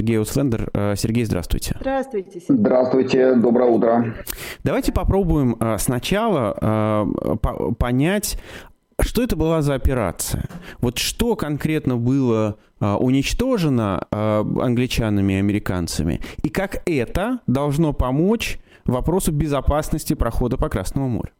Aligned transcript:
Сергей 0.00 0.18
Услендер. 0.18 0.70
Э, 0.72 0.94
Сергей, 0.96 1.24
здравствуйте. 1.24 1.76
Здравствуйте. 1.78 2.40
Сергей. 2.40 2.56
Здравствуйте, 2.56 3.34
доброе 3.34 3.70
утро. 3.70 4.14
Давайте 4.64 4.92
попробуем 4.92 5.56
э, 5.60 5.76
сначала 5.78 6.56
э, 6.58 7.36
понять, 7.78 8.38
что 9.02 9.22
это 9.22 9.36
была 9.36 9.60
за 9.60 9.74
операция? 9.74 10.44
Вот 10.80 10.96
что 10.96 11.36
конкретно 11.36 11.96
было 11.96 12.56
уничтожено 12.80 14.06
англичанами 14.10 15.34
и 15.34 15.36
американцами? 15.36 16.20
И 16.42 16.48
как 16.48 16.82
это 16.86 17.40
должно 17.46 17.92
помочь 17.92 18.58
вопросу 18.86 19.32
безопасности 19.32 20.14
прохода 20.14 20.56
по 20.56 20.70
Красному 20.70 21.08
морю? 21.08 21.30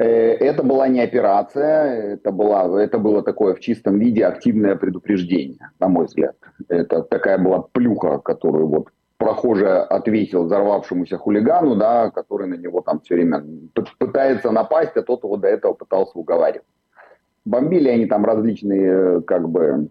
Э, 0.00 0.06
это 0.06 0.62
была 0.62 0.88
не 0.88 1.02
операция, 1.02 2.14
это, 2.14 2.32
была, 2.32 2.82
это 2.82 2.96
было 2.96 3.22
такое 3.22 3.54
в 3.54 3.60
чистом 3.60 3.98
виде 3.98 4.24
активное 4.24 4.74
предупреждение, 4.74 5.70
на 5.78 5.88
мой 5.88 6.06
взгляд. 6.06 6.36
Это 6.68 7.02
такая 7.02 7.36
была 7.36 7.60
плюха, 7.72 8.18
которую 8.18 8.68
вот 8.68 8.88
прохожий 9.18 9.82
ответил 9.82 10.44
взорвавшемуся 10.44 11.18
хулигану, 11.18 11.76
да, 11.76 12.10
который 12.10 12.46
на 12.46 12.54
него 12.54 12.80
там 12.80 13.00
все 13.00 13.16
время 13.16 13.44
пытается 13.98 14.50
напасть, 14.50 14.96
а 14.96 15.02
тот 15.02 15.22
его 15.22 15.36
до 15.36 15.48
этого 15.48 15.74
пытался 15.74 16.18
уговаривать. 16.18 16.66
Бомбили 17.44 17.90
они 17.90 18.06
там 18.06 18.24
различные 18.24 19.20
как 19.20 19.50
бы 19.50 19.90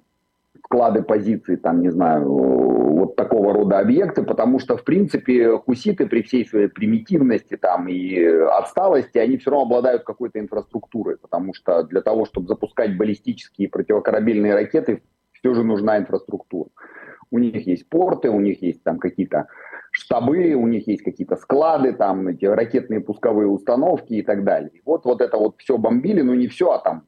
склады 0.69 1.01
позиций, 1.01 1.57
там, 1.57 1.81
не 1.81 1.89
знаю, 1.89 2.29
вот 2.29 3.15
такого 3.15 3.53
рода 3.53 3.79
объекты, 3.79 4.21
потому 4.21 4.59
что, 4.59 4.77
в 4.77 4.83
принципе, 4.83 5.57
хуситы 5.57 6.05
при 6.05 6.21
всей 6.21 6.45
своей 6.45 6.67
примитивности 6.67 7.57
там 7.57 7.87
и 7.87 8.23
отсталости, 8.23 9.17
они 9.17 9.37
все 9.37 9.49
равно 9.49 9.65
обладают 9.65 10.03
какой-то 10.03 10.39
инфраструктурой, 10.39 11.17
потому 11.17 11.55
что 11.55 11.83
для 11.83 12.01
того, 12.01 12.25
чтобы 12.25 12.47
запускать 12.47 12.95
баллистические 12.97 13.67
противокорабельные 13.67 14.53
ракеты, 14.53 15.01
все 15.31 15.55
же 15.55 15.63
нужна 15.63 15.97
инфраструктура. 15.97 16.69
У 17.31 17.39
них 17.39 17.65
есть 17.65 17.89
порты, 17.89 18.29
у 18.29 18.39
них 18.39 18.61
есть 18.61 18.83
там 18.83 18.99
какие-то 18.99 19.47
штабы, 19.91 20.53
у 20.53 20.67
них 20.67 20.87
есть 20.87 21.01
какие-то 21.01 21.35
склады, 21.35 21.93
там 21.93 22.27
эти 22.27 22.45
ракетные 22.45 22.99
пусковые 22.99 23.47
установки 23.47 24.13
и 24.13 24.21
так 24.21 24.43
далее. 24.43 24.81
Вот, 24.85 25.05
вот 25.05 25.21
это 25.21 25.37
вот 25.37 25.55
все 25.57 25.79
бомбили, 25.79 26.21
ну 26.21 26.35
не 26.35 26.47
все, 26.47 26.71
а 26.73 26.79
там 26.79 27.05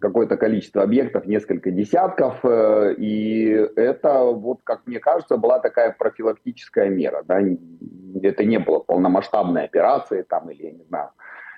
какое-то 0.00 0.36
количество 0.36 0.82
объектов, 0.82 1.26
несколько 1.26 1.70
десятков, 1.70 2.40
э, 2.42 2.94
и 2.98 3.50
это, 3.76 4.24
вот 4.24 4.60
как 4.64 4.86
мне 4.86 4.98
кажется, 4.98 5.36
была 5.36 5.60
такая 5.60 5.94
профилактическая 5.96 6.88
мера. 6.88 7.22
Да? 7.26 7.40
Это 8.22 8.44
не 8.44 8.58
было 8.58 8.80
полномасштабной 8.80 9.64
операции 9.64 10.22
там, 10.22 10.50
или, 10.50 10.66
я 10.66 10.72
не 10.72 10.84
знаю, 10.84 11.10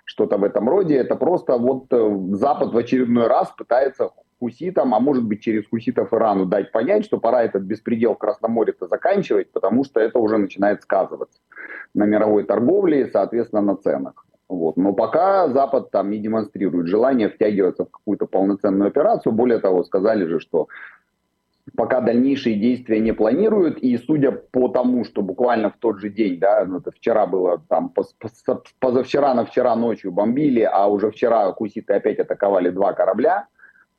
что-то 0.04 0.36
в 0.36 0.44
этом 0.44 0.68
роде. 0.68 0.96
Это 0.96 1.16
просто 1.16 1.56
вот 1.56 1.86
э, 1.90 2.18
Запад 2.32 2.72
в 2.72 2.76
очередной 2.76 3.28
раз 3.28 3.50
пытается 3.56 4.10
хуситам, 4.40 4.92
а 4.92 4.98
может 4.98 5.24
быть 5.24 5.40
через 5.40 5.68
хуситов 5.68 6.12
Ирану 6.12 6.46
дать 6.46 6.72
понять, 6.72 7.04
что 7.04 7.18
пора 7.18 7.44
этот 7.44 7.62
беспредел 7.62 8.14
в 8.14 8.18
Красном 8.18 8.52
море-то 8.52 8.88
заканчивать, 8.88 9.52
потому 9.52 9.84
что 9.84 10.00
это 10.00 10.18
уже 10.18 10.36
начинает 10.36 10.82
сказываться 10.82 11.40
на 11.94 12.04
мировой 12.06 12.42
торговле 12.44 13.02
и, 13.02 13.10
соответственно, 13.10 13.62
на 13.62 13.76
ценах. 13.76 14.26
Вот. 14.52 14.76
Но 14.76 14.92
пока 14.92 15.48
Запад 15.48 15.90
там 15.90 16.10
не 16.10 16.18
демонстрирует 16.18 16.86
желание 16.86 17.30
втягиваться 17.30 17.86
в 17.86 17.90
какую-то 17.90 18.26
полноценную 18.26 18.88
операцию. 18.88 19.32
Более 19.32 19.58
того, 19.60 19.82
сказали 19.82 20.26
же, 20.26 20.40
что 20.40 20.68
пока 21.74 22.02
дальнейшие 22.02 22.56
действия 22.60 23.00
не 23.00 23.12
планируют, 23.12 23.78
и 23.78 23.96
судя 23.96 24.30
по 24.30 24.68
тому, 24.68 25.04
что 25.04 25.22
буквально 25.22 25.70
в 25.70 25.78
тот 25.78 26.00
же 26.00 26.10
день, 26.10 26.38
да, 26.38 26.66
ну 26.66 26.78
это 26.78 26.90
вчера 26.90 27.26
было 27.26 27.62
там, 27.68 27.94
позавчера 28.78 29.32
на 29.32 29.46
вчера 29.46 29.74
ночью 29.74 30.12
бомбили, 30.12 30.68
а 30.70 30.86
уже 30.86 31.10
вчера 31.10 31.50
куситы 31.52 31.94
опять 31.94 32.18
атаковали 32.18 32.68
два 32.68 32.92
корабля, 32.92 33.46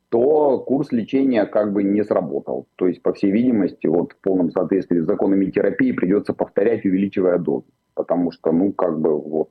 то 0.08 0.60
курс 0.60 0.92
лечения 0.92 1.46
как 1.46 1.72
бы 1.72 1.82
не 1.82 2.04
сработал. 2.04 2.68
То 2.76 2.86
есть, 2.86 3.02
по 3.02 3.12
всей 3.12 3.32
видимости, 3.32 3.88
вот 3.88 4.12
в 4.12 4.16
полном 4.18 4.52
соответствии 4.52 5.00
с 5.00 5.06
законами 5.06 5.46
терапии 5.46 5.90
придется 5.90 6.32
повторять, 6.32 6.84
увеличивая 6.84 7.38
дозу 7.38 7.66
потому 7.94 8.32
что, 8.32 8.52
ну, 8.52 8.72
как 8.72 8.98
бы, 9.00 9.18
вот, 9.20 9.50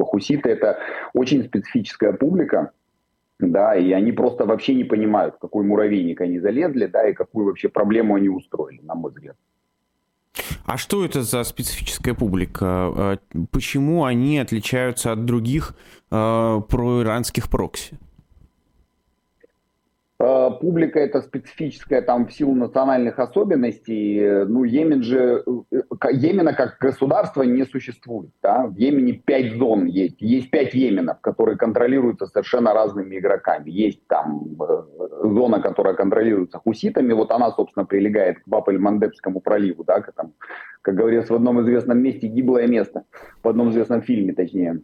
хуситы 0.00 0.50
это 0.50 0.78
очень 1.14 1.44
специфическая 1.44 2.12
публика, 2.12 2.72
да, 3.38 3.76
и 3.76 3.92
они 3.92 4.12
просто 4.12 4.44
вообще 4.44 4.74
не 4.74 4.84
понимают, 4.84 5.36
в 5.36 5.38
какой 5.38 5.64
муравейник 5.64 6.20
они 6.20 6.40
залезли, 6.40 6.86
да, 6.86 7.08
и 7.08 7.12
какую 7.12 7.46
вообще 7.46 7.68
проблему 7.68 8.14
они 8.14 8.28
устроили, 8.28 8.80
на 8.82 8.94
мой 8.94 9.10
взгляд. 9.10 9.36
А 10.64 10.76
что 10.76 11.04
это 11.04 11.22
за 11.22 11.44
специфическая 11.44 12.14
публика? 12.14 12.66
А, 12.66 13.18
почему 13.50 14.04
они 14.04 14.38
отличаются 14.38 15.12
от 15.12 15.24
других 15.24 15.74
э, 16.10 16.60
проиранских 16.68 17.48
прокси? 17.48 17.98
Э, 20.18 20.50
публика 20.60 20.98
это 20.98 21.20
специфическая 21.20 22.00
там 22.00 22.26
в 22.26 22.32
силу 22.32 22.54
национальных 22.54 23.18
особенностей. 23.18 24.46
Ну, 24.46 24.64
Йемен 24.64 25.02
же, 25.02 25.44
э, 25.70 25.82
Йемена 26.10 26.54
как 26.54 26.78
государства 26.80 27.42
не 27.42 27.64
существует. 27.64 28.30
Да? 28.42 28.66
В 28.66 28.76
Йемене 28.76 29.12
пять 29.12 29.52
зон 29.56 29.84
есть. 29.84 30.22
Есть 30.22 30.50
пять 30.50 30.74
Йеменов, 30.74 31.20
которые 31.20 31.58
контролируются 31.58 32.26
совершенно 32.26 32.72
разными 32.72 33.18
игроками. 33.18 33.70
Есть 33.70 34.06
там 34.06 34.56
э, 34.58 34.82
зона, 35.22 35.60
которая 35.60 35.94
контролируется 35.94 36.58
хуситами. 36.58 37.12
Вот 37.12 37.30
она, 37.30 37.50
собственно, 37.50 37.84
прилегает 37.84 38.38
к 38.40 38.48
Баб-эль-Мандебскому 38.48 39.40
проливу. 39.40 39.84
Да? 39.84 40.00
Как, 40.00 40.14
там, 40.14 40.32
как 40.80 40.94
говорится 40.94 41.34
в 41.34 41.36
одном 41.36 41.60
известном 41.60 41.98
месте, 41.98 42.26
гиблое 42.26 42.66
место. 42.66 43.04
В 43.42 43.48
одном 43.48 43.68
известном 43.68 44.00
фильме, 44.00 44.32
точнее. 44.32 44.80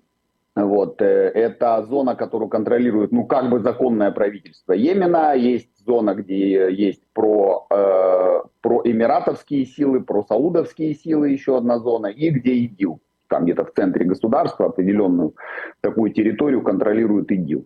Вот, 0.55 1.01
э, 1.01 1.31
это 1.35 1.83
зона, 1.89 2.15
которую 2.15 2.51
контролирует, 2.51 3.11
ну, 3.11 3.25
как 3.25 3.49
бы 3.49 3.61
законное 3.61 4.11
правительство 4.11 4.75
Йемена. 4.75 5.35
Есть 5.35 5.71
зона, 5.87 6.15
где 6.15 6.71
есть 6.71 7.03
про, 7.15 7.67
э, 7.71 8.41
про 8.61 8.83
эмиратовские 8.85 9.65
силы, 9.65 10.03
про 10.03 10.23
саудовские 10.25 10.95
силы, 10.95 11.31
еще 11.31 11.57
одна 11.57 11.79
зона, 11.79 12.09
и 12.09 12.29
где 12.29 12.53
ИГИЛ. 12.53 13.01
Там 13.29 13.45
где-то 13.45 13.65
в 13.65 13.73
центре 13.73 14.05
государства 14.05 14.67
определенную 14.67 15.35
такую 15.81 16.13
территорию 16.13 16.63
контролирует 16.63 17.33
ИГИЛ. 17.33 17.65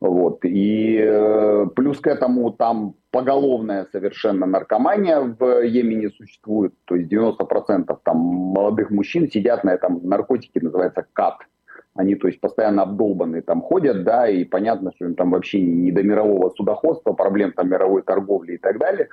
Вот. 0.00 0.44
И 0.44 0.98
э, 1.00 1.66
плюс 1.76 2.00
к 2.00 2.08
этому 2.08 2.50
там 2.50 2.96
поголовная 3.12 3.86
совершенно 3.92 4.44
наркомания 4.44 5.20
в 5.20 5.62
Йемене 5.62 6.10
существует. 6.10 6.74
То 6.84 6.96
есть 6.96 7.12
90% 7.12 7.96
там 8.02 8.16
молодых 8.16 8.90
мужчин 8.90 9.30
сидят 9.30 9.62
на 9.62 9.70
этом 9.70 10.00
наркотике, 10.02 10.58
называется 10.60 11.06
КАТ– 11.12 11.36
они, 11.94 12.16
то 12.16 12.26
есть, 12.26 12.40
постоянно 12.40 12.82
обдолбанные 12.82 13.42
там 13.42 13.62
ходят, 13.62 14.02
да, 14.04 14.28
и 14.28 14.44
понятно, 14.44 14.92
что 14.96 15.04
им 15.04 15.14
там 15.14 15.30
вообще 15.30 15.60
не 15.60 15.92
до 15.92 16.02
мирового 16.02 16.50
судоходства, 16.50 17.12
проблем 17.12 17.52
там 17.52 17.68
мировой 17.70 18.02
торговли 18.02 18.54
и 18.54 18.58
так 18.58 18.78
далее. 18.78 19.08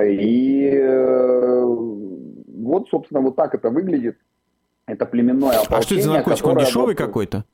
И 0.00 0.70
э, 0.72 1.62
вот, 1.64 2.88
собственно, 2.88 3.20
вот 3.20 3.36
так 3.36 3.54
это 3.54 3.70
выглядит. 3.70 4.18
Это 4.86 5.04
племенное 5.04 5.58
ополчение. 5.60 5.78
А 5.78 5.82
что 5.82 5.94
это 5.94 6.04
за 6.04 6.12
наркотик? 6.12 6.46
Он 6.46 6.56
дешевый 6.56 6.94
вот, 6.94 6.96
какой-то? 6.96 7.44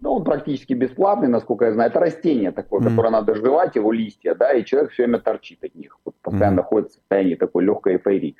Ну, 0.00 0.12
он 0.12 0.24
практически 0.24 0.74
бесплатный, 0.74 1.28
насколько 1.28 1.64
я 1.64 1.72
знаю. 1.72 1.90
Это 1.90 2.00
растение 2.00 2.52
такое, 2.52 2.80
mm. 2.80 2.90
которое 2.90 3.10
надо 3.10 3.34
жевать, 3.34 3.76
его 3.76 3.92
листья, 3.92 4.34
да, 4.34 4.52
и 4.52 4.64
человек 4.64 4.92
все 4.92 5.04
время 5.04 5.18
торчит 5.20 5.64
от 5.64 5.74
них. 5.74 5.98
Вот 6.04 6.14
постоянно 6.22 6.54
mm. 6.54 6.56
находится 6.56 6.98
в 6.98 7.00
состоянии 7.00 7.34
такой 7.34 7.64
легкой 7.64 7.94
эйфории. 7.94 8.36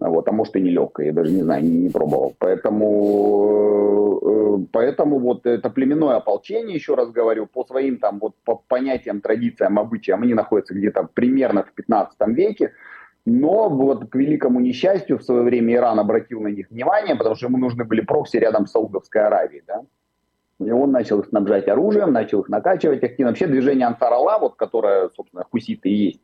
Вот, 0.00 0.28
а 0.28 0.32
может 0.32 0.56
и 0.56 0.60
нелегкая, 0.60 1.06
я 1.06 1.12
даже 1.12 1.32
не 1.32 1.42
знаю, 1.42 1.64
не, 1.64 1.70
не 1.70 1.90
пробовал. 1.90 2.34
Поэтому, 2.38 4.20
э, 4.22 4.58
поэтому 4.72 5.18
вот 5.18 5.46
это 5.46 5.70
племенное 5.70 6.16
ополчение, 6.16 6.76
еще 6.76 6.94
раз 6.94 7.10
говорю, 7.10 7.46
по 7.46 7.64
своим 7.64 7.98
там 7.98 8.18
вот 8.20 8.34
по 8.44 8.56
понятиям, 8.56 9.20
традициям, 9.20 9.78
обычаям, 9.78 10.22
они 10.22 10.34
находятся 10.34 10.74
где-то 10.74 11.08
примерно 11.14 11.64
в 11.64 11.72
15 11.72 12.16
веке. 12.28 12.72
Но 13.26 13.68
вот 13.68 14.08
к 14.08 14.14
великому 14.14 14.60
несчастью 14.60 15.18
в 15.18 15.22
свое 15.22 15.42
время 15.42 15.74
Иран 15.74 15.98
обратил 15.98 16.40
на 16.40 16.48
них 16.48 16.70
внимание, 16.70 17.16
потому 17.16 17.34
что 17.34 17.46
ему 17.46 17.58
нужны 17.58 17.84
были 17.84 18.00
прокси 18.00 18.38
рядом 18.38 18.66
с 18.66 18.70
Саудовской 18.72 19.22
Аравией. 19.22 19.62
Да? 19.66 19.82
И 20.60 20.70
он 20.70 20.92
начал 20.92 21.20
их 21.20 21.26
снабжать 21.26 21.68
оружием, 21.68 22.12
начал 22.12 22.40
их 22.40 22.48
накачивать 22.48 23.02
активно. 23.04 23.30
Вообще 23.30 23.46
движение 23.46 23.86
Ансар 23.86 24.12
Алла, 24.12 24.38
вот, 24.40 24.56
которое, 24.56 25.10
собственно, 25.14 25.44
хуситы 25.50 25.88
и 25.88 25.94
есть, 25.94 26.20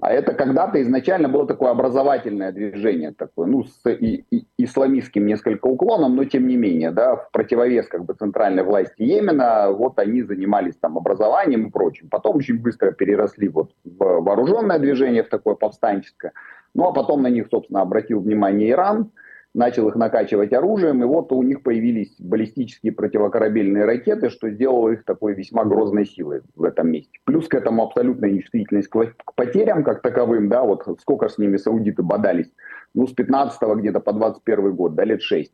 а 0.00 0.12
это 0.12 0.32
когда-то 0.32 0.80
изначально 0.82 1.28
было 1.28 1.46
такое 1.46 1.70
образовательное 1.70 2.52
движение, 2.52 3.12
такое, 3.12 3.46
ну, 3.46 3.64
с 3.64 3.90
и, 3.90 4.24
и, 4.30 4.46
исламистским 4.56 5.26
несколько 5.26 5.66
уклоном, 5.66 6.16
но 6.16 6.24
тем 6.24 6.46
не 6.46 6.56
менее, 6.56 6.90
да, 6.90 7.16
в 7.16 7.30
противовес 7.32 7.86
как 7.86 8.04
бы 8.04 8.14
центральной 8.14 8.62
власти 8.62 9.02
Йемена, 9.02 9.70
вот 9.70 9.98
они 9.98 10.22
занимались 10.22 10.76
там 10.76 10.96
образованием 10.96 11.66
и 11.66 11.70
прочим. 11.70 12.08
Потом 12.08 12.36
очень 12.36 12.58
быстро 12.58 12.92
переросли 12.92 13.48
вот 13.48 13.72
в 13.84 13.98
вооруженное 13.98 14.78
движение, 14.78 15.22
в 15.22 15.28
такое 15.28 15.54
повстанческое. 15.54 16.32
Ну, 16.74 16.84
а 16.84 16.92
потом 16.92 17.22
на 17.22 17.28
них, 17.28 17.48
собственно, 17.50 17.82
обратил 17.82 18.20
внимание 18.20 18.70
Иран– 18.70 19.10
начал 19.54 19.88
их 19.88 19.96
накачивать 19.96 20.52
оружием, 20.52 21.02
и 21.02 21.06
вот 21.06 21.32
у 21.32 21.42
них 21.42 21.62
появились 21.62 22.14
баллистические 22.18 22.92
противокорабельные 22.92 23.84
ракеты, 23.84 24.30
что 24.30 24.48
сделало 24.50 24.90
их 24.90 25.04
такой 25.04 25.34
весьма 25.34 25.64
грозной 25.64 26.06
силой 26.06 26.42
в 26.54 26.64
этом 26.64 26.90
месте. 26.90 27.18
Плюс 27.24 27.48
к 27.48 27.54
этому 27.54 27.84
абсолютная 27.84 28.30
нечувствительность 28.30 28.88
к 28.88 29.34
потерям 29.34 29.82
как 29.82 30.02
таковым, 30.02 30.48
да, 30.48 30.62
вот 30.62 30.86
сколько 31.00 31.28
с 31.28 31.38
ними 31.38 31.56
саудиты 31.56 32.02
бодались, 32.02 32.52
ну, 32.94 33.06
с 33.06 33.12
15 33.12 33.60
где-то 33.76 34.00
по 34.00 34.12
21 34.12 34.74
год, 34.74 34.94
да, 34.94 35.04
лет 35.04 35.22
6. 35.22 35.52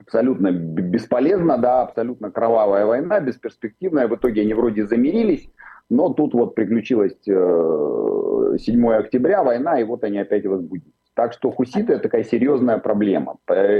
Абсолютно 0.00 0.50
бесполезно, 0.52 1.56
да, 1.56 1.82
абсолютно 1.82 2.30
кровавая 2.30 2.84
война, 2.84 3.20
бесперспективная. 3.20 4.06
В 4.06 4.16
итоге 4.16 4.42
они 4.42 4.52
вроде 4.52 4.86
замирились, 4.86 5.48
Но 5.88 6.12
тут 6.12 6.34
вот 6.34 6.54
приключилась 6.54 7.16
7 7.24 7.34
э, 7.34 8.96
октября, 8.96 9.42
война, 9.42 9.80
и 9.80 9.84
вот 9.84 10.04
они 10.04 10.18
опять 10.18 10.46
возбудились. 10.46 10.92
Так 11.14 11.32
что 11.32 11.50
хуситы 11.50 11.92
это 11.92 12.02
такая 12.02 12.24
серьезная 12.24 12.78
проблема. 12.78 13.36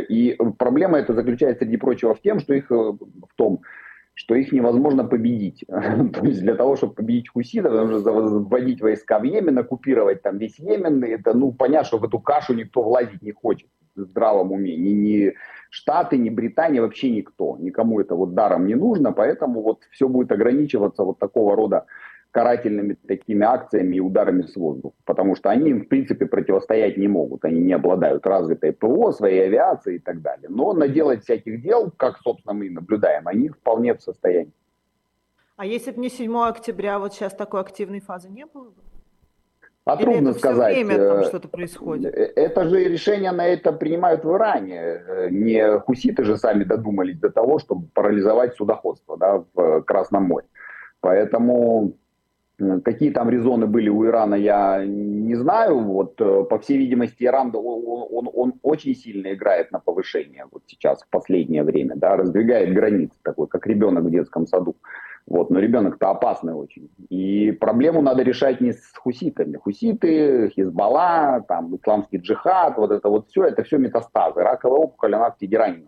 И 0.09 0.39
проблема 0.59 0.99
эта 0.99 1.15
заключается, 1.15 1.65
среди 1.65 1.77
прочего, 1.77 2.15
в, 2.15 2.21
тем, 2.21 2.39
что 2.39 2.55
их, 2.55 2.71
в 2.71 3.35
том, 3.37 3.61
что 4.15 4.37
их 4.37 4.53
невозможно 4.53 5.05
победить. 5.05 5.65
То 5.69 6.25
есть 6.25 6.41
для 6.41 6.55
того, 6.55 6.77
чтобы 6.77 6.95
победить 6.95 7.29
хуситов, 7.29 7.73
нужно 7.73 8.13
вводить 8.13 8.81
войска 8.81 9.19
в 9.19 9.25
Йемен, 9.25 9.59
оккупировать 9.59 10.23
там 10.23 10.39
весь 10.39 10.59
Йемен. 10.59 11.03
Это, 11.03 11.35
ну, 11.35 11.53
понятно, 11.53 11.87
что 11.87 11.99
в 11.99 12.05
эту 12.05 12.21
кашу 12.21 12.55
никто 12.55 12.83
влазить 12.83 13.23
не 13.23 13.33
хочет 13.33 13.69
в 13.97 14.03
здравом 14.03 14.53
уме. 14.53 14.77
Ни, 14.77 14.91
ни 14.91 15.35
Штаты, 15.71 16.17
ни 16.17 16.31
Британия, 16.31 16.81
вообще 16.81 17.11
никто. 17.11 17.57
Никому 17.59 18.01
это 18.01 18.15
вот 18.15 18.35
даром 18.35 18.67
не 18.67 18.77
нужно, 18.77 19.13
поэтому 19.13 19.61
вот 19.61 19.83
все 19.91 20.09
будет 20.09 20.31
ограничиваться 20.31 21.03
вот 21.03 21.19
такого 21.19 21.57
рода 21.57 21.87
карательными 22.35 22.95
такими 22.95 23.45
акциями 23.47 23.97
и 23.97 24.01
ударами 24.01 24.43
с 24.43 24.57
воздуха, 24.57 24.97
потому 25.05 25.37
что 25.37 25.51
они 25.51 25.71
им, 25.71 25.85
в 25.85 25.89
принципе, 25.89 26.27
противостоять 26.27 26.97
не 26.97 27.07
могут. 27.07 27.45
Они 27.45 27.61
не 27.61 27.73
обладают 27.73 28.27
развитой 28.27 28.73
ПВО, 28.73 29.13
своей 29.13 29.45
авиацией 29.47 29.99
и 29.99 30.01
так 30.01 30.21
далее. 30.21 30.49
Но 30.49 30.73
наделать 30.73 31.23
всяких 31.23 31.63
дел, 31.63 31.93
как, 31.97 32.19
собственно, 32.19 32.53
мы 32.53 32.71
наблюдаем, 32.71 33.29
они 33.29 33.51
вполне 33.51 33.95
в 33.95 34.03
состоянии. 34.03 34.53
А 35.57 35.65
если 35.65 35.93
бы 35.93 36.01
не 36.01 36.09
7 36.09 36.37
октября, 36.39 36.99
вот 36.99 37.15
сейчас 37.15 37.33
такой 37.35 37.61
активной 37.61 38.01
фазы 38.01 38.29
не 38.29 38.47
было 38.47 38.71
бы? 38.71 38.83
А 39.85 39.95
Или 39.95 40.03
трудно 40.03 40.31
это 40.31 40.39
сказать. 40.41 40.75
Время 40.75 40.97
там 40.97 41.19
э, 41.19 41.25
что-то 41.27 41.47
происходит. 41.47 42.13
Э, 42.13 42.33
это 42.35 42.69
же 42.69 42.83
решение 42.83 43.31
на 43.31 43.47
это 43.47 43.73
принимают 43.73 44.25
в 44.25 44.35
Иране. 44.35 44.81
Э, 44.81 45.29
не 45.31 45.79
хуситы 45.79 46.25
же 46.25 46.37
сами 46.37 46.65
додумались 46.65 47.21
до 47.21 47.31
того, 47.31 47.61
чтобы 47.61 47.87
парализовать 47.95 48.57
судоходство 48.57 49.17
да, 49.17 49.45
в 49.55 49.83
Красном 49.83 50.25
море. 50.25 50.47
Поэтому 51.01 51.93
Какие 52.85 53.11
там 53.11 53.31
резоны 53.31 53.67
были 53.67 53.89
у 53.89 54.06
Ирана, 54.06 54.37
я 54.37 54.85
не 54.87 55.35
знаю. 55.35 55.81
Вот, 55.81 56.21
э, 56.21 56.45
по 56.45 56.59
всей 56.61 56.79
видимости, 56.79 57.25
Иран 57.25 57.51
он, 57.55 58.06
он, 58.11 58.31
он 58.33 58.55
очень 58.62 58.95
сильно 58.95 59.33
играет 59.33 59.73
на 59.73 59.81
повышение 59.81 60.47
вот 60.53 60.62
сейчас, 60.67 61.03
в 61.03 61.09
последнее 61.09 61.65
время, 61.65 61.97
да, 61.97 62.17
раздвигает 62.17 62.73
границы, 62.73 63.15
такой, 63.23 63.49
как 63.49 63.67
ребенок 63.67 64.05
в 64.05 64.11
детском 64.11 64.47
саду. 64.47 64.77
Вот, 65.27 65.51
но 65.51 65.59
ребенок-то 65.59 66.11
опасный 66.11 66.53
очень. 66.53 66.91
И 67.09 67.51
проблему 67.53 68.03
надо 68.03 68.23
решать 68.23 68.61
не 68.61 68.73
с 68.73 68.95
хуситами. 68.95 69.57
Хуситы, 69.57 70.50
Хизбалла, 70.50 71.43
там, 71.49 71.75
исламский 71.75 72.19
джихад, 72.19 72.77
вот 72.77 72.91
это 72.91 73.09
вот 73.09 73.29
все, 73.31 73.45
это 73.45 73.65
все 73.65 73.79
метастазы. 73.79 74.43
Раковая 74.43 74.81
опухоль, 74.81 75.15
она 75.15 75.31
в 75.31 75.39
Тегеране. 75.39 75.87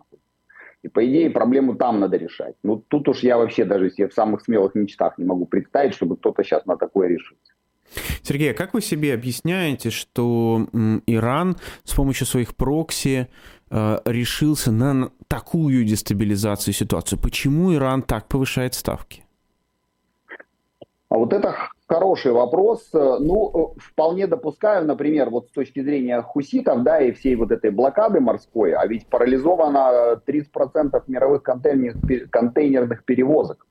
И 0.83 0.89
по 0.89 1.05
идее 1.05 1.29
проблему 1.29 1.75
там 1.75 1.99
надо 1.99 2.17
решать. 2.17 2.55
Ну 2.63 2.83
тут 2.87 3.09
уж 3.09 3.19
я 3.19 3.37
вообще 3.37 3.65
даже 3.65 3.89
себе 3.89 4.07
в 4.07 4.13
самых 4.13 4.41
смелых 4.41 4.75
мечтах 4.75 5.17
не 5.17 5.25
могу 5.25 5.45
представить, 5.45 5.93
чтобы 5.93 6.17
кто-то 6.17 6.43
сейчас 6.43 6.65
на 6.65 6.77
такое 6.77 7.07
решился. 7.07 7.53
Сергей, 8.21 8.51
а 8.51 8.53
как 8.53 8.73
вы 8.73 8.81
себе 8.81 9.13
объясняете, 9.13 9.89
что 9.89 10.67
Иран 11.07 11.57
с 11.83 11.93
помощью 11.93 12.27
своих 12.27 12.55
прокси 12.55 13.27
э, 13.69 13.99
решился 14.05 14.71
на 14.71 15.11
такую 15.27 15.85
дестабилизацию 15.85 16.73
ситуации? 16.73 17.15
Почему 17.15 17.73
Иран 17.73 18.01
так 18.01 18.27
повышает 18.27 18.73
ставки? 18.73 19.23
А 21.09 21.17
вот 21.17 21.33
это 21.33 21.55
Хороший 21.89 22.33
вопрос. 22.33 22.89
Ну, 22.91 23.75
вполне 23.77 24.27
допускаю, 24.27 24.85
например, 24.85 25.29
вот 25.29 25.47
с 25.47 25.51
точки 25.51 25.81
зрения 25.81 26.21
хуситов, 26.21 26.83
да, 26.83 26.99
и 26.99 27.13
всей 27.13 27.35
вот 27.37 27.51
этой 27.51 27.71
блокады 27.71 28.19
морской, 28.19 28.73
а 28.73 28.85
ведь 28.85 29.07
парализовано 29.07 30.21
30% 30.27 31.01
мировых 31.07 31.43
контейнерных, 31.43 33.05
перевозок. 33.05 33.65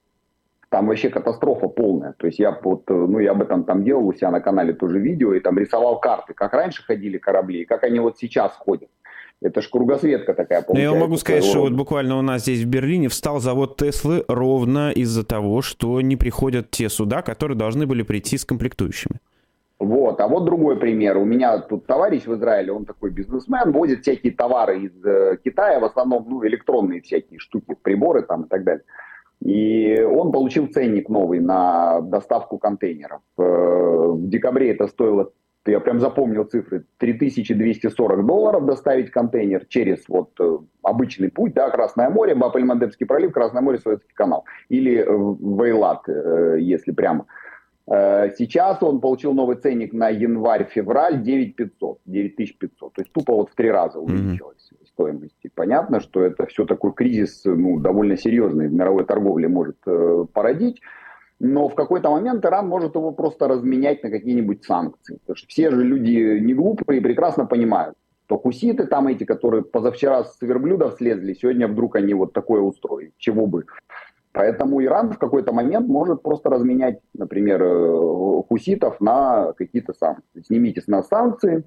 Там 0.71 0.87
вообще 0.87 1.11
катастрофа 1.11 1.69
полная. 1.69 2.15
То 2.17 2.27
есть 2.27 2.39
я 2.39 2.59
вот, 2.63 2.85
ну, 2.89 3.19
я 3.19 3.33
об 3.33 3.43
этом 3.43 3.65
там 3.65 3.85
делал 3.85 4.07
у 4.07 4.15
себя 4.15 4.31
на 4.31 4.41
канале 4.41 4.73
тоже 4.73 4.99
видео, 4.99 5.35
и 5.35 5.41
там 5.41 5.59
рисовал 5.59 6.01
карты, 6.01 6.33
как 6.33 6.55
раньше 6.55 6.83
ходили 6.85 7.19
корабли, 7.19 7.63
и 7.63 7.67
как 7.67 7.85
они 7.85 8.01
вот 8.01 8.17
сейчас 8.17 8.53
ходят. 8.57 8.89
Это 9.47 9.63
ж 9.63 9.69
кругосветка 9.71 10.35
такая 10.35 10.63
получается. 10.63 10.91
Ну, 10.91 10.97
я 10.97 11.01
могу 11.01 11.17
сказать, 11.19 11.45
что 11.45 11.61
вот 11.61 11.73
буквально 11.73 12.19
у 12.19 12.23
нас 12.23 12.43
здесь 12.43 12.63
в 12.63 12.67
Берлине 12.67 13.09
встал 13.09 13.39
завод 13.39 13.77
Теслы 13.77 14.25
ровно 14.27 14.91
из-за 14.91 15.25
того, 15.25 15.63
что 15.63 16.01
не 16.01 16.17
приходят 16.17 16.71
те 16.71 16.89
суда, 16.89 17.23
которые 17.23 17.57
должны 17.57 17.87
были 17.87 18.03
прийти 18.03 18.39
с 18.39 18.45
комплектующими. 18.45 19.21
Вот, 19.79 20.21
а 20.21 20.27
вот 20.27 20.47
другой 20.47 20.79
пример. 20.79 21.17
У 21.19 21.25
меня 21.25 21.59
тут 21.59 21.87
товарищ 21.87 22.25
в 22.25 22.35
Израиле, 22.35 22.73
он 22.73 22.87
такой 22.87 23.11
бизнесмен, 23.11 23.71
возит 23.73 24.03
всякие 24.03 24.33
товары 24.33 24.81
из 24.81 25.05
э, 25.05 25.37
Китая, 25.45 25.79
в 25.79 25.85
основном 25.85 26.27
ну, 26.29 26.45
электронные 26.45 27.03
всякие 27.03 27.39
штуки, 27.39 27.77
приборы 27.81 28.23
там 28.23 28.45
и 28.45 28.49
так 28.49 28.65
далее. 28.65 28.85
И 29.43 30.01
он 30.01 30.33
получил 30.33 30.67
ценник 30.67 31.09
новый 31.09 31.39
на 31.39 32.01
доставку 32.01 32.59
контейнеров. 32.59 33.21
Э, 33.39 33.43
в 33.43 34.29
декабре 34.29 34.73
это 34.73 34.89
стоило 34.89 35.31
я 35.71 35.81
прям 35.81 36.01
запомнил 36.01 36.45
цифры, 36.45 36.85
3240 36.99 38.27
долларов 38.27 38.67
доставить 38.67 39.11
контейнер 39.11 39.65
через 39.67 40.09
вот 40.09 40.31
э, 40.41 40.59
обычный 40.83 41.31
путь, 41.31 41.55
да, 41.55 41.71
Красное 41.71 42.11
море, 42.11 42.35
Баб-эль-Мандебский 42.35 43.07
пролив, 43.07 43.33
Красное 43.33 43.63
море, 43.63 43.79
Советский 43.79 44.15
канал, 44.15 44.45
или 44.69 44.97
Вейлат, 44.99 46.09
э, 46.09 46.57
если 46.61 46.93
прямо. 46.93 47.27
Э, 47.89 48.31
сейчас 48.37 48.83
он 48.83 49.01
получил 49.01 49.33
новый 49.33 49.57
ценник 49.57 49.93
на 49.93 50.09
январь-февраль 50.09 51.23
9500, 51.23 52.01
9500, 52.05 52.93
то 52.93 53.01
есть 53.01 53.13
тупо 53.13 53.35
вот 53.35 53.51
в 53.51 53.55
три 53.55 53.71
раза 53.71 53.99
увеличилась 53.99 54.71
mm-hmm. 54.73 54.87
стоимость. 54.87 55.39
И 55.43 55.49
понятно, 55.49 56.01
что 56.01 56.23
это 56.23 56.47
все 56.47 56.65
такой 56.65 56.93
кризис 56.93 57.43
ну, 57.45 57.79
довольно 57.79 58.17
серьезный 58.17 58.69
в 58.69 58.73
мировой 58.73 59.05
торговле 59.05 59.49
может 59.49 59.77
породить 60.33 60.81
но 61.39 61.69
в 61.69 61.75
какой-то 61.75 62.11
момент 62.11 62.45
Иран 62.45 62.67
может 62.69 62.95
его 62.95 63.13
просто 63.13 63.49
разменять 63.49 64.03
на 64.03 64.11
какие-нибудь 64.11 64.65
санкции. 64.65 65.19
Потому 65.19 65.37
что 65.37 65.49
все 65.49 65.71
же 65.71 65.85
люди 65.85 66.39
не 66.41 66.55
глупые 66.55 67.01
и 67.01 67.03
прекрасно 67.03 67.47
понимают, 67.47 67.95
что 68.27 68.39
хуситы 68.39 68.87
там 68.87 69.09
эти, 69.09 69.25
которые 69.25 69.63
позавчера 69.63 70.25
с 70.25 70.41
верблюдов 70.41 70.95
слезли, 70.95 71.35
сегодня 71.35 71.69
вдруг 71.69 71.97
они 71.97 72.15
вот 72.15 72.33
такое 72.33 72.61
устроили. 72.61 73.13
Чего 73.19 73.47
бы. 73.47 73.65
Поэтому 74.33 74.83
Иран 74.83 75.13
в 75.13 75.19
какой-то 75.19 75.53
момент 75.53 75.89
может 75.89 76.23
просто 76.23 76.51
разменять, 76.51 77.01
например, 77.15 77.63
э, 77.63 78.43
хуситов 78.49 79.01
на 79.01 79.53
какие-то 79.55 79.95
санкции. 79.95 80.43
Снимите 80.43 80.81
с 80.83 80.89
нас 80.89 81.09
санкции, 81.09 81.65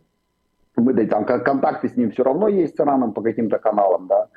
мы 0.75 0.93
там 1.07 1.25
контакты 1.25 1.89
с 1.89 1.97
ним 1.97 2.11
все 2.11 2.23
равно 2.23 2.47
есть 2.47 2.75
с 2.75 2.79
Ираном 2.79 3.13
по 3.13 3.21
каким-то 3.21 3.57
каналам, 3.57 4.07
да, 4.07 4.27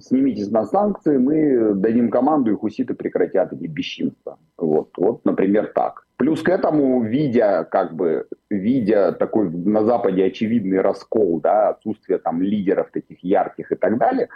снимите 0.00 0.44
с 0.44 0.50
нас 0.50 0.70
санкции, 0.70 1.16
мы 1.16 1.74
дадим 1.74 2.10
команду, 2.10 2.52
и 2.52 2.56
хуситы 2.56 2.94
прекратят 2.94 3.52
эти 3.52 3.66
бесчинства. 3.66 4.38
Вот, 4.56 4.90
вот, 4.96 5.24
например, 5.24 5.72
так. 5.74 6.06
Плюс 6.16 6.42
к 6.42 6.48
этому, 6.48 7.02
видя, 7.02 7.64
как 7.64 7.94
бы, 7.94 8.26
видя 8.48 9.12
такой 9.12 9.50
на 9.50 9.84
Западе 9.84 10.24
очевидный 10.24 10.80
раскол, 10.80 11.40
да, 11.40 11.70
отсутствие 11.70 12.18
там 12.18 12.40
лидеров 12.40 12.90
таких 12.90 13.22
ярких 13.22 13.72
и 13.72 13.76
так 13.76 13.98
далее, 13.98 14.28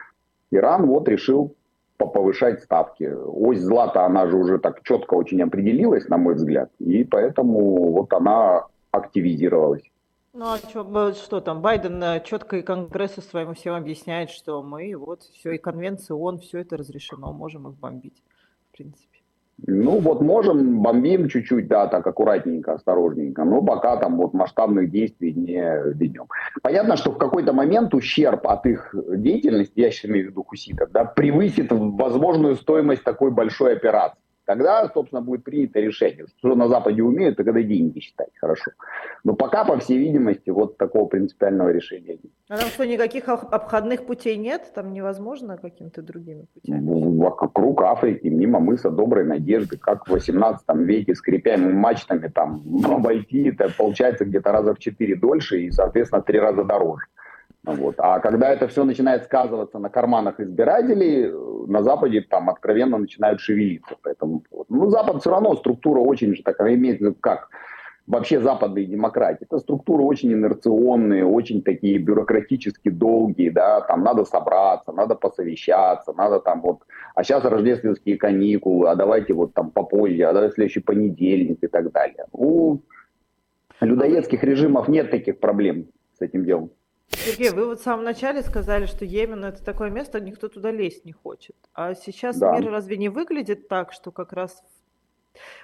Иран 0.51 0.87
вот 0.87 1.09
решил 1.09 1.55
повышать 1.97 2.63
ставки. 2.63 3.11
Ось 3.27 3.61
злата, 3.61 4.05
она 4.05 4.27
же 4.27 4.37
уже 4.37 4.59
так 4.59 4.83
четко 4.83 5.15
очень 5.15 5.43
определилась, 5.43 6.09
на 6.09 6.17
мой 6.17 6.35
взгляд, 6.35 6.71
и 6.79 7.05
поэтому 7.05 7.93
вот 7.93 8.13
она 8.13 8.67
активизировалась. 8.91 9.83
Ну 10.33 10.45
а 10.45 10.59
что, 10.59 11.13
что 11.15 11.41
там, 11.41 11.61
Байден 11.61 12.01
э, 12.03 12.23
четко 12.25 12.59
и 12.59 12.63
Конгрессу 12.63 13.21
своему 13.21 13.55
всем 13.55 13.75
объясняет, 13.75 14.31
что 14.31 14.63
мы 14.63 14.95
вот 14.95 15.23
все, 15.23 15.53
и 15.53 15.59
конвенции 15.59 16.15
ООН, 16.15 16.39
все 16.39 16.59
это 16.61 16.77
разрешено, 16.77 17.33
можем 17.33 17.69
их 17.69 17.75
бомбить, 17.75 18.23
в 18.69 18.77
принципе. 18.77 19.19
Ну 19.67 19.99
вот 19.99 20.21
можем, 20.21 20.83
бомбим 20.83 21.29
чуть-чуть, 21.29 21.67
да, 21.67 21.89
так 21.89 22.07
аккуратненько, 22.07 22.75
осторожненько, 22.75 23.45
но 23.45 23.61
пока 23.61 23.97
там 23.97 24.19
вот 24.19 24.33
масштабных 24.33 24.91
действий 24.91 25.35
не 25.35 25.61
ведем. 25.95 26.27
Понятно, 26.63 26.97
что 26.97 27.11
в 27.11 27.19
какой-то 27.19 27.53
момент 27.53 27.93
ущерб 27.93 28.47
от 28.47 28.65
их 28.67 28.95
деятельности, 28.95 29.81
я 29.81 29.91
сейчас 29.91 30.11
имею 30.11 30.29
в 30.29 30.31
виду 30.31 30.45
хуситов, 30.45 30.93
да, 30.93 31.05
превысит 31.05 31.73
возможную 31.73 32.55
стоимость 32.55 33.03
такой 33.03 33.33
большой 33.33 33.73
операции. 33.73 34.21
Тогда, 34.51 34.91
собственно, 34.93 35.23
будет 35.23 35.45
принято 35.45 35.79
решение. 35.79 36.27
Что 36.39 36.57
на 36.57 36.67
Западе 36.67 37.05
умеют, 37.05 37.35
это 37.35 37.45
когда 37.45 37.63
деньги 37.63 38.01
считать 38.01 38.31
хорошо. 38.41 38.73
Но 39.23 39.35
пока, 39.35 39.65
по 39.65 39.79
всей 39.79 39.97
видимости, 39.99 40.51
вот 40.51 40.77
такого 40.77 41.07
принципиального 41.07 41.69
решения 41.69 42.19
нет. 42.21 42.33
А 42.49 42.57
там 42.57 42.67
что, 42.67 42.85
никаких 42.85 43.29
обходных 43.29 44.07
путей 44.07 44.37
нет? 44.37 44.73
Там 44.75 44.93
невозможно 44.93 45.57
какими-то 45.57 46.03
другими 46.03 46.47
путями? 46.53 47.21
Вокруг 47.21 47.83
Африки, 47.83 48.27
мимо 48.27 48.59
мыса 48.59 48.91
Доброй 48.91 49.25
Надежды, 49.25 49.79
как 49.79 50.09
в 50.09 50.11
18 50.11 50.65
веке, 50.79 51.15
скрипя 51.15 51.57
мачтами, 51.57 52.27
там, 52.27 52.61
обойти, 52.85 53.51
это 53.51 53.73
получается 53.79 54.25
где-то 54.25 54.51
раза 54.51 54.75
в 54.75 54.81
четыре 54.81 55.15
дольше 55.15 55.61
и, 55.61 55.71
соответственно, 55.71 56.23
три 56.23 56.41
раза 56.41 56.65
дороже. 56.65 57.05
Вот. 57.65 57.97
А 57.99 58.21
когда 58.21 58.49
это 58.49 58.69
все 58.69 58.85
начинает 58.85 59.25
сказываться 59.25 59.79
на 59.79 59.91
карманах 59.91 60.41
избирателей, 60.41 61.31
на 61.67 61.83
Западе 61.83 62.23
там 62.23 62.49
откровенно 62.49 62.99
начинают 62.99 63.41
шевелиться. 63.41 63.97
Поэтому. 64.03 64.43
Ну, 64.69 64.89
Запад 64.91 65.21
все 65.21 65.31
равно 65.31 65.55
структура 65.57 66.01
очень 66.01 66.35
же 66.35 66.43
такая 66.43 66.75
имеет, 66.75 67.01
ну, 67.01 67.15
как 67.15 67.51
вообще 68.07 68.41
западные 68.41 68.87
демократии. 68.87 69.45
Это 69.45 69.59
структуры 69.59 70.03
очень 70.03 70.33
инерционные, 70.33 71.25
очень 71.25 71.63
такие 71.63 71.99
бюрократически 71.99 72.91
долгие, 72.91 73.51
да, 73.51 73.83
там 73.83 74.03
надо 74.03 74.25
собраться, 74.25 74.93
надо 74.93 75.15
посовещаться, 75.15 76.13
надо 76.13 76.41
там 76.41 76.61
вот, 76.61 76.81
а 77.15 77.23
сейчас 77.23 77.45
рождественские 77.45 78.17
каникулы, 78.17 78.89
а 78.89 78.97
давайте 78.97 79.33
вот 79.33 79.55
там 79.55 79.71
попозже, 79.71 80.25
а 80.25 80.33
давайте 80.33 80.55
следующий 80.55 80.81
понедельник 80.81 81.59
и 81.63 81.69
так 81.69 81.93
далее. 81.93 82.27
У 82.33 82.79
людоедских 83.81 84.43
режимов 84.43 84.89
нет 84.89 85.11
таких 85.11 85.39
проблем 85.39 85.87
с 86.19 86.21
этим 86.21 86.45
делом. 86.45 86.71
Сергей, 87.11 87.51
вы 87.51 87.67
вот 87.67 87.81
в 87.81 87.83
самом 87.83 88.05
начале 88.05 88.43
сказали, 88.43 88.87
что 88.87 89.05
Йемен 89.05 89.45
это 89.45 89.63
такое 89.65 89.91
место, 89.91 90.21
никто 90.21 90.49
туда 90.49 90.71
лезть 90.71 91.05
не 91.05 91.13
хочет. 91.13 91.57
А 91.75 91.95
сейчас 91.95 92.39
да. 92.39 92.57
мир 92.57 92.71
разве 92.71 92.97
не 92.97 93.09
выглядит 93.09 93.69
так, 93.69 93.93
что 93.93 94.11
как 94.13 94.33
раз 94.33 94.63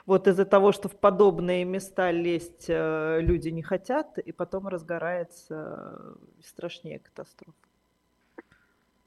вот 0.06 0.28
из-за 0.28 0.44
того, 0.44 0.72
что 0.72 0.88
в 0.88 0.96
подобные 0.96 1.64
места 1.64 2.10
лезть 2.10 2.66
э, 2.68 3.20
люди 3.20 3.48
не 3.48 3.62
хотят, 3.62 4.18
и 4.18 4.32
потом 4.32 4.68
разгорается 4.68 6.16
страшнее 6.42 6.98
катастрофа? 6.98 7.65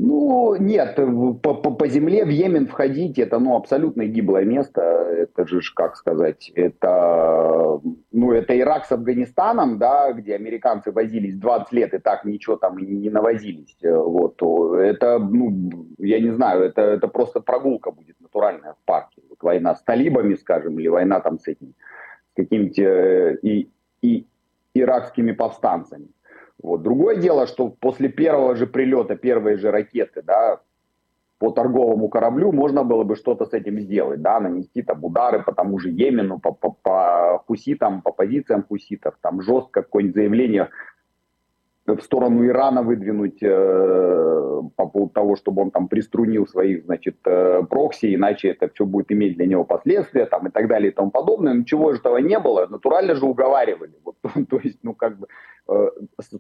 Ну, 0.02 0.56
нет, 0.56 0.96
по, 0.96 1.54
по, 1.56 1.72
по 1.72 1.88
земле 1.90 2.24
в 2.24 2.30
Йемен 2.30 2.68
входить, 2.68 3.20
это, 3.20 3.38
ну, 3.38 3.58
абсолютно 3.58 4.06
гиблое 4.06 4.46
место, 4.46 4.82
это 4.82 5.46
же, 5.46 5.60
как 5.76 5.98
сказать, 5.98 6.50
это, 6.56 7.82
ну, 8.14 8.32
это 8.32 8.58
Ирак 8.58 8.86
с 8.86 8.94
Афганистаном, 8.94 9.78
да, 9.78 10.14
где 10.14 10.36
американцы 10.36 10.94
возились 10.94 11.36
20 11.36 11.74
лет 11.74 11.94
и 11.94 11.98
так 11.98 12.24
ничего 12.24 12.56
там 12.56 12.80
и 12.80 12.86
не 12.86 13.10
навозились, 13.10 13.76
вот, 13.82 14.42
это, 14.42 15.20
ну, 15.20 15.70
я 15.98 16.22
не 16.22 16.32
знаю, 16.32 16.64
это, 16.64 16.82
это 16.82 17.10
просто 17.10 17.42
прогулка 17.42 17.92
будет 17.92 18.16
натуральная 18.22 18.76
в 18.76 18.86
парке, 18.86 19.22
вот 19.30 19.44
война 19.44 19.76
с 19.76 19.84
талибами, 19.84 20.36
скажем, 20.36 20.80
или 20.80 20.88
война 20.88 21.20
там 21.20 21.40
с 21.40 21.48
этим, 21.50 21.74
с 22.32 22.36
какими-то 22.38 22.82
э, 22.82 23.38
и, 23.42 23.70
и 24.02 24.26
иракскими 24.74 25.34
повстанцами. 25.34 26.08
Вот. 26.62 26.82
Другое 26.82 27.16
дело, 27.18 27.48
что 27.48 27.70
после 27.70 28.10
первого 28.10 28.56
же 28.56 28.68
прилета, 28.68 29.16
первой 29.16 29.58
же 29.58 29.72
ракеты, 29.72 30.22
да, 30.22 30.60
по 31.40 31.52
торговому 31.52 32.10
кораблю 32.10 32.52
можно 32.52 32.84
было 32.84 33.04
бы 33.04 33.16
что-то 33.16 33.46
с 33.46 33.54
этим 33.54 33.80
сделать, 33.80 34.22
да, 34.22 34.40
нанести 34.42 34.82
там 34.82 35.04
удары 35.04 35.42
по 35.42 35.54
тому 35.54 35.80
же 35.80 35.90
Йемену, 35.90 36.40
по, 36.40 36.52
по, 36.52 36.72
по 36.72 37.44
хуситам, 37.48 38.02
по 38.02 38.12
позициям 38.12 38.64
хуситов, 38.68 39.16
там 39.22 39.42
жестко 39.42 39.82
какое-нибудь 39.82 40.16
заявление 40.16 40.70
в 41.96 42.02
сторону 42.02 42.46
Ирана 42.46 42.84
выдвинуть 42.84 43.42
э, 43.42 44.62
по 44.76 44.86
поводу 44.86 45.12
того, 45.14 45.36
чтобы 45.36 45.62
он 45.62 45.72
там 45.72 45.88
приструнил 45.88 46.48
своих, 46.48 46.86
значит, 46.86 47.18
э, 47.26 47.64
прокси, 47.70 48.16
иначе 48.16 48.50
это 48.50 48.70
все 48.74 48.86
будет 48.86 49.12
иметь 49.12 49.38
для 49.38 49.46
него 49.46 49.64
последствия, 49.64 50.26
там 50.26 50.48
и 50.48 50.52
так 50.52 50.68
далее 50.68 50.92
и 50.92 50.94
тому 50.94 51.12
подобное. 51.12 51.54
Ничего 51.54 51.94
же 51.94 52.00
этого 52.00 52.18
не 52.18 52.40
было, 52.40 52.68
натурально 52.68 53.16
же 53.16 53.26
уговаривали. 53.26 53.94
Вот, 54.04 54.16
то 54.50 54.60
есть, 54.62 54.80
ну 54.84 54.94
как 54.94 55.18
бы 55.18 55.28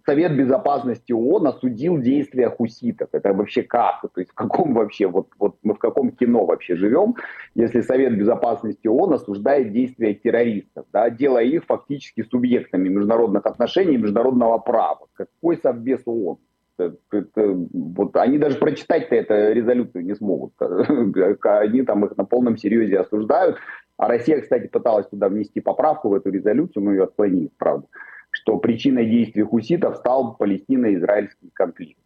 Совет 0.05 0.35
Безопасности 0.35 1.11
ООН 1.11 1.47
осудил 1.47 1.99
действия 1.99 2.49
хуситов. 2.49 3.09
Это 3.11 3.33
вообще 3.33 3.63
как? 3.63 4.01
То 4.01 4.19
есть 4.19 4.31
в 4.31 4.33
каком 4.33 4.73
вообще, 4.73 5.07
вот, 5.07 5.27
вот 5.37 5.57
мы 5.63 5.75
в 5.75 5.79
каком 5.79 6.11
кино 6.11 6.45
вообще 6.45 6.75
живем, 6.75 7.15
если 7.53 7.81
Совет 7.81 8.17
Безопасности 8.17 8.87
ООН 8.87 9.13
осуждает 9.13 9.71
действия 9.71 10.13
террористов, 10.13 10.85
да, 10.91 11.09
делая 11.09 11.43
их 11.43 11.65
фактически 11.65 12.23
субъектами 12.23 12.89
международных 12.89 13.45
отношений 13.45 13.95
и 13.95 13.97
международного 13.97 14.57
права. 14.57 15.07
Какой 15.13 15.57
Совбез 15.57 16.01
ООН? 16.05 16.37
Это, 16.77 16.95
это, 17.11 17.67
вот 17.73 18.15
они 18.15 18.37
даже 18.37 18.57
прочитать-то 18.57 19.13
эту 19.13 19.53
резолюцию 19.53 20.05
не 20.05 20.15
смогут. 20.15 20.53
Они 21.43 21.83
там 21.83 22.05
их 22.05 22.15
на 22.15 22.23
полном 22.23 22.55
серьезе 22.55 22.99
осуждают. 22.99 23.57
А 23.97 24.07
Россия, 24.07 24.39
кстати, 24.39 24.67
пыталась 24.67 25.05
туда 25.07 25.27
внести 25.27 25.59
поправку 25.59 26.07
в 26.07 26.13
эту 26.13 26.29
резолюцию, 26.29 26.85
но 26.85 26.91
ее 26.93 27.03
отклонили, 27.03 27.51
правда 27.57 27.85
что 28.31 28.57
причиной 28.57 29.05
действий 29.05 29.43
хуситов 29.43 29.97
стал 29.97 30.35
палестино-израильский 30.35 31.49
конфликт. 31.53 31.99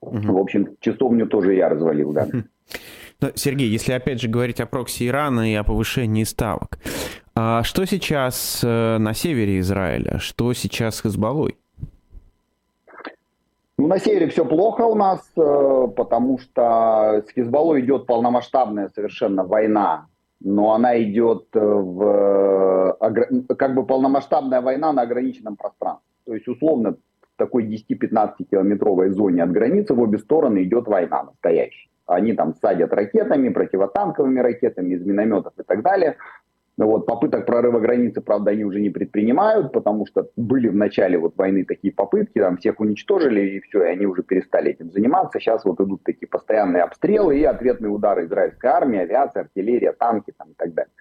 Угу. 0.00 0.32
В 0.32 0.38
общем, 0.38 0.76
часовню 0.80 1.26
тоже 1.26 1.54
я 1.54 1.68
развалил, 1.68 2.12
да. 2.12 2.28
Но, 3.20 3.30
Сергей, 3.34 3.68
если 3.68 3.92
опять 3.92 4.20
же 4.20 4.28
говорить 4.28 4.60
о 4.60 4.66
прокси 4.66 5.08
Ирана 5.08 5.50
и 5.50 5.54
о 5.54 5.64
повышении 5.64 6.24
ставок, 6.24 6.78
а 7.34 7.62
что 7.62 7.86
сейчас 7.86 8.60
э, 8.62 8.98
на 8.98 9.14
севере 9.14 9.58
Израиля? 9.60 10.18
Что 10.18 10.52
сейчас 10.52 10.96
с 10.96 11.00
Хезболой? 11.02 11.56
Ну, 13.78 13.86
на 13.88 13.98
севере 13.98 14.28
все 14.28 14.44
плохо 14.44 14.82
у 14.82 14.94
нас, 14.94 15.20
э, 15.36 15.88
потому 15.96 16.38
что 16.38 17.22
с 17.26 17.32
Хизбаллой 17.32 17.80
идет 17.80 18.06
полномасштабная 18.06 18.90
совершенно 18.94 19.44
война 19.44 20.08
но 20.46 20.74
она 20.74 21.02
идет 21.02 21.48
э, 21.54 21.60
в 21.60 22.96
как 23.58 23.74
бы 23.74 23.84
полномасштабная 23.84 24.60
война 24.60 24.92
на 24.92 25.02
ограниченном 25.02 25.56
пространстве. 25.56 26.06
То 26.24 26.34
есть 26.34 26.46
условно 26.46 26.92
в 26.92 27.36
такой 27.36 27.64
10-15 27.64 28.44
километровой 28.48 29.10
зоне 29.10 29.42
от 29.42 29.50
границы 29.50 29.94
в 29.94 30.00
обе 30.00 30.18
стороны 30.18 30.62
идет 30.62 30.86
война 30.86 31.24
настоящая. 31.24 31.88
Они 32.06 32.32
там 32.32 32.54
садят 32.62 32.92
ракетами, 32.92 33.48
противотанковыми 33.48 34.38
ракетами 34.38 34.94
из 34.94 35.04
минометов 35.04 35.52
и 35.58 35.64
так 35.64 35.82
далее. 35.82 36.16
Вот, 36.78 37.06
попыток 37.06 37.46
прорыва 37.46 37.80
границы, 37.80 38.20
правда, 38.20 38.50
они 38.50 38.64
уже 38.64 38.80
не 38.80 38.90
предпринимают, 38.90 39.72
потому 39.72 40.04
что 40.06 40.28
были 40.36 40.68
в 40.68 40.76
начале 40.76 41.16
вот 41.16 41.34
войны 41.36 41.64
такие 41.64 41.92
попытки, 41.92 42.38
там 42.38 42.58
всех 42.58 42.80
уничтожили, 42.80 43.40
и 43.40 43.60
все, 43.60 43.82
и 43.84 43.88
они 43.88 44.04
уже 44.04 44.22
перестали 44.22 44.72
этим 44.72 44.90
заниматься. 44.90 45.40
Сейчас 45.40 45.64
вот 45.64 45.80
идут 45.80 46.02
такие 46.04 46.28
постоянные 46.28 46.82
обстрелы 46.82 47.38
и 47.38 47.44
ответные 47.44 47.90
удары 47.90 48.26
израильской 48.26 48.68
армии, 48.68 48.98
авиация, 48.98 49.44
артиллерия, 49.44 49.92
танки 49.92 50.34
там, 50.36 50.50
и 50.50 50.54
так 50.54 50.74
далее. 50.74 50.92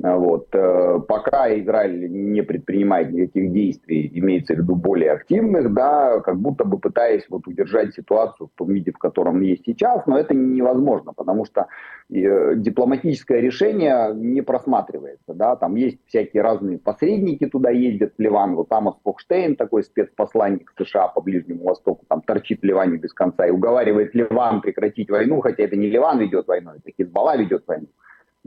Вот. 0.00 0.54
Э, 0.54 1.00
пока 1.08 1.52
Израиль 1.58 2.08
не 2.08 2.42
предпринимает 2.42 3.10
никаких 3.10 3.52
действий, 3.52 4.08
имеется 4.14 4.54
в 4.54 4.58
виду 4.58 4.76
более 4.76 5.10
активных, 5.10 5.74
да, 5.74 6.20
как 6.20 6.38
будто 6.38 6.64
бы 6.64 6.78
пытаясь 6.78 7.24
вот 7.28 7.48
удержать 7.48 7.94
ситуацию 7.94 8.46
в 8.46 8.56
том 8.56 8.68
виде, 8.68 8.92
в 8.92 8.98
котором 8.98 9.40
есть 9.40 9.64
сейчас, 9.66 10.06
но 10.06 10.16
это 10.16 10.34
невозможно, 10.34 11.12
потому 11.14 11.44
что 11.44 11.66
э, 12.10 12.54
дипломатическое 12.54 13.40
решение 13.40 14.12
не 14.14 14.40
просматривается, 14.40 15.34
да, 15.34 15.56
там 15.56 15.74
есть 15.74 15.98
всякие 16.06 16.44
разные 16.44 16.78
посредники 16.78 17.46
туда 17.46 17.70
ездят 17.70 18.12
в 18.16 18.22
Ливан, 18.22 18.54
вот 18.54 18.68
там 18.68 18.94
Фокштейн, 19.02 19.56
такой 19.56 19.82
спецпосланник 19.82 20.72
США 20.78 21.08
по 21.08 21.20
Ближнему 21.20 21.64
Востоку, 21.64 22.04
там 22.08 22.22
торчит 22.22 22.60
в 22.60 22.64
Ливане 22.64 22.98
без 22.98 23.12
конца 23.12 23.46
и 23.46 23.50
уговаривает 23.50 24.14
Ливан 24.14 24.60
прекратить 24.60 25.10
войну, 25.10 25.40
хотя 25.40 25.64
это 25.64 25.74
не 25.74 25.88
Ливан 25.88 26.20
ведет 26.20 26.46
войну, 26.46 26.70
это 26.76 26.92
Хизбалла 26.96 27.36
ведет 27.36 27.64
войну. 27.66 27.88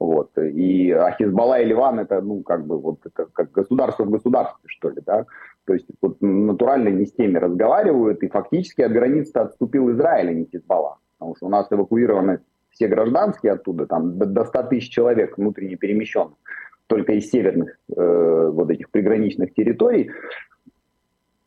Вот. 0.02 0.36
И 0.36 0.90
а 0.90 1.12
Хизбалла 1.12 1.62
и 1.62 1.66
Ливан 1.66 2.00
это, 2.00 2.22
ну, 2.22 2.42
как 2.42 2.66
бы, 2.66 2.80
вот 2.80 3.06
это 3.06 3.28
как 3.32 3.52
государство 3.52 4.04
в 4.04 4.10
государстве, 4.10 4.64
что 4.66 4.90
ли, 4.90 5.00
да. 5.06 5.28
То 5.66 5.74
есть 5.74 5.86
вот 6.02 6.18
натурально 6.22 6.90
не 6.90 7.06
с 7.06 7.14
теми 7.14 7.38
разговаривают, 7.38 8.24
и 8.24 8.28
фактически 8.28 8.82
от 8.82 8.94
границы 8.94 9.38
отступил 9.38 9.92
Израиль, 9.92 10.30
а 10.30 10.34
не 10.34 10.46
Хизбалла. 10.52 10.98
Потому 11.20 11.36
что 11.36 11.46
у 11.46 11.50
нас 11.50 11.68
эвакуированы 11.70 12.40
все 12.72 12.88
гражданские 12.88 13.52
оттуда, 13.52 13.86
там 13.86 14.18
до 14.18 14.44
100 14.44 14.64
тысяч 14.64 14.90
человек 14.90 15.38
внутренне 15.38 15.76
перемещенных, 15.76 16.34
только 16.88 17.14
из 17.14 17.30
северных 17.30 17.78
э, 17.96 18.50
вот 18.52 18.72
этих 18.72 18.90
приграничных 18.90 19.54
территорий. 19.54 20.10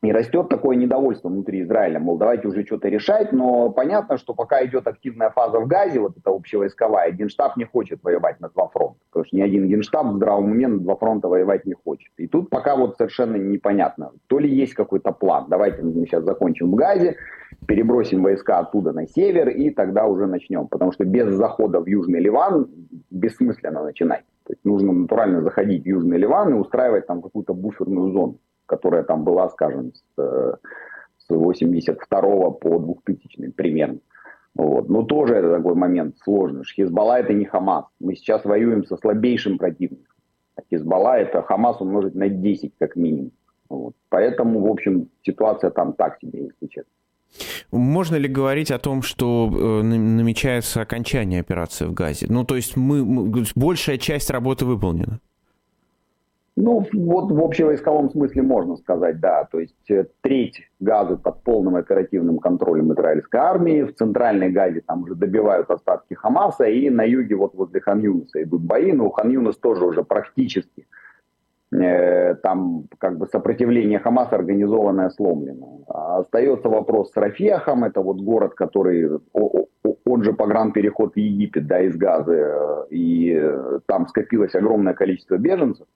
И 0.05 0.13
растет 0.13 0.51
такое 0.51 0.77
недовольство 0.77 1.31
внутри 1.31 1.63
Израиля, 1.63 1.99
мол, 1.99 2.19
давайте 2.19 2.47
уже 2.47 2.67
что-то 2.67 2.89
решать, 2.89 3.33
но 3.33 3.71
понятно, 3.71 4.19
что 4.19 4.35
пока 4.35 4.63
идет 4.67 4.87
активная 4.87 5.31
фаза 5.31 5.59
в 5.61 5.67
Газе, 5.67 5.99
вот 5.99 6.15
эта 6.19 6.31
общевойсковая, 6.31 7.11
Генштаб 7.13 7.57
не 7.57 7.65
хочет 7.65 8.01
воевать 8.03 8.39
на 8.39 8.51
два 8.51 8.69
фронта, 8.69 8.99
потому 9.09 9.25
что 9.25 9.35
ни 9.35 9.41
один 9.41 9.67
Генштаб 9.67 10.09
в 10.09 10.17
здравом 10.17 10.51
уме 10.51 10.69
на 10.69 10.79
два 10.79 10.97
фронта 10.97 11.29
воевать 11.29 11.65
не 11.65 11.73
хочет. 11.73 12.13
И 12.19 12.27
тут 12.27 12.51
пока 12.51 12.77
вот 12.77 12.99
совершенно 12.99 13.37
непонятно, 13.37 14.13
то 14.27 14.39
ли 14.39 14.55
есть 14.55 14.75
какой-то 14.75 15.11
план, 15.13 15.47
давайте 15.49 15.81
мы 15.81 15.93
сейчас 16.05 16.23
закончим 16.25 16.73
в 16.73 16.75
Газе, 16.75 17.17
перебросим 17.67 18.23
войска 18.23 18.59
оттуда 18.59 18.93
на 18.93 19.07
север 19.07 19.49
и 19.49 19.71
тогда 19.71 20.05
уже 20.05 20.27
начнем, 20.27 20.69
потому 20.69 20.93
что 20.93 21.07
без 21.07 21.33
захода 21.33 21.81
в 21.81 21.87
Южный 21.87 22.21
Ливан 22.21 22.69
бессмысленно 23.11 23.83
начинать. 23.83 24.25
То 24.47 24.53
есть 24.53 24.65
нужно 24.67 24.93
натурально 24.93 25.41
заходить 25.41 25.85
в 25.85 25.87
Южный 25.87 26.19
Ливан 26.19 26.51
и 26.51 26.59
устраивать 26.59 27.07
там 27.07 27.23
какую-то 27.23 27.55
буферную 27.55 28.13
зону 28.13 28.39
которая 28.77 29.03
там 29.03 29.25
была, 29.25 29.49
скажем, 29.51 29.93
с, 29.95 30.03
э, 30.19 30.55
с 31.19 31.31
82 31.31 32.51
по 32.51 32.79
2000 32.79 33.51
примерно. 33.53 33.99
Вот. 34.55 34.89
Но 34.89 35.03
тоже 35.03 35.35
это 35.35 35.57
такой 35.57 35.75
момент 35.75 36.17
сложный. 36.25 36.65
Хизбалла 36.65 37.19
это 37.19 37.33
не 37.33 37.45
Хамас. 37.45 37.85
Мы 38.01 38.15
сейчас 38.15 38.45
воюем 38.45 38.85
со 38.85 38.97
слабейшим 38.97 39.59
противником. 39.59 40.15
А 40.57 40.63
Хизбалла 40.71 41.19
это 41.19 41.43
Хамас 41.43 41.81
умножить 41.81 42.15
на 42.15 42.29
10 42.29 42.73
как 42.79 42.97
минимум. 42.97 43.31
Вот. 43.69 43.95
Поэтому, 44.09 44.61
в 44.61 44.71
общем, 44.71 45.09
ситуация 45.23 45.71
там 45.71 45.93
так 45.93 46.19
себе, 46.21 46.45
если 46.45 46.67
честно. 46.67 46.91
Можно 47.73 48.17
ли 48.17 48.29
говорить 48.29 48.71
о 48.71 48.79
том, 48.79 49.03
что 49.03 49.51
э, 49.53 49.83
намечается 49.83 50.81
окончание 50.81 51.41
операции 51.41 51.87
в 51.87 51.93
Газе? 51.93 52.27
Ну, 52.29 52.45
то 52.45 52.55
есть 52.55 52.77
мы, 52.77 53.05
большая 53.57 53.99
часть 53.99 54.31
работы 54.31 54.65
выполнена. 54.65 55.19
Ну, 56.57 56.87
вот 56.93 57.33
в 57.33 57.41
общевойсковом 57.41 58.11
смысле 58.11 58.43
можно 58.43 58.77
сказать, 58.77 59.19
да. 59.19 59.45
То 59.51 59.59
есть 59.59 59.91
э, 59.91 60.07
треть 60.21 60.71
газа 60.79 61.17
под 61.17 61.43
полным 61.43 61.75
оперативным 61.75 62.39
контролем 62.39 62.93
израильской 62.93 63.41
армии. 63.41 63.83
В 63.83 63.95
центральной 63.95 64.51
газе 64.51 64.81
там 64.87 65.03
уже 65.03 65.17
добивают 65.17 65.69
остатки 65.71 66.15
Хамаса. 66.15 66.65
И 66.65 66.91
на 66.91 67.03
юге 67.03 67.35
вот 67.35 67.55
возле 67.55 67.81
Хан-Юнуса 67.81 68.45
идут 68.45 68.63
бои. 68.63 68.93
Но 68.93 69.07
у 69.07 69.11
Хан-Юнус 69.11 69.59
тоже 69.59 69.85
уже 69.85 70.05
практически 70.05 70.87
э, 71.73 72.37
там 72.37 72.85
как 72.99 73.19
бы 73.19 73.27
сопротивление 73.27 73.99
Хамаса 73.99 74.37
организованное 74.37 75.11
сломлено. 75.11 75.85
А 75.89 76.19
остается 76.19 76.69
вопрос 76.69 77.11
с 77.11 77.17
Рафехом, 77.17 77.83
это 77.83 78.01
вот 78.01 78.21
город, 78.21 78.55
который, 78.55 79.11
он 79.33 80.23
же 80.23 80.33
погранпереход 80.33 81.15
в 81.15 81.19
Египет, 81.19 81.67
да, 81.67 81.81
из 81.81 81.97
Газы, 81.97 82.37
э, 82.37 82.87
и 82.91 83.43
там 83.87 84.07
скопилось 84.07 84.55
огромное 84.55 84.95
количество 84.95 85.37
беженцев, 85.37 85.89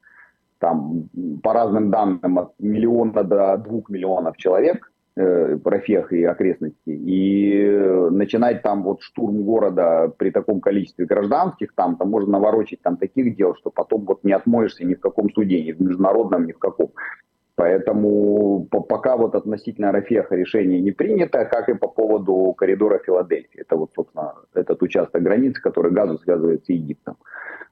там 0.59 1.09
по 1.43 1.53
разным 1.53 1.91
данным 1.91 2.39
от 2.39 2.53
миллиона 2.59 3.25
до 3.25 3.57
двух 3.59 3.89
миллионов 3.89 4.37
человек, 4.37 4.93
э, 5.17 5.59
Рафех 5.65 6.13
и 6.13 6.25
окрестности, 6.25 6.91
и 6.91 8.09
начинать 8.11 8.63
там 8.63 8.83
вот 8.83 9.03
штурм 9.03 9.43
города 9.43 10.13
при 10.17 10.31
таком 10.31 10.61
количестве 10.61 11.07
гражданских, 11.07 11.75
там, 11.75 11.97
там 11.97 12.11
можно 12.11 12.33
наворочить 12.33 12.83
там 12.83 12.97
таких 12.97 13.37
дел, 13.37 13.55
что 13.57 13.71
потом 13.71 14.05
вот 14.05 14.25
не 14.25 14.33
отмоешься 14.33 14.85
ни 14.85 14.95
в 14.95 15.01
каком 15.01 15.31
суде, 15.33 15.63
ни 15.63 15.73
в 15.73 15.81
международном, 15.81 16.47
ни 16.47 16.53
в 16.53 16.59
каком. 16.59 16.91
Поэтому 17.59 18.69
пока 18.71 19.17
вот 19.17 19.35
относительно 19.35 19.91
Рафеха 19.91 20.37
решение 20.37 20.81
не 20.81 20.93
принято, 20.93 21.45
как 21.45 21.69
и 21.69 21.75
по 21.75 21.89
поводу 21.89 22.55
коридора 22.57 23.01
Филадельфии. 23.01 23.63
Это 23.63 23.75
вот, 23.75 23.91
собственно, 23.97 24.35
этот 24.55 24.81
участок 24.81 25.25
границы, 25.25 25.61
который 25.61 25.91
газу 25.91 26.19
связывает 26.19 26.65
с 26.65 26.69
Египтом. 26.69 27.17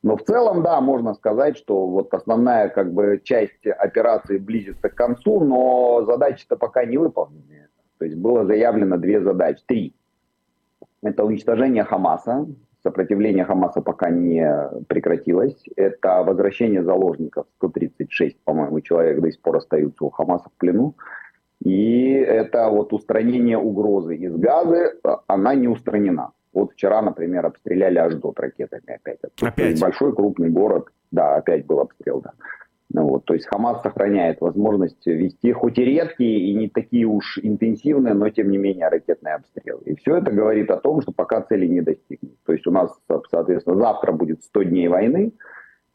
Но 0.02 0.16
в 0.16 0.24
целом, 0.24 0.64
да, 0.64 0.80
можно 0.80 1.14
сказать, 1.14 1.56
что 1.56 1.86
вот 1.86 2.12
основная 2.12 2.68
как 2.68 2.92
бы 2.92 3.20
часть 3.22 3.64
операции 3.64 4.38
близится 4.38 4.88
к 4.88 4.96
концу, 4.96 5.44
но 5.44 6.04
задачи-то 6.04 6.56
пока 6.56 6.84
не 6.84 6.98
выполнены. 6.98 7.68
То 7.98 8.06
есть 8.06 8.16
было 8.16 8.44
заявлено 8.44 8.96
две 8.96 9.20
задачи, 9.20 9.62
три. 9.66 9.94
Это 11.00 11.24
уничтожение 11.24 11.84
Хамаса, 11.84 12.44
Сопротивление 12.86 13.44
Хамаса 13.44 13.80
пока 13.80 14.10
не 14.10 14.48
прекратилось. 14.86 15.56
Это 15.74 16.22
возвращение 16.22 16.84
заложников. 16.84 17.46
136, 17.56 18.36
по-моему, 18.44 18.80
человек 18.80 19.20
до 19.20 19.32
сих 19.32 19.40
пор 19.40 19.56
остаются 19.56 20.04
у 20.04 20.10
Хамаса 20.10 20.48
в 20.48 20.52
плену. 20.60 20.94
И 21.64 22.12
это 22.12 22.68
вот 22.68 22.92
устранение 22.92 23.58
угрозы 23.58 24.14
из 24.14 24.36
газы, 24.36 24.92
она 25.26 25.56
не 25.56 25.66
устранена. 25.66 26.30
Вот 26.52 26.74
вчера, 26.74 27.02
например, 27.02 27.46
обстреляли 27.46 27.98
Аждот 27.98 28.38
ракетами 28.38 28.94
опять. 28.94 29.18
Опять? 29.42 29.80
Большой 29.80 30.14
крупный 30.14 30.50
город. 30.50 30.86
Да, 31.10 31.34
опять 31.34 31.66
был 31.66 31.80
обстрел, 31.80 32.20
да. 32.20 32.34
Ну, 32.88 33.08
вот, 33.08 33.24
то 33.24 33.34
есть 33.34 33.46
Хамас 33.46 33.82
сохраняет 33.82 34.40
возможность 34.40 35.04
вести 35.06 35.52
хоть 35.52 35.78
и 35.78 35.84
редкие 35.84 36.38
и 36.50 36.54
не 36.54 36.68
такие 36.68 37.04
уж 37.04 37.38
интенсивные, 37.42 38.14
но 38.14 38.28
тем 38.30 38.50
не 38.50 38.58
менее 38.58 38.88
ракетные 38.88 39.34
обстрелы. 39.34 39.82
И 39.86 39.96
все 39.96 40.16
это 40.16 40.30
говорит 40.30 40.70
о 40.70 40.76
том, 40.76 41.02
что 41.02 41.12
пока 41.12 41.42
цели 41.42 41.66
не 41.66 41.80
достигнут. 41.80 42.36
То 42.44 42.52
есть 42.52 42.66
у 42.66 42.70
нас, 42.70 42.96
соответственно, 43.30 43.76
завтра 43.76 44.12
будет 44.12 44.44
100 44.44 44.62
дней 44.64 44.88
войны, 44.88 45.32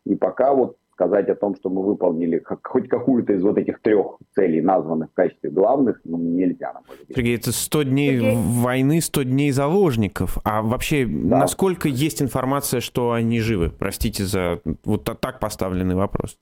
и 0.05 0.15
пока 0.15 0.53
вот 0.53 0.77
сказать 1.01 1.29
о 1.29 1.35
том, 1.35 1.55
что 1.55 1.69
мы 1.69 1.83
выполнили 1.83 2.43
хоть 2.63 2.87
какую-то 2.87 3.33
из 3.33 3.41
вот 3.41 3.57
этих 3.57 3.81
трех 3.81 4.17
целей, 4.35 4.61
названных 4.61 5.09
в 5.09 5.13
качестве 5.13 5.49
главных, 5.49 5.99
ну, 6.03 6.17
нельзя, 6.17 6.73
на 6.73 6.81
мой 6.87 6.97
взгляд. 6.99 7.15
Сергей, 7.15 7.35
это 7.37 7.51
100 7.51 7.83
дней 7.83 8.19
Сергей. 8.19 8.35
войны, 8.35 9.01
100 9.01 9.23
дней 9.23 9.51
заложников. 9.51 10.37
А 10.43 10.61
вообще, 10.61 11.05
да. 11.05 11.39
насколько 11.39 11.87
есть 11.87 12.21
информация, 12.21 12.81
что 12.81 13.13
они 13.13 13.39
живы? 13.39 13.71
Простите 13.71 14.25
за 14.25 14.61
вот 14.83 15.03
так 15.05 15.39
поставленный 15.39 15.95
вопрос. 15.95 16.37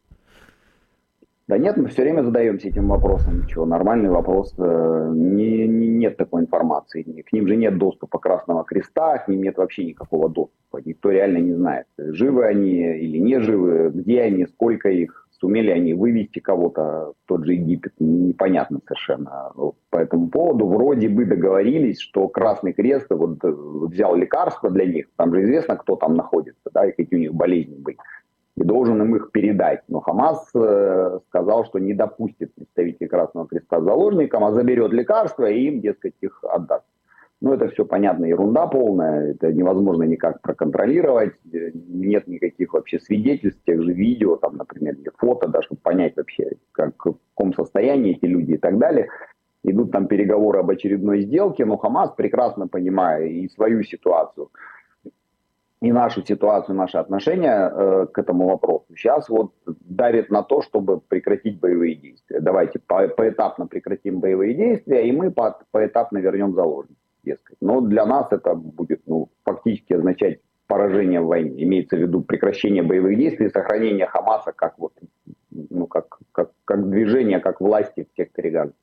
Да 1.49 1.57
нет, 1.57 1.77
мы 1.77 1.87
все 1.87 2.03
время 2.03 2.21
задаемся 2.21 2.67
этим 2.67 2.89
вопросом. 2.89 3.41
Ничего, 3.41 3.65
нормальный 3.65 4.11
вопрос. 4.11 4.53
Э, 4.59 5.11
не, 5.11 5.67
не, 5.67 5.87
нет 5.87 6.15
такой 6.15 6.43
информации. 6.43 7.01
К 7.01 7.33
ним 7.33 7.47
же 7.47 7.55
нет 7.55 7.79
доступа 7.79 8.19
Красного 8.19 8.63
Креста, 8.63 9.17
к 9.17 9.27
ним 9.27 9.41
нет 9.41 9.57
вообще 9.57 9.83
никакого 9.85 10.29
доступа. 10.29 10.79
Никто 10.85 11.09
реально 11.09 11.39
не 11.39 11.53
знает, 11.53 11.87
живы 11.97 12.45
они 12.45 12.99
или 12.99 13.17
не 13.17 13.39
живы, 13.39 13.89
где 13.89 14.21
они, 14.21 14.45
сколько 14.45 14.89
их, 14.89 15.27
сумели 15.31 15.71
они 15.71 15.95
вывести 15.95 16.37
кого-то 16.37 17.13
тот 17.25 17.45
же 17.45 17.53
Египет. 17.53 17.93
Непонятно 17.97 18.79
совершенно. 18.85 19.51
По 19.89 19.97
этому 19.97 20.29
поводу 20.29 20.67
вроде 20.67 21.09
бы 21.09 21.25
договорились, 21.25 21.99
что 21.99 22.27
Красный 22.27 22.73
Крест 22.73 23.07
вот 23.09 23.43
э, 23.43 23.51
взял 23.87 24.15
лекарства 24.15 24.69
для 24.69 24.85
них. 24.85 25.07
Там 25.15 25.33
же 25.33 25.41
известно, 25.45 25.77
кто 25.77 25.95
там 25.95 26.13
находится, 26.13 26.69
да, 26.71 26.85
и 26.85 26.91
какие 26.91 27.17
у 27.17 27.21
них 27.23 27.33
болезни 27.33 27.75
были 27.75 27.97
и 28.59 28.63
должен 28.63 29.01
им 29.01 29.15
их 29.15 29.31
передать. 29.31 29.83
Но 29.87 30.01
Хамас 30.01 30.49
э, 30.53 31.19
сказал, 31.29 31.65
что 31.65 31.79
не 31.79 31.93
допустит 31.93 32.53
представителей 32.53 33.07
Красного 33.07 33.47
Креста 33.47 33.79
заложникам, 33.79 34.43
а 34.43 34.51
заберет 34.51 34.91
лекарства 34.91 35.49
и 35.49 35.61
им, 35.61 35.79
дескать, 35.79 36.15
их 36.19 36.43
отдаст. 36.43 36.83
Ну, 37.41 37.53
это 37.53 37.69
все 37.69 37.85
понятно, 37.85 38.25
ерунда 38.25 38.67
полная, 38.67 39.31
это 39.31 39.53
невозможно 39.53 40.03
никак 40.03 40.41
проконтролировать, 40.41 41.35
нет 41.45 42.27
никаких 42.27 42.73
вообще 42.73 42.99
свидетельств, 42.99 43.63
тех 43.65 43.81
же 43.81 43.93
видео, 43.93 44.35
там, 44.35 44.57
например, 44.57 44.95
или 44.95 45.09
фото, 45.17 45.47
да, 45.47 45.61
чтобы 45.61 45.79
понять 45.79 46.17
вообще, 46.17 46.51
как, 46.73 46.95
в 46.97 47.15
каком 47.33 47.53
состоянии 47.53 48.17
эти 48.17 48.25
люди 48.25 48.53
и 48.53 48.57
так 48.57 48.77
далее. 48.77 49.07
Идут 49.63 49.91
там 49.93 50.07
переговоры 50.07 50.59
об 50.59 50.69
очередной 50.69 51.21
сделке, 51.21 51.63
но 51.63 51.77
Хамас, 51.77 52.11
прекрасно 52.11 52.67
понимая 52.67 53.25
и 53.25 53.47
свою 53.47 53.83
ситуацию, 53.83 54.49
и 55.81 55.91
нашу 55.93 56.25
ситуацию, 56.25 56.75
наши 56.75 56.97
отношения 56.97 57.69
э, 57.69 58.07
к 58.11 58.17
этому 58.17 58.47
вопросу 58.47 58.85
сейчас 58.95 59.29
вот 59.29 59.53
давит 59.65 60.29
на 60.29 60.43
то, 60.43 60.61
чтобы 60.61 60.99
прекратить 60.99 61.59
боевые 61.59 61.95
действия. 61.95 62.41
Давайте 62.41 62.79
по, 62.79 63.07
поэтапно 63.07 63.65
прекратим 63.67 64.19
боевые 64.19 64.55
действия, 64.55 65.07
и 65.07 65.11
мы 65.11 65.31
по, 65.31 65.59
поэтапно 65.71 66.17
вернем 66.17 66.53
заложников. 66.53 66.97
Дескать. 67.23 67.57
Но 67.61 67.81
для 67.81 68.05
нас 68.05 68.27
это 68.31 68.55
будет 68.55 69.01
ну, 69.05 69.29
фактически 69.43 69.93
означать 69.93 70.39
поражение 70.67 71.19
в 71.19 71.27
войне. 71.27 71.63
Имеется 71.63 71.97
в 71.97 71.99
виду 71.99 72.21
прекращение 72.21 72.83
боевых 72.83 73.17
действий 73.17 73.47
и 73.47 73.49
сохранение 73.49 74.05
Хамаса 74.05 74.53
как, 74.53 74.77
вот, 74.77 74.93
ну, 75.51 75.87
как, 75.87 76.19
как, 76.31 76.51
как 76.63 76.89
движение, 76.89 77.39
как 77.39 77.59
власти 77.59 78.07
в 78.09 78.15
секторе 78.15 78.51
Газа. 78.51 78.73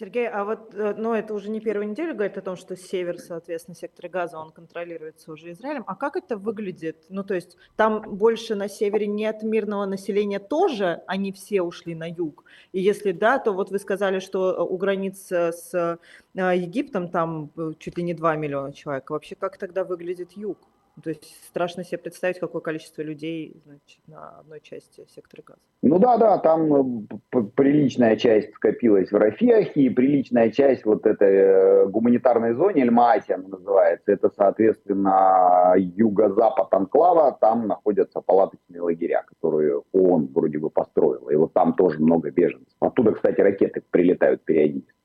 Сергей, 0.00 0.26
а 0.30 0.44
вот, 0.44 0.72
ну, 0.72 1.12
это 1.12 1.34
уже 1.34 1.50
не 1.50 1.60
первую 1.60 1.90
неделю 1.90 2.14
говорит 2.14 2.38
о 2.38 2.40
том, 2.40 2.56
что 2.56 2.74
север, 2.74 3.18
соответственно, 3.18 3.74
сектор 3.74 4.08
газа, 4.08 4.38
он 4.38 4.50
контролируется 4.50 5.30
уже 5.30 5.50
Израилем. 5.50 5.84
А 5.86 5.94
как 5.94 6.16
это 6.16 6.38
выглядит? 6.38 7.04
Ну, 7.10 7.22
то 7.22 7.34
есть 7.34 7.58
там 7.76 8.00
больше 8.00 8.54
на 8.54 8.66
севере 8.66 9.06
нет 9.06 9.42
мирного 9.42 9.84
населения 9.84 10.38
тоже, 10.38 11.02
они 11.06 11.32
все 11.32 11.60
ушли 11.60 11.94
на 11.94 12.08
юг? 12.08 12.44
И 12.72 12.80
если 12.80 13.12
да, 13.12 13.38
то 13.38 13.52
вот 13.52 13.70
вы 13.70 13.78
сказали, 13.78 14.20
что 14.20 14.52
э, 14.52 14.62
у 14.62 14.78
границ 14.78 15.30
с 15.30 15.74
э, 15.74 15.98
Египтом 16.34 17.10
там 17.10 17.50
чуть 17.78 17.98
ли 17.98 18.02
не 18.02 18.14
2 18.14 18.36
миллиона 18.36 18.72
человек. 18.72 19.10
Вообще, 19.10 19.34
как 19.34 19.58
тогда 19.58 19.84
выглядит 19.84 20.32
юг? 20.32 20.56
То 21.02 21.10
есть 21.10 21.24
страшно 21.46 21.84
себе 21.84 21.98
представить, 21.98 22.38
какое 22.38 22.60
количество 22.60 23.02
людей 23.02 23.56
значит, 23.64 24.00
на 24.06 24.40
одной 24.40 24.60
части 24.60 25.06
сектора 25.14 25.42
газа. 25.46 25.60
Ну 25.82 25.98
да, 25.98 26.18
да, 26.18 26.38
там 26.38 27.06
э, 27.32 27.42
приличная 27.54 28.16
часть 28.16 28.52
скопилась 28.54 29.10
в 29.10 29.14
Рафехе, 29.16 29.82
и 29.86 29.90
приличная 29.90 30.50
часть 30.50 30.84
вот 30.84 31.06
этой 31.06 31.34
э, 31.34 31.86
гуманитарной 31.86 32.54
зоне, 32.54 32.82
Эльмаати 32.82 33.32
она 33.32 33.48
называется, 33.48 34.12
это, 34.12 34.30
соответственно, 34.36 35.74
юго-запад 35.76 36.68
Анклава, 36.72 37.36
там 37.40 37.66
находятся 37.66 38.20
палаточные 38.20 38.82
лагеря, 38.82 39.24
которые 39.26 39.82
ООН 39.92 40.28
вроде 40.34 40.58
бы 40.58 40.70
построила, 40.70 41.30
и 41.30 41.36
вот 41.36 41.52
там 41.54 41.74
тоже 41.74 41.98
много 41.98 42.30
беженцев. 42.30 42.76
Оттуда, 42.80 43.12
кстати, 43.12 43.40
ракеты 43.40 43.82
прилетают 43.90 44.44
периодически. 44.44 44.99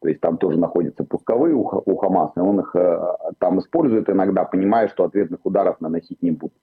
То 0.00 0.08
есть 0.08 0.20
там 0.20 0.38
тоже 0.38 0.58
находятся 0.58 1.04
пусковые 1.04 1.54
у, 1.54 1.62
у 1.62 1.96
Хамаса, 1.96 2.40
и 2.40 2.40
он 2.40 2.60
их 2.60 2.74
э, 2.74 3.00
там 3.38 3.58
использует 3.58 4.08
иногда, 4.08 4.44
понимая, 4.44 4.88
что 4.88 5.04
ответных 5.04 5.40
ударов 5.44 5.80
наносить 5.80 6.22
не 6.22 6.30
будут 6.30 6.58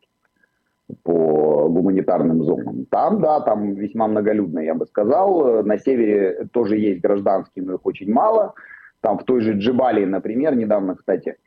по 1.04 1.67
гуманитарным 1.67 2.43
зонам. 2.43 2.86
Там, 2.86 3.21
да, 3.21 3.41
там 3.41 3.74
весьма 3.74 4.08
многолюдно, 4.08 4.60
я 4.60 4.76
бы 4.76 4.86
сказал. 4.86 5.63
На 5.63 5.78
севере 5.78 6.48
тоже 6.52 6.78
есть 6.78 7.02
гражданские, 7.02 7.65
но 7.65 7.74
их 7.74 7.86
очень 7.86 8.12
мало. 8.12 8.54
Там 9.02 9.17
в 9.17 9.24
той 9.24 9.41
же 9.41 9.54
Джибалии, 9.54 10.06
например, 10.06 10.56
недавно, 10.56 10.95
кстати, 10.95 11.38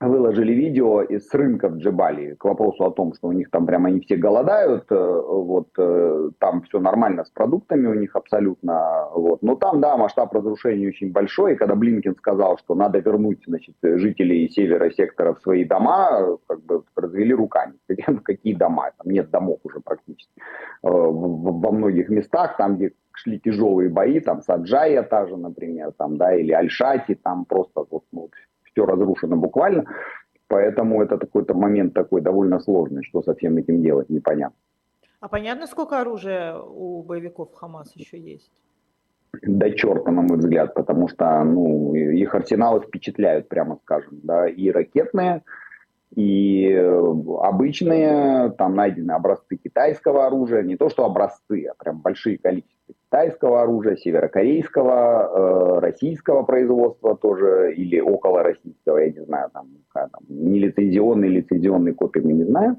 выложили 0.00 0.52
видео 0.52 1.02
из 1.02 1.32
рынка 1.34 1.68
в 1.68 1.76
Джебали 1.76 2.34
к 2.34 2.44
вопросу 2.44 2.84
о 2.84 2.90
том, 2.90 3.12
что 3.14 3.28
у 3.28 3.32
них 3.32 3.50
там 3.50 3.66
прямо 3.66 3.88
они 3.88 4.00
все 4.00 4.16
голодают, 4.16 4.86
э, 4.90 4.94
вот 4.96 5.68
э, 5.78 6.30
там 6.38 6.62
все 6.62 6.80
нормально 6.80 7.24
с 7.24 7.30
продуктами 7.30 7.86
у 7.86 7.94
них 7.94 8.16
абсолютно, 8.16 9.08
вот. 9.14 9.42
Но 9.42 9.56
там, 9.56 9.80
да, 9.80 9.96
масштаб 9.98 10.32
разрушений 10.32 10.88
очень 10.88 11.12
большой, 11.12 11.52
и 11.52 11.56
когда 11.56 11.74
Блинкин 11.74 12.16
сказал, 12.16 12.56
что 12.58 12.74
надо 12.74 12.98
вернуть, 12.98 13.42
значит, 13.46 13.76
жителей 13.82 14.48
севера 14.48 14.90
сектора 14.90 15.34
в 15.34 15.40
свои 15.42 15.64
дома, 15.64 16.38
как 16.46 16.62
бы 16.62 16.82
развели 16.96 17.34
руками. 17.34 17.74
Какие 18.24 18.54
дома? 18.54 18.92
Там 18.96 19.12
нет 19.12 19.30
домов 19.30 19.58
уже 19.64 19.80
практически. 19.80 20.32
Э, 20.82 20.88
во 20.88 21.72
многих 21.72 22.08
местах, 22.08 22.56
там, 22.56 22.76
где 22.76 22.92
шли 23.12 23.38
тяжелые 23.38 23.90
бои, 23.90 24.20
там 24.20 24.40
Саджая 24.40 25.02
та 25.02 25.26
же, 25.26 25.36
например, 25.36 25.92
там, 25.92 26.16
да, 26.16 26.34
или 26.34 26.52
Альшати, 26.52 27.14
там 27.14 27.44
просто 27.44 27.84
вот, 27.90 28.04
ну, 28.12 28.30
все 28.72 28.86
разрушено 28.86 29.36
буквально. 29.36 29.84
Поэтому 30.48 31.02
это 31.02 31.16
какой-то 31.16 31.54
момент 31.54 31.94
такой 31.94 32.20
довольно 32.20 32.58
сложный, 32.58 33.04
что 33.04 33.22
со 33.22 33.34
всем 33.34 33.56
этим 33.56 33.82
делать, 33.82 34.10
непонятно. 34.10 34.56
А 35.20 35.28
понятно, 35.28 35.66
сколько 35.66 36.00
оружия 36.00 36.56
у 36.58 37.02
боевиков 37.02 37.54
Хамас 37.54 37.94
еще 37.94 38.18
есть? 38.18 38.50
Да 39.42 39.70
черта, 39.70 40.10
на 40.10 40.22
мой 40.22 40.38
взгляд, 40.38 40.74
потому 40.74 41.08
что 41.08 41.44
ну, 41.44 41.94
их 41.94 42.34
арсеналы 42.34 42.80
впечатляют, 42.80 43.48
прямо 43.48 43.78
скажем. 43.82 44.20
Да, 44.22 44.48
и 44.48 44.70
ракетные, 44.70 45.42
И 46.16 46.68
э, 46.68 47.14
обычные, 47.40 48.50
там 48.58 48.74
найдены 48.74 49.12
образцы 49.12 49.56
китайского 49.56 50.26
оружия, 50.26 50.62
не 50.62 50.76
то 50.76 50.88
что 50.88 51.04
образцы, 51.04 51.66
а 51.66 51.74
прям 51.80 52.00
большие 52.00 52.36
количества 52.36 52.94
китайского 53.04 53.62
оружия, 53.62 53.96
северокорейского, 53.96 55.76
э, 55.76 55.78
российского 55.78 56.42
производства 56.42 57.16
тоже, 57.16 57.74
или 57.76 58.00
около 58.00 58.42
российского, 58.42 58.98
я 58.98 59.12
не 59.12 59.24
знаю, 59.24 59.50
там, 59.52 59.68
там 59.94 60.08
нелицензионный, 60.28 61.28
лицензионный 61.28 61.94
копии 61.94 62.20
мы 62.20 62.32
не 62.32 62.44
знаем. 62.44 62.78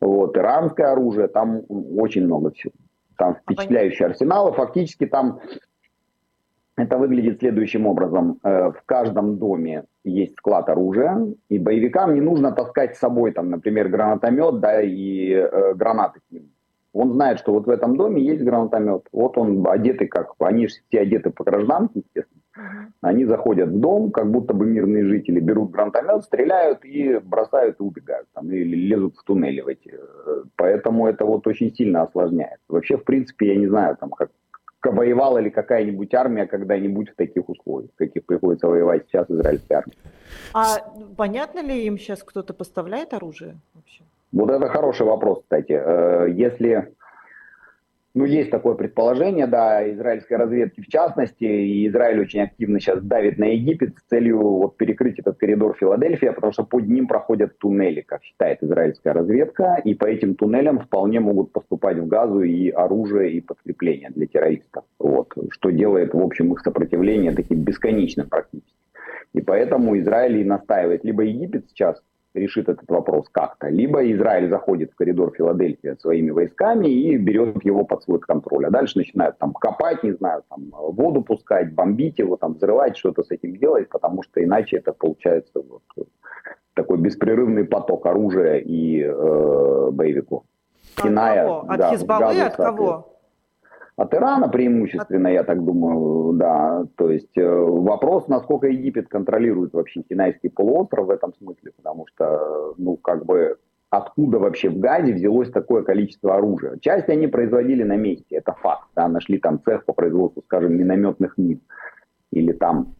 Вот, 0.00 0.36
иранское 0.36 0.90
оружие, 0.90 1.28
там 1.28 1.62
очень 1.68 2.24
много 2.24 2.50
всего. 2.50 2.72
Там 3.16 3.30
а 3.30 3.34
впечатляющий 3.34 4.04
арсенал, 4.04 4.48
и 4.48 4.56
фактически 4.56 5.06
там 5.06 5.38
это 6.76 6.98
выглядит 6.98 7.38
следующим 7.38 7.86
образом. 7.86 8.38
Э, 8.42 8.70
в 8.70 8.82
каждом 8.86 9.38
доме 9.38 9.84
есть 10.02 10.36
склад 10.38 10.68
оружия, 10.68 11.26
и 11.48 11.58
боевикам 11.58 12.14
не 12.14 12.20
нужно 12.20 12.52
таскать 12.52 12.96
с 12.96 13.00
собой, 13.00 13.32
там, 13.32 13.50
например, 13.50 13.88
гранатомет 13.88 14.60
да, 14.60 14.82
и 14.82 15.30
э, 15.30 15.74
гранаты 15.74 16.20
к 16.28 16.32
ним. 16.32 16.50
Он 16.92 17.12
знает, 17.12 17.40
что 17.40 17.52
вот 17.52 17.66
в 17.66 17.70
этом 17.70 17.96
доме 17.96 18.22
есть 18.22 18.42
гранатомет. 18.42 19.02
Вот 19.12 19.36
он 19.36 19.66
одетый 19.66 20.06
как... 20.06 20.32
Они 20.38 20.68
же 20.68 20.74
все 20.88 21.00
одеты 21.00 21.30
по 21.30 21.42
гражданке, 21.42 22.00
естественно. 22.00 22.40
Они 23.00 23.24
заходят 23.24 23.68
в 23.68 23.80
дом, 23.80 24.12
как 24.12 24.30
будто 24.30 24.54
бы 24.54 24.64
мирные 24.64 25.04
жители 25.04 25.40
берут 25.40 25.72
гранатомет, 25.72 26.22
стреляют 26.22 26.84
и 26.84 27.18
бросают 27.18 27.80
и 27.80 27.82
убегают. 27.82 28.28
Там, 28.32 28.48
или 28.48 28.76
лезут 28.76 29.16
в 29.16 29.24
туннели 29.24 29.60
в 29.60 29.66
эти. 29.66 29.92
Поэтому 30.54 31.08
это 31.08 31.24
вот 31.24 31.44
очень 31.48 31.74
сильно 31.74 32.02
осложняет. 32.02 32.60
Вообще, 32.68 32.96
в 32.96 33.02
принципе, 33.02 33.48
я 33.48 33.56
не 33.56 33.66
знаю, 33.66 33.96
там, 33.96 34.10
как 34.10 34.30
воевала 34.90 35.38
ли 35.38 35.50
какая-нибудь 35.50 36.14
армия 36.14 36.46
когда-нибудь 36.46 37.10
в 37.10 37.16
таких 37.16 37.48
условиях, 37.48 37.90
в 37.94 37.98
каких 37.98 38.24
приходится 38.24 38.66
воевать 38.66 39.04
сейчас 39.08 39.30
израильская 39.30 39.76
армия. 39.76 39.96
А 40.52 40.76
понятно 41.16 41.60
ли 41.60 41.86
им 41.86 41.98
сейчас 41.98 42.22
кто-то 42.22 42.54
поставляет 42.54 43.14
оружие 43.14 43.56
вообще? 43.74 44.02
Вот 44.32 44.50
это 44.50 44.68
хороший 44.68 45.06
вопрос, 45.06 45.42
кстати. 45.42 45.72
Э, 45.72 46.26
если 46.30 46.92
ну, 48.14 48.24
есть 48.24 48.50
такое 48.50 48.74
предположение, 48.74 49.48
да, 49.48 49.90
израильской 49.92 50.36
разведки 50.36 50.80
в 50.80 50.86
частности, 50.86 51.44
и 51.44 51.88
Израиль 51.88 52.20
очень 52.20 52.42
активно 52.42 52.78
сейчас 52.78 53.02
давит 53.02 53.38
на 53.38 53.46
Египет 53.46 53.96
с 53.98 54.08
целью 54.08 54.38
вот 54.38 54.76
перекрыть 54.76 55.18
этот 55.18 55.36
коридор 55.36 55.76
Филадельфия, 55.76 56.32
потому 56.32 56.52
что 56.52 56.62
под 56.62 56.86
ним 56.86 57.08
проходят 57.08 57.58
туннели, 57.58 58.02
как 58.02 58.22
считает 58.22 58.62
израильская 58.62 59.12
разведка, 59.12 59.80
и 59.84 59.94
по 59.94 60.04
этим 60.04 60.36
туннелям 60.36 60.78
вполне 60.78 61.18
могут 61.18 61.52
поступать 61.52 61.98
в 61.98 62.06
Газу 62.06 62.42
и 62.42 62.70
оружие, 62.70 63.32
и 63.32 63.40
подкрепление 63.40 64.10
для 64.10 64.26
террористов, 64.26 64.84
вот, 65.00 65.32
что 65.50 65.70
делает, 65.70 66.14
в 66.14 66.20
общем, 66.20 66.52
их 66.52 66.60
сопротивление 66.60 67.32
таким 67.32 67.62
бесконечным 67.64 68.28
практически. 68.28 68.74
И 69.32 69.40
поэтому 69.40 69.98
Израиль 69.98 70.38
и 70.38 70.44
настаивает, 70.44 71.02
либо 71.02 71.24
Египет 71.24 71.64
сейчас 71.68 72.00
решит 72.34 72.68
этот 72.68 72.88
вопрос 72.90 73.28
как-то. 73.30 73.68
Либо 73.68 74.10
Израиль 74.12 74.48
заходит 74.48 74.92
в 74.92 74.96
коридор 74.96 75.32
Филадельфия 75.36 75.96
своими 75.96 76.30
войсками 76.30 76.88
и 76.88 77.16
берет 77.16 77.64
его 77.64 77.84
под 77.84 78.02
свой 78.02 78.18
контроль. 78.18 78.66
А 78.66 78.70
дальше 78.70 78.98
начинают 78.98 79.38
там 79.38 79.52
копать, 79.52 80.02
не 80.02 80.12
знаю, 80.12 80.42
там 80.48 80.70
воду 80.72 81.22
пускать, 81.22 81.72
бомбить 81.72 82.18
его, 82.18 82.36
там 82.36 82.54
взрывать, 82.54 82.96
что-то 82.96 83.22
с 83.22 83.30
этим 83.30 83.56
делать, 83.56 83.88
потому 83.88 84.22
что 84.22 84.42
иначе 84.42 84.78
это 84.78 84.92
получается 84.92 85.62
вот 85.62 85.82
такой 86.74 86.98
беспрерывный 86.98 87.64
поток 87.64 88.04
оружия 88.06 88.56
и 88.56 89.00
э, 89.00 89.90
боевиков. 89.92 90.42
От 90.96 91.06
Иная, 91.06 91.44
кого? 91.44 91.60
От 91.68 91.78
да, 91.78 91.90
Хизбаллы? 91.90 92.40
От 92.40 92.56
кого? 92.56 93.13
От 93.96 94.12
Ирана 94.12 94.48
преимущественно, 94.48 95.28
я 95.28 95.44
так 95.44 95.64
думаю, 95.64 96.32
да. 96.32 96.84
То 96.96 97.10
есть 97.10 97.36
э, 97.36 97.46
вопрос, 97.46 98.26
насколько 98.26 98.66
Египет 98.66 99.08
контролирует 99.08 99.72
вообще 99.72 100.02
Синайский 100.08 100.50
полуостров 100.50 101.06
в 101.06 101.10
этом 101.10 101.32
смысле, 101.34 101.72
потому 101.76 102.06
что, 102.08 102.74
ну, 102.76 102.96
как 102.96 103.24
бы, 103.24 103.56
откуда 103.90 104.40
вообще 104.40 104.68
в 104.68 104.80
Газе 104.80 105.12
взялось 105.12 105.50
такое 105.50 105.84
количество 105.84 106.34
оружия. 106.34 106.76
Часть 106.80 107.08
они 107.08 107.28
производили 107.28 107.84
на 107.84 107.96
месте, 107.96 108.36
это 108.36 108.52
факт. 108.54 108.88
Да, 108.96 109.06
нашли 109.06 109.38
там 109.38 109.62
цех 109.64 109.84
по 109.84 109.92
производству, 109.92 110.42
скажем, 110.42 110.76
минометных 110.76 111.38
мин. 111.38 111.60
Или 112.32 112.52
там 112.52 112.96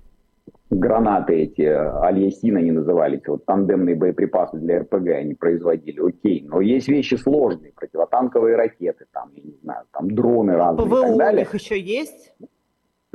гранаты 0.79 1.35
эти, 1.35 1.63
Альясин 1.63 2.57
они 2.57 2.71
назывались, 2.71 3.27
вот 3.27 3.45
тандемные 3.45 3.97
боеприпасы 3.97 4.59
для 4.59 4.81
РПГ 4.81 5.09
они 5.09 5.35
производили, 5.35 6.01
окей. 6.01 6.45
Но 6.47 6.61
есть 6.61 6.89
вещи 6.89 7.15
сложные, 7.15 7.73
противотанковые 7.73 8.57
ракеты, 8.57 9.07
там, 9.13 9.31
я 9.35 9.43
не 9.43 9.57
знаю, 9.63 9.85
там 9.93 10.11
дроны 10.15 10.55
разные 10.55 10.87
ПВО 10.87 10.99
и 10.99 11.03
так 11.09 11.17
далее. 11.17 11.37
у 11.37 11.53
них 11.53 11.55
еще 11.55 11.81
есть? 11.81 12.35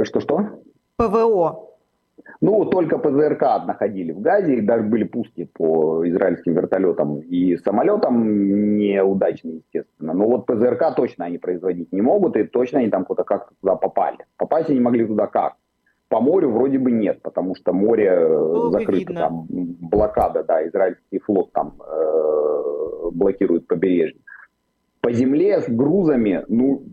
Что-что? 0.01 0.61
ПВО. 0.95 1.65
Ну, 2.41 2.65
только 2.65 2.97
ПЗРК 2.97 3.65
находили 3.65 4.11
в 4.11 4.21
Газе, 4.21 4.55
и 4.55 4.61
даже 4.61 4.83
были 4.83 5.03
пуски 5.03 5.45
по 5.45 6.07
израильским 6.07 6.53
вертолетам 6.53 7.19
и 7.19 7.57
самолетам 7.57 8.77
неудачные, 8.77 9.57
естественно. 9.57 10.13
Но 10.13 10.27
вот 10.27 10.45
ПЗРК 10.45 10.95
точно 10.95 11.25
они 11.25 11.37
производить 11.37 11.91
не 11.91 12.01
могут, 12.01 12.37
и 12.37 12.43
точно 12.43 12.79
они 12.79 12.89
там 12.89 13.05
куда-то 13.05 13.27
как-то 13.27 13.53
туда 13.59 13.75
попали. 13.75 14.19
Попасть 14.37 14.69
они 14.69 14.79
могли 14.79 15.05
туда 15.05 15.27
как? 15.27 15.55
По 16.09 16.19
морю 16.19 16.49
вроде 16.49 16.79
бы 16.79 16.91
нет, 16.91 17.21
потому 17.21 17.55
что 17.55 17.71
море 17.71 18.07
э, 18.07 18.27
Было 18.27 18.71
закрыто, 18.71 19.13
там 19.13 19.45
блокада, 19.47 20.43
да, 20.43 20.67
израильский 20.67 21.19
флот 21.19 21.51
там 21.53 21.75
э, 21.79 23.09
блокирует 23.11 23.67
побережье. 23.67 24.19
По 25.01 25.11
земле 25.11 25.61
с 25.61 25.69
грузами, 25.69 26.43
ну, 26.47 26.83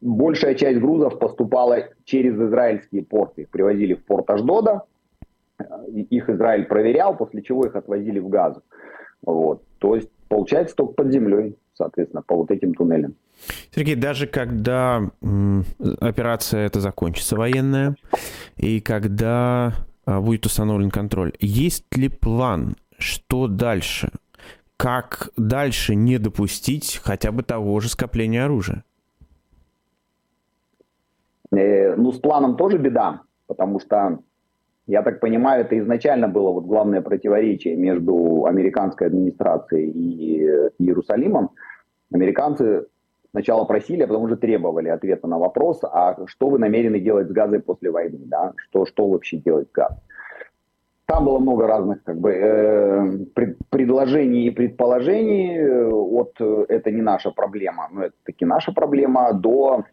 большая 0.00 0.54
часть 0.54 0.80
грузов 0.80 1.18
поступала 1.18 1.84
через 2.04 2.34
израильские 2.34 3.04
порты. 3.04 3.42
Их 3.42 3.50
привозили 3.50 3.94
в 3.94 4.04
порт 4.04 4.28
Аждода, 4.30 4.82
их 6.10 6.28
Израиль 6.28 6.66
проверял, 6.66 7.16
после 7.16 7.42
чего 7.42 7.66
их 7.66 7.76
отвозили 7.76 8.18
в 8.18 8.28
Газу. 8.28 8.62
Вот. 9.22 9.62
То 9.78 9.94
есть, 9.94 10.10
получается, 10.28 10.74
только 10.76 10.94
под 10.94 11.12
землей, 11.12 11.56
соответственно, 11.74 12.22
по 12.22 12.36
вот 12.36 12.50
этим 12.50 12.74
туннелям. 12.74 13.14
Сергей, 13.74 13.94
даже 13.94 14.26
когда 14.26 15.02
операция 16.00 16.66
эта 16.66 16.80
закончится 16.80 17.36
военная, 17.36 17.96
и 18.56 18.80
когда 18.80 19.74
а, 20.04 20.20
будет 20.20 20.46
установлен 20.46 20.90
контроль, 20.90 21.32
есть 21.40 21.84
ли 21.96 22.08
план, 22.08 22.76
что 22.98 23.46
дальше? 23.48 24.10
Как 24.76 25.30
дальше 25.36 25.94
не 25.94 26.18
допустить 26.18 27.00
хотя 27.02 27.32
бы 27.32 27.42
того 27.42 27.80
же 27.80 27.88
скопления 27.88 28.44
оружия? 28.44 28.84
Э, 31.50 31.94
ну, 31.96 32.12
с 32.12 32.18
планом 32.18 32.56
тоже 32.56 32.78
беда, 32.78 33.22
потому 33.46 33.80
что, 33.80 34.18
я 34.86 35.02
так 35.02 35.20
понимаю, 35.20 35.62
это 35.62 35.78
изначально 35.78 36.28
было 36.28 36.50
вот 36.50 36.64
главное 36.64 37.00
противоречие 37.00 37.76
между 37.76 38.44
американской 38.46 39.06
администрацией 39.06 39.90
и 39.90 40.40
Иерусалимом. 40.78 41.50
Американцы 42.12 42.86
сначала 43.36 43.66
просили, 43.66 44.02
а 44.02 44.06
потом 44.06 44.22
уже 44.22 44.36
требовали 44.36 44.88
ответа 44.88 45.26
на 45.26 45.38
вопрос, 45.38 45.80
а 45.82 46.16
что 46.26 46.48
вы 46.48 46.58
намерены 46.58 47.00
делать 47.00 47.28
с 47.28 47.32
газой 47.32 47.60
после 47.60 47.90
войны, 47.90 48.18
да, 48.24 48.52
что, 48.56 48.86
что 48.86 49.08
вообще 49.08 49.36
делать 49.36 49.68
с 49.68 49.72
газом. 49.72 49.98
Там 51.04 51.26
было 51.26 51.38
много 51.38 51.66
разных 51.66 52.02
как 52.02 52.18
бы, 52.18 52.30
э, 52.30 53.18
пред, 53.34 53.58
предложений 53.68 54.46
и 54.46 54.50
предположений 54.50 55.58
э, 55.58 55.90
от 55.90 56.32
э, 56.40 56.64
«это 56.68 56.90
не 56.90 57.02
наша 57.02 57.30
проблема», 57.30 57.88
но 57.92 58.04
это 58.04 58.14
таки 58.24 58.46
наша 58.46 58.72
проблема, 58.72 59.32
до 59.34 59.84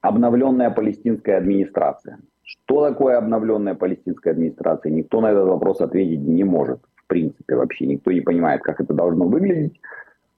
обновленная 0.00 0.70
палестинская 0.70 1.36
администрация. 1.36 2.18
Что 2.42 2.88
такое 2.88 3.18
обновленная 3.18 3.74
палестинская 3.74 4.32
администрация? 4.32 4.90
Никто 4.90 5.20
на 5.20 5.30
этот 5.32 5.46
вопрос 5.46 5.80
ответить 5.82 6.20
не 6.20 6.44
может, 6.44 6.80
в 6.96 7.06
принципе, 7.06 7.54
вообще. 7.56 7.86
Никто 7.86 8.10
не 8.10 8.22
понимает, 8.22 8.62
как 8.62 8.80
это 8.80 8.94
должно 8.94 9.26
выглядеть. 9.26 9.80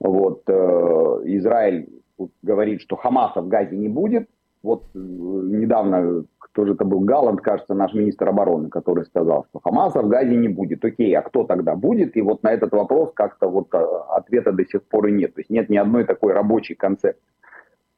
Вот, 0.00 0.42
э, 0.48 1.20
Израиль 1.24 2.01
говорит, 2.42 2.80
что 2.80 2.96
Хамаса 2.96 3.40
в 3.40 3.48
Газе 3.48 3.76
не 3.76 3.88
будет. 3.88 4.28
Вот 4.62 4.84
э, 4.94 4.98
недавно, 4.98 6.24
кто 6.38 6.66
же 6.66 6.74
это 6.74 6.84
был, 6.84 7.00
Галланд, 7.00 7.40
кажется, 7.40 7.74
наш 7.74 7.94
министр 7.94 8.28
обороны, 8.28 8.68
который 8.68 9.04
сказал, 9.04 9.46
что 9.50 9.60
Хамаса 9.60 10.02
в 10.02 10.08
Газе 10.08 10.36
не 10.36 10.48
будет. 10.48 10.84
Окей, 10.84 11.14
а 11.16 11.22
кто 11.22 11.44
тогда 11.44 11.74
будет? 11.74 12.16
И 12.16 12.22
вот 12.22 12.42
на 12.42 12.52
этот 12.52 12.72
вопрос 12.72 13.12
как-то 13.14 13.48
вот 13.48 13.68
э, 13.74 13.78
ответа 14.10 14.52
до 14.52 14.64
сих 14.64 14.82
пор 14.84 15.08
и 15.08 15.12
нет. 15.12 15.34
То 15.34 15.40
есть 15.40 15.50
нет 15.50 15.68
ни 15.68 15.76
одной 15.76 16.04
такой 16.04 16.32
рабочей 16.32 16.74
концепции. 16.74 17.22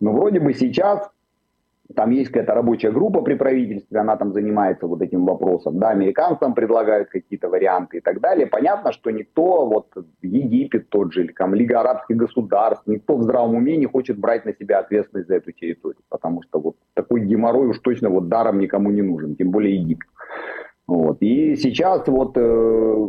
Но 0.01 0.13
вроде 0.13 0.41
бы 0.41 0.55
сейчас 0.55 1.11
там 1.95 2.11
есть 2.11 2.31
какая-то 2.31 2.55
рабочая 2.55 2.91
группа 2.91 3.21
при 3.21 3.35
правительстве, 3.35 4.01
она 4.01 4.17
там 4.17 4.33
занимается 4.33 4.87
вот 4.87 5.03
этим 5.03 5.27
вопросом. 5.27 5.79
Да, 5.79 5.91
американцам 5.91 6.55
предлагают 6.55 7.11
какие-то 7.11 7.49
варианты 7.49 7.99
и 7.99 8.01
так 8.01 8.21
далее. 8.21 8.47
Понятно, 8.47 8.93
что 8.93 9.11
никто, 9.11 9.67
вот 9.67 9.93
Египет 10.23 10.89
тот 10.89 11.13
же, 11.13 11.25
или 11.25 11.33
там 11.33 11.55
Лига 11.55 11.81
арабских 11.81 12.17
государств, 12.17 12.87
никто 12.87 13.17
в 13.17 13.23
здравом 13.23 13.57
уме 13.57 13.77
не 13.77 13.87
хочет 13.87 14.19
брать 14.19 14.47
на 14.47 14.55
себя 14.55 14.79
ответственность 14.79 15.29
за 15.29 15.37
эту 15.37 15.53
территорию. 15.53 16.01
Потому 16.09 16.43
что 16.43 16.59
вот 16.59 16.77
такой 16.95 17.21
геморрой 17.21 17.69
уж 17.69 17.79
точно 17.81 18.09
вот 18.09 18.29
даром 18.29 18.59
никому 18.59 18.91
не 18.91 19.03
нужен, 19.03 19.37
тем 19.37 19.51
более 19.51 19.77
Египет. 19.77 20.09
Вот. 20.87 21.19
И 21.21 21.57
сейчас 21.57 22.07
вот 22.09 22.33
э, 22.37 23.09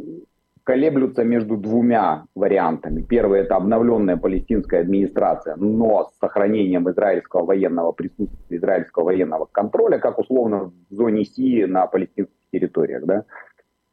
колеблются 0.66 1.24
между 1.24 1.58
двумя 1.58 2.26
вариантами. 2.34 3.04
Первый– 3.04 3.40
это 3.42 3.56
обновленная 3.56 4.18
палестинская 4.18 4.82
администрация, 4.82 5.56
но 5.58 6.10
с 6.12 6.18
сохранением 6.18 6.90
израильского 6.90 7.46
военного 7.46 7.92
присутствия, 7.92 8.58
израильского 8.58 9.06
военного 9.06 9.46
контроля, 9.46 10.00
как 10.00 10.18
условно 10.18 10.74
в 10.90 10.94
зоне 10.94 11.24
Си 11.24 11.66
на 11.66 11.86
палестинских 11.86 12.36
территориях. 12.52 13.06
Да? 13.06 13.26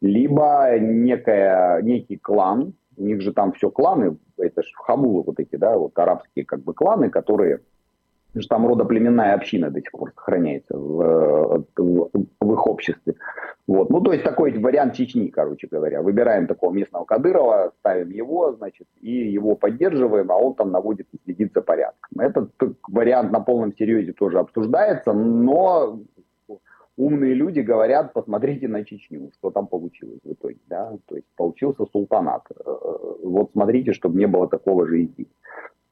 Либо 0.01 0.71
некая, 0.81 1.83
некий 1.83 2.17
клан, 2.17 2.73
У 2.97 3.03
них 3.05 3.21
же 3.21 3.33
там 3.33 3.53
все 3.53 3.71
кланы, 3.71 4.17
это 4.39 4.63
же 4.63 4.71
хамулы 4.75 5.25
вот 5.25 5.41
эти, 5.41 5.57
да, 5.57 5.77
вот 5.77 5.99
арабские 5.99 6.47
как 6.47 6.63
бы 6.65 6.73
кланы, 6.73 7.11
которые 7.11 7.61
что 8.41 8.49
там 8.49 8.67
родоплеменная 8.67 9.35
община 9.35 9.71
до 9.71 9.81
сих 9.81 9.91
пор 9.93 10.13
сохраняется 10.13 10.77
в, 10.77 11.67
в, 11.77 12.11
в 12.41 12.53
их 12.53 12.67
обществе. 12.67 13.15
Вот. 13.67 13.91
Ну, 13.91 14.01
то 14.01 14.13
есть 14.13 14.25
такой 14.25 14.59
вариант 14.59 14.95
Чечни, 14.95 15.29
короче 15.29 15.69
говоря. 15.71 16.03
Выбираем 16.03 16.47
такого 16.47 16.73
местного 16.73 17.05
Кадырова, 17.05 17.73
ставим 17.79 18.11
его, 18.11 18.53
значит, 18.53 18.87
и 19.01 19.11
его 19.11 19.55
поддерживаем, 19.55 20.31
а 20.33 20.37
он 20.37 20.55
там 20.55 20.73
наводит 20.73 21.07
и 21.13 21.19
следит 21.25 21.53
за 21.55 21.63
порядком. 21.63 22.21
Этот 22.21 22.51
вариант 22.89 23.33
на 23.33 23.41
полном 23.41 23.75
серьезе 23.77 24.13
тоже 24.13 24.39
обсуждается, 24.39 25.13
но 25.13 26.01
умные 26.97 27.35
люди 27.35 27.61
говорят, 27.61 28.13
посмотрите 28.13 28.69
на 28.69 28.85
Чечню, 28.85 29.31
что 29.39 29.51
там 29.51 29.67
получилось 29.67 30.21
в 30.25 30.33
итоге. 30.33 30.59
Да? 30.67 30.97
То 31.07 31.17
есть 31.17 31.27
получился 31.37 31.87
султанат. 31.87 32.43
Э, 32.51 32.71
вот 33.23 33.51
смотрите, 33.53 33.93
чтобы 33.93 34.19
не 34.19 34.27
было 34.27 34.49
такого 34.49 34.87
же 34.87 35.05
идти. 35.05 35.29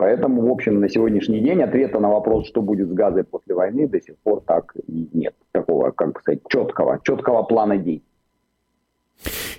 Поэтому, 0.00 0.48
в 0.48 0.50
общем, 0.50 0.80
на 0.80 0.88
сегодняшний 0.88 1.40
день 1.40 1.60
ответа 1.62 2.00
на 2.00 2.08
вопрос, 2.08 2.48
что 2.48 2.62
будет 2.62 2.88
с 2.88 2.92
газой 2.92 3.22
после 3.22 3.54
войны, 3.54 3.86
до 3.86 4.00
сих 4.00 4.16
пор 4.22 4.40
так 4.46 4.74
и 4.86 5.10
нет. 5.12 5.34
Такого, 5.52 5.90
как 5.90 6.18
сказать, 6.20 6.40
четкого, 6.48 6.98
четкого 7.02 7.42
плана 7.42 7.76
действий. 7.76 8.08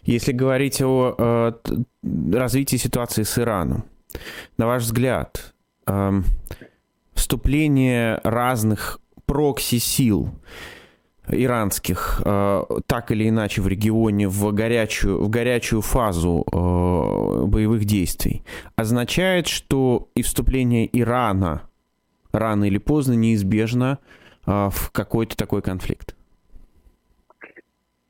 Если 0.01 0.31
говорить 0.31 0.81
о 0.81 1.15
э, 1.15 1.51
развитии 2.33 2.77
ситуации 2.77 3.21
с 3.21 3.37
Ираном, 3.37 3.83
на 4.57 4.65
ваш 4.65 4.81
взгляд, 4.81 5.53
э, 5.85 6.11
вступление 7.13 8.19
разных 8.23 8.99
прокси-сил 9.27 10.29
иранских 11.31 12.21
э, 12.25 12.63
так 12.85 13.11
или 13.11 13.29
иначе 13.29 13.61
в 13.61 13.67
регионе 13.67 14.27
в 14.27 14.53
горячую, 14.53 15.23
в 15.23 15.29
горячую 15.29 15.81
фазу 15.81 16.45
э, 16.45 17.45
боевых 17.45 17.85
действий 17.85 18.43
означает, 18.75 19.47
что 19.47 20.09
и 20.15 20.21
вступление 20.21 20.89
Ирана 20.91 21.63
рано 22.31 22.65
или 22.65 22.77
поздно 22.77 23.13
неизбежно 23.13 23.99
э, 24.45 24.69
в 24.71 24.91
какой-то 24.91 25.35
такой 25.35 25.61
конфликт? 25.61 26.15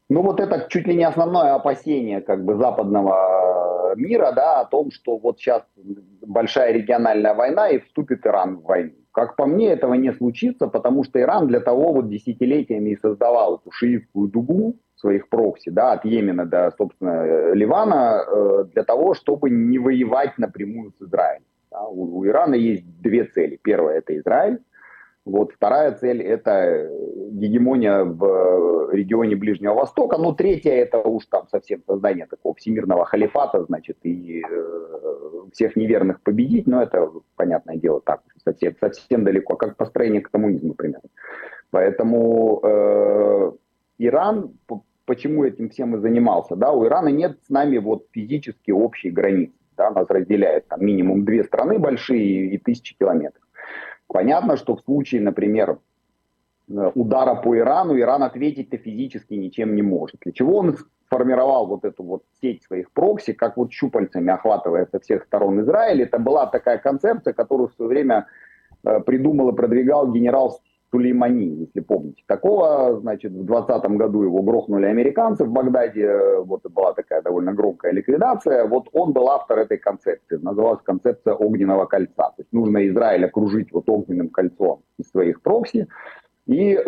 Ну 0.09 0.21
вот 0.23 0.39
это 0.39 0.67
чуть 0.69 0.87
ли 0.87 0.95
не 0.95 1.05
основное 1.05 1.55
опасение 1.55 2.21
как 2.21 2.43
бы 2.43 2.55
западного 2.55 3.95
мира, 3.95 4.31
да, 4.31 4.61
о 4.61 4.65
том, 4.65 4.91
что 4.91 5.17
вот 5.17 5.39
сейчас 5.39 5.63
большая 6.21 6.73
региональная 6.73 7.33
война 7.33 7.69
и 7.69 7.79
вступит 7.79 8.25
Иран 8.25 8.57
в 8.57 8.63
войну. 8.63 8.93
Как 9.11 9.35
по 9.35 9.45
мне, 9.45 9.73
этого 9.73 9.93
не 9.95 10.13
случится, 10.13 10.67
потому 10.67 11.03
что 11.03 11.19
Иран 11.19 11.47
для 11.47 11.59
того 11.59 11.91
вот 11.91 12.09
десятилетиями 12.09 12.91
и 12.91 12.97
создавал 12.97 13.57
эту 13.57 13.71
шиитскую 13.71 14.29
дугу 14.29 14.77
своих 14.95 15.27
прокси, 15.27 15.69
да, 15.69 15.93
от 15.93 16.05
Йемена 16.05 16.45
до, 16.45 16.71
собственно, 16.77 17.53
Ливана, 17.53 18.23
э, 18.25 18.65
для 18.73 18.83
того, 18.83 19.13
чтобы 19.13 19.49
не 19.49 19.79
воевать 19.79 20.37
напрямую 20.37 20.91
с 20.91 21.01
Израилем. 21.01 21.43
Да. 21.71 21.87
У, 21.87 22.19
у 22.19 22.25
Ирана 22.25 22.55
есть 22.55 22.85
две 23.01 23.25
цели. 23.25 23.59
Первая– 23.61 23.97
это 23.99 24.17
Израиль, 24.17 24.59
вот 25.23 25.51
вторая 25.51 25.91
цель– 25.93 26.21
это 26.23 26.89
гегемония 27.31 28.03
в 28.03 28.91
регионе 28.91 29.35
Ближнего 29.35 29.75
Востока. 29.75 30.17
Ну, 30.17 30.33
третья– 30.33 30.71
это 30.73 30.97
уж 30.97 31.27
там 31.27 31.47
совсем 31.47 31.83
создание 31.85 32.25
такого 32.25 32.55
всемирного 32.55 33.05
халифата, 33.05 33.63
значит, 33.65 33.97
и 34.03 34.41
э, 34.41 35.10
всех 35.51 35.75
неверных 35.75 36.21
победить. 36.21 36.67
Но 36.67 36.81
это, 36.81 37.09
понятное 37.35 37.77
дело, 37.77 38.01
так, 38.01 38.21
совсем, 38.43 38.75
совсем 38.79 39.23
далеко, 39.23 39.55
как 39.55 39.77
построение 39.77 40.21
к 40.21 40.31
коммунизму, 40.31 40.73
примерно. 40.73 41.09
Поэтому 41.69 42.59
э, 42.63 43.51
Иран, 43.97 44.51
почему 45.05 45.45
этим 45.45 45.69
всем 45.69 45.95
и 45.95 45.99
занимался, 45.99 46.55
да, 46.55 46.71
у 46.71 46.85
Ирана 46.85 47.09
нет 47.09 47.37
с 47.45 47.49
нами 47.49 47.77
вот 47.77 48.07
физически 48.11 48.71
общей 48.71 49.09
границы. 49.09 49.53
Да, 49.77 49.89
нас 49.89 50.05
разделяет 50.09 50.67
там 50.67 50.85
минимум 50.85 51.25
две 51.25 51.43
страны 51.43 51.79
большие 51.79 52.53
и 52.53 52.57
тысячи 52.57 52.95
километров. 52.97 53.41
Понятно, 54.07 54.57
что 54.57 54.75
в 54.75 54.81
случае, 54.81 55.21
например, 55.21 55.79
удара 56.95 57.35
по 57.35 57.57
Ирану, 57.57 57.99
Иран 57.99 58.23
ответить-то 58.23 58.77
физически 58.77 59.33
ничем 59.33 59.75
не 59.75 59.81
может. 59.81 60.17
Для 60.21 60.31
чего 60.31 60.57
он 60.57 60.77
сформировал 61.05 61.67
вот 61.67 61.83
эту 61.83 62.03
вот 62.03 62.23
сеть 62.41 62.63
своих 62.63 62.91
прокси, 62.91 63.33
как 63.33 63.57
вот 63.57 63.71
щупальцами 63.71 64.31
охватывая 64.31 64.87
со 64.91 64.99
всех 64.99 65.23
сторон 65.23 65.61
Израиль. 65.61 66.03
Это 66.03 66.19
была 66.19 66.45
такая 66.45 66.77
концепция, 66.77 67.33
которую 67.33 67.69
в 67.69 67.73
свое 67.73 67.89
время 67.89 68.27
э, 68.83 68.99
придумал 69.01 69.49
и 69.49 69.55
продвигал 69.55 70.11
генерал 70.11 70.59
Сулеймани, 70.91 71.47
если 71.47 71.79
помните. 71.79 72.23
Такого, 72.27 72.99
значит, 72.99 73.31
в 73.31 73.45
2020 73.45 73.91
году 73.91 74.23
его 74.23 74.41
грохнули 74.41 74.85
американцы 74.85 75.45
в 75.45 75.51
Багдаде, 75.51 76.39
вот 76.43 76.63
была 76.69 76.93
такая 76.93 77.21
довольно 77.21 77.53
громкая 77.53 77.93
ликвидация. 77.93 78.65
Вот 78.65 78.89
он 78.91 79.13
был 79.13 79.29
автор 79.29 79.59
этой 79.59 79.77
концепции, 79.77 80.37
называлась 80.41 80.81
концепция 80.83 81.33
огненного 81.33 81.85
кольца. 81.85 82.33
То 82.35 82.35
есть 82.39 82.51
нужно 82.51 82.85
Израиль 82.87 83.25
окружить 83.25 83.71
вот 83.71 83.89
огненным 83.89 84.29
кольцом 84.29 84.81
из 84.97 85.09
своих 85.09 85.41
прокси, 85.41 85.87
и 86.45 86.79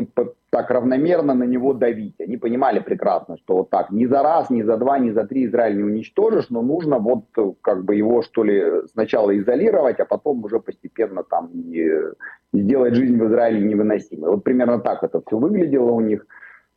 так 0.50 0.70
равномерно 0.70 1.34
на 1.34 1.44
него 1.44 1.74
давить. 1.74 2.20
Они 2.20 2.38
понимали 2.38 2.80
прекрасно, 2.80 3.38
что 3.38 3.58
вот 3.58 3.70
так 3.70 3.92
ни 3.92 4.06
за 4.06 4.22
раз, 4.22 4.50
ни 4.50 4.62
за 4.62 4.78
два, 4.78 5.00
ни 5.00 5.12
за 5.12 5.26
три 5.26 5.46
Израиль 5.46 5.78
не 5.78 5.84
уничтожишь, 5.84 6.50
но 6.50 6.62
нужно 6.62 7.00
вот 7.00 7.26
как 7.62 7.84
бы 7.86 7.96
его 7.96 8.22
что 8.22 8.44
ли 8.44 8.88
сначала 8.92 9.38
изолировать, 9.38 10.00
а 10.00 10.06
потом 10.06 10.44
уже 10.44 10.60
постепенно 10.60 11.24
там 11.24 11.50
и 11.54 11.89
сделать 12.54 12.94
жизнь 12.94 13.18
в 13.18 13.26
Израиле 13.26 13.62
невыносимой. 13.62 14.30
Вот 14.30 14.44
примерно 14.44 14.80
так 14.80 15.04
это 15.04 15.22
все 15.26 15.38
выглядело 15.38 15.92
у 15.92 16.02
них. 16.02 16.26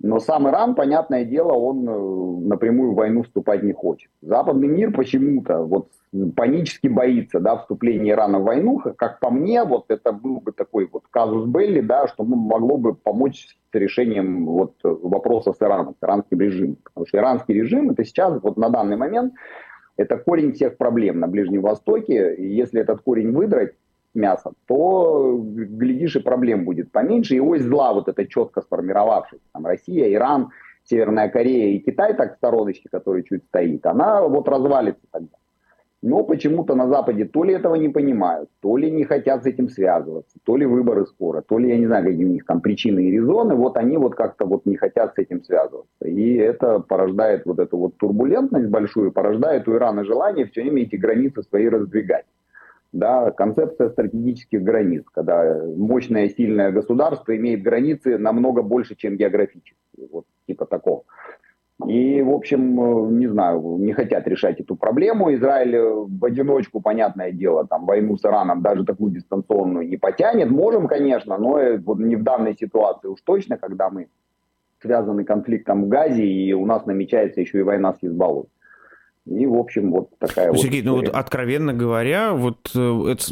Но 0.00 0.20
сам 0.20 0.46
Иран, 0.48 0.74
понятное 0.74 1.24
дело, 1.24 1.52
он 1.52 1.88
э, 1.88 2.46
напрямую 2.48 2.92
в 2.92 2.96
войну 2.96 3.22
вступать 3.22 3.62
не 3.62 3.72
хочет. 3.72 4.10
Западный 4.20 4.68
мир 4.68 4.92
почему-то 4.92 5.62
вот 5.62 5.88
панически 6.36 6.88
боится 6.88 7.40
да, 7.40 7.56
вступления 7.56 8.12
Ирана 8.12 8.38
в 8.38 8.44
войну. 8.44 8.78
Как 8.96 9.20
по 9.20 9.30
мне, 9.30 9.64
вот 9.64 9.86
это 9.88 10.12
был 10.12 10.40
бы 10.40 10.52
такой 10.52 10.88
вот 10.92 11.04
казус 11.10 11.46
Белли, 11.46 11.80
да, 11.80 12.08
что 12.08 12.24
могло 12.24 12.76
бы 12.76 12.94
помочь 12.94 13.56
с 13.72 13.74
решением 13.74 14.44
вот 14.44 14.74
вопроса 14.82 15.52
с 15.52 15.62
Ираном, 15.62 15.94
с 15.98 16.04
иранским 16.04 16.40
режимом. 16.40 16.76
Потому 16.84 17.06
что 17.06 17.16
иранский 17.18 17.54
режим 17.54 17.90
это 17.90 18.04
сейчас, 18.04 18.38
вот 18.42 18.58
на 18.58 18.68
данный 18.68 18.96
момент, 18.96 19.32
это 19.96 20.18
корень 20.18 20.52
всех 20.52 20.76
проблем 20.76 21.20
на 21.20 21.26
Ближнем 21.26 21.62
Востоке. 21.62 22.34
И 22.34 22.46
если 22.46 22.82
этот 22.82 23.00
корень 23.00 23.32
выдрать, 23.32 23.72
мяса, 24.16 24.52
то, 24.66 25.38
глядишь, 25.38 26.16
и 26.16 26.20
проблем 26.20 26.64
будет 26.64 26.90
поменьше. 26.90 27.36
И 27.36 27.40
ось 27.40 27.62
зла 27.62 27.92
вот 27.92 28.08
это 28.08 28.26
четко 28.26 28.62
сформировавшаяся, 28.62 29.44
там 29.52 29.66
Россия, 29.66 30.12
Иран, 30.12 30.50
Северная 30.84 31.28
Корея 31.28 31.76
и 31.76 31.78
Китай, 31.78 32.14
так 32.14 32.34
в 32.34 32.36
стороночке, 32.36 32.88
который 32.90 33.24
чуть 33.24 33.44
стоит, 33.44 33.86
она 33.86 34.22
вот 34.22 34.48
развалится 34.48 35.02
тогда. 35.10 35.36
Но 36.02 36.22
почему-то 36.22 36.74
на 36.74 36.88
Западе 36.88 37.24
то 37.24 37.42
ли 37.42 37.54
этого 37.54 37.74
не 37.74 37.88
понимают, 37.88 38.48
то 38.60 38.76
ли 38.76 38.90
не 38.90 39.04
хотят 39.04 39.42
с 39.42 39.46
этим 39.46 39.68
связываться, 39.68 40.38
то 40.44 40.56
ли 40.56 40.66
выборы 40.66 41.06
скоро, 41.06 41.40
то 41.40 41.58
ли 41.58 41.68
я 41.70 41.78
не 41.78 41.86
знаю, 41.86 42.04
какие 42.04 42.24
у 42.24 42.28
них 42.28 42.44
там 42.44 42.60
причины 42.60 43.00
и 43.00 43.10
резоны, 43.10 43.54
вот 43.54 43.76
они 43.76 43.96
вот 43.96 44.14
как-то 44.14 44.44
вот 44.44 44.66
не 44.66 44.76
хотят 44.76 45.14
с 45.14 45.18
этим 45.18 45.42
связываться. 45.42 46.04
И 46.04 46.34
это 46.34 46.80
порождает 46.80 47.46
вот 47.46 47.58
эту 47.58 47.78
вот 47.78 47.96
турбулентность 47.96 48.68
большую, 48.68 49.10
порождает 49.10 49.66
у 49.66 49.74
Ирана 49.74 50.04
желание 50.04 50.46
все 50.46 50.62
время 50.62 50.82
эти 50.82 50.96
границы 50.96 51.42
свои 51.42 51.68
раздвигать 51.68 52.26
да, 52.98 53.30
концепция 53.30 53.90
стратегических 53.90 54.62
границ, 54.62 55.04
когда 55.12 55.62
мощное 55.76 56.28
сильное 56.28 56.70
государство 56.72 57.36
имеет 57.36 57.62
границы 57.62 58.18
намного 58.18 58.62
больше, 58.62 58.96
чем 58.96 59.16
географические, 59.16 60.08
вот 60.10 60.24
типа 60.46 60.66
такого. 60.66 61.02
И, 61.86 62.22
в 62.22 62.30
общем, 62.30 63.18
не 63.18 63.26
знаю, 63.26 63.76
не 63.78 63.92
хотят 63.92 64.26
решать 64.26 64.60
эту 64.60 64.76
проблему. 64.76 65.34
Израиль 65.34 65.78
в 65.78 66.24
одиночку, 66.24 66.80
понятное 66.80 67.32
дело, 67.32 67.66
там 67.66 67.84
войну 67.84 68.16
с 68.16 68.24
Ираном 68.24 68.62
даже 68.62 68.84
такую 68.84 69.12
дистанционную 69.12 69.86
не 69.86 69.98
потянет. 69.98 70.50
Можем, 70.50 70.88
конечно, 70.88 71.36
но 71.36 71.58
вот 71.84 71.98
не 71.98 72.16
в 72.16 72.22
данной 72.22 72.54
ситуации 72.54 73.08
уж 73.08 73.20
точно, 73.20 73.58
когда 73.58 73.90
мы 73.90 74.08
связаны 74.80 75.24
конфликтом 75.24 75.84
в 75.84 75.88
Газе, 75.88 76.24
и 76.24 76.54
у 76.54 76.64
нас 76.64 76.86
намечается 76.86 77.42
еще 77.42 77.58
и 77.58 77.62
война 77.62 77.92
с 77.92 77.98
Хизбаллой. 77.98 78.46
И, 79.26 79.44
в 79.44 79.56
общем, 79.56 79.90
вот 79.90 80.16
такая 80.20 80.52
ну, 80.52 80.56
Сергей, 80.56 80.82
вот 80.82 80.86
ну 80.86 80.96
вот 80.96 81.08
откровенно 81.08 81.74
говоря, 81.74 82.32
вот 82.32 82.70
э, 82.76 83.06
это, 83.10 83.24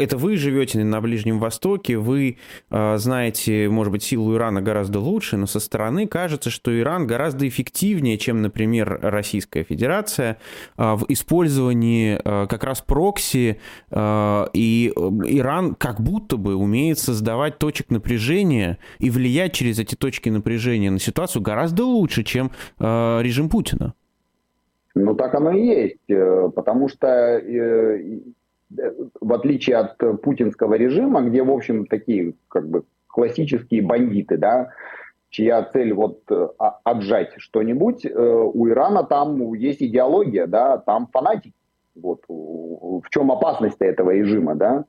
это 0.00 0.16
вы 0.16 0.36
живете 0.38 0.82
на 0.82 1.00
Ближнем 1.02 1.40
Востоке, 1.40 1.98
вы 1.98 2.38
э, 2.70 2.96
знаете, 2.96 3.68
может 3.68 3.92
быть, 3.92 4.02
силу 4.02 4.34
Ирана 4.34 4.62
гораздо 4.62 4.98
лучше, 4.98 5.36
но 5.36 5.46
со 5.46 5.60
стороны 5.60 6.06
кажется, 6.06 6.48
что 6.48 6.76
Иран 6.78 7.06
гораздо 7.06 7.46
эффективнее, 7.46 8.16
чем, 8.16 8.40
например, 8.40 8.98
Российская 9.02 9.62
Федерация 9.62 10.38
э, 10.78 10.94
в 10.94 11.04
использовании 11.08 12.18
э, 12.24 12.46
как 12.46 12.64
раз 12.64 12.80
прокси, 12.80 13.60
э, 13.90 14.46
и 14.54 14.90
Иран 14.96 15.74
как 15.74 16.00
будто 16.00 16.38
бы 16.38 16.54
умеет 16.54 16.98
создавать 16.98 17.58
точек 17.58 17.90
напряжения 17.90 18.78
и 19.00 19.10
влиять 19.10 19.52
через 19.52 19.78
эти 19.78 19.96
точки 19.96 20.30
напряжения 20.30 20.90
на 20.90 20.98
ситуацию 20.98 21.42
гораздо 21.42 21.84
лучше, 21.84 22.24
чем 22.24 22.52
э, 22.78 23.20
режим 23.22 23.50
Путина. 23.50 23.92
Ну, 24.98 25.14
так 25.14 25.34
оно 25.34 25.50
и 25.50 25.62
есть, 25.62 26.08
э, 26.10 26.50
потому 26.56 26.88
что 26.88 27.06
э, 27.06 28.20
в 29.20 29.32
отличие 29.34 29.76
от 29.76 30.22
путинского 30.22 30.72
режима, 30.72 31.20
где, 31.20 31.42
в 31.42 31.50
общем, 31.50 31.84
такие 31.84 32.32
как 32.48 32.66
бы 32.66 32.84
классические 33.06 33.82
бандиты, 33.82 34.38
да, 34.38 34.70
чья 35.28 35.62
цель 35.64 35.92
вот 35.92 36.22
э, 36.30 36.48
отжать 36.82 37.34
что-нибудь, 37.36 38.06
у 38.06 38.68
Ирана 38.68 39.04
там 39.04 39.52
есть 39.52 39.82
идеология, 39.82 40.46
да, 40.46 40.78
там 40.78 41.08
фанатики. 41.12 41.52
Вот 41.94 42.22
в 42.28 43.04
чем 43.10 43.30
опасность 43.30 43.80
этого 43.80 44.12
режима, 44.12 44.54
да? 44.54 44.86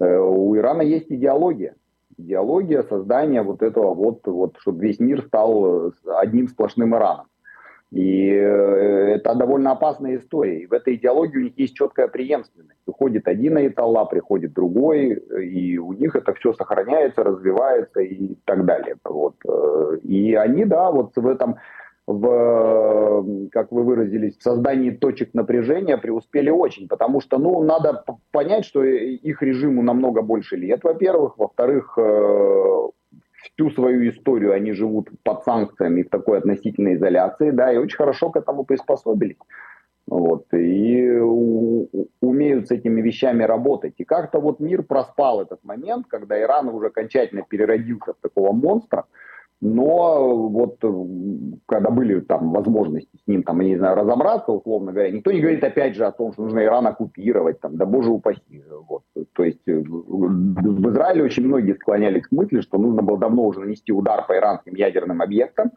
Э, 0.00 0.18
у 0.18 0.56
Ирана 0.56 0.82
есть 0.82 1.06
идеология. 1.12 1.76
Идеология 2.16 2.82
создания 2.82 3.42
вот 3.42 3.62
этого 3.62 3.94
вот, 3.94 4.26
вот 4.26 4.56
чтобы 4.58 4.84
весь 4.84 4.98
мир 4.98 5.22
стал 5.22 5.92
одним 6.06 6.48
сплошным 6.48 6.96
Ираном. 6.96 7.26
И 7.94 8.28
э, 8.28 9.14
это 9.14 9.36
довольно 9.36 9.70
опасная 9.70 10.16
история. 10.16 10.62
И 10.62 10.66
в 10.66 10.72
этой 10.72 10.96
идеологии 10.96 11.36
у 11.36 11.42
них 11.42 11.58
есть 11.58 11.76
четкая 11.76 12.08
преемственность. 12.08 12.80
Уходит 12.86 13.28
один 13.28 13.56
аятолла, 13.56 14.04
приходит 14.04 14.52
другой, 14.52 15.12
и 15.14 15.78
у 15.78 15.92
них 15.92 16.16
это 16.16 16.34
все 16.34 16.52
сохраняется, 16.54 17.22
развивается 17.22 18.00
и 18.00 18.34
так 18.44 18.64
далее. 18.64 18.96
Вот. 19.04 19.36
Э, 19.46 19.98
и 20.02 20.34
они, 20.34 20.64
да, 20.64 20.90
вот 20.90 21.12
в 21.14 21.26
этом 21.28 21.56
в, 22.06 23.48
как 23.50 23.72
вы 23.72 23.82
выразились, 23.82 24.36
в 24.36 24.42
создании 24.42 24.90
точек 24.90 25.32
напряжения 25.32 25.96
преуспели 25.96 26.50
очень, 26.50 26.86
потому 26.88 27.20
что, 27.20 27.38
ну, 27.38 27.62
надо 27.62 28.04
понять, 28.30 28.64
что 28.64 28.82
их 28.82 29.42
режиму 29.42 29.82
намного 29.82 30.20
больше 30.20 30.56
лет, 30.56 30.80
во-первых, 30.82 31.38
во-вторых, 31.38 31.96
э, 31.96 32.83
всю 33.54 33.70
свою 33.70 34.08
историю 34.10 34.52
они 34.52 34.72
живут 34.72 35.10
под 35.22 35.44
санкциями 35.44 36.02
в 36.02 36.10
такой 36.10 36.38
относительной 36.38 36.94
изоляции, 36.94 37.50
да, 37.50 37.72
и 37.72 37.76
очень 37.76 37.96
хорошо 37.96 38.30
к 38.30 38.36
этому 38.36 38.64
приспособились. 38.64 39.38
Вот, 40.06 40.52
и 40.52 41.18
умеют 42.20 42.68
с 42.68 42.70
этими 42.70 43.00
вещами 43.00 43.42
работать. 43.42 43.94
И 43.96 44.04
как-то 44.04 44.38
вот 44.38 44.60
мир 44.60 44.82
проспал 44.82 45.40
этот 45.40 45.64
момент, 45.64 46.06
когда 46.08 46.40
Иран 46.40 46.68
уже 46.68 46.88
окончательно 46.88 47.42
переродился 47.42 48.12
в 48.12 48.16
такого 48.20 48.52
монстра, 48.52 49.06
но 49.60 50.48
вот 50.48 50.76
э, 50.82 50.92
когда 51.66 51.90
были 51.90 52.20
там 52.20 52.52
возможности 52.52 53.16
с 53.16 53.26
ним, 53.26 53.42
там, 53.42 53.60
я 53.60 53.68
не 53.68 53.76
знаю, 53.76 53.96
разобраться, 53.96 54.52
условно 54.52 54.92
говоря, 54.92 55.10
никто 55.10 55.32
не 55.32 55.40
говорит 55.40 55.64
опять 55.64 55.96
же 55.96 56.04
о 56.04 56.12
том, 56.12 56.32
что 56.32 56.42
нужно 56.42 56.62
Иран 56.62 56.86
оккупировать, 56.86 57.60
там, 57.60 57.76
да 57.76 57.86
боже 57.86 58.10
упаси. 58.10 58.64
Вот. 58.88 59.02
То 59.32 59.44
есть 59.44 59.66
э, 59.66 59.82
в 59.86 60.90
Израиле 60.90 61.24
очень 61.24 61.46
многие 61.46 61.74
склонялись 61.74 62.26
к 62.26 62.32
мысли, 62.32 62.60
что 62.60 62.78
нужно 62.78 63.02
было 63.02 63.18
давно 63.18 63.44
уже 63.44 63.60
нанести 63.60 63.92
удар 63.92 64.26
по 64.26 64.36
иранским 64.36 64.74
ядерным 64.74 65.22
объектам, 65.22 65.70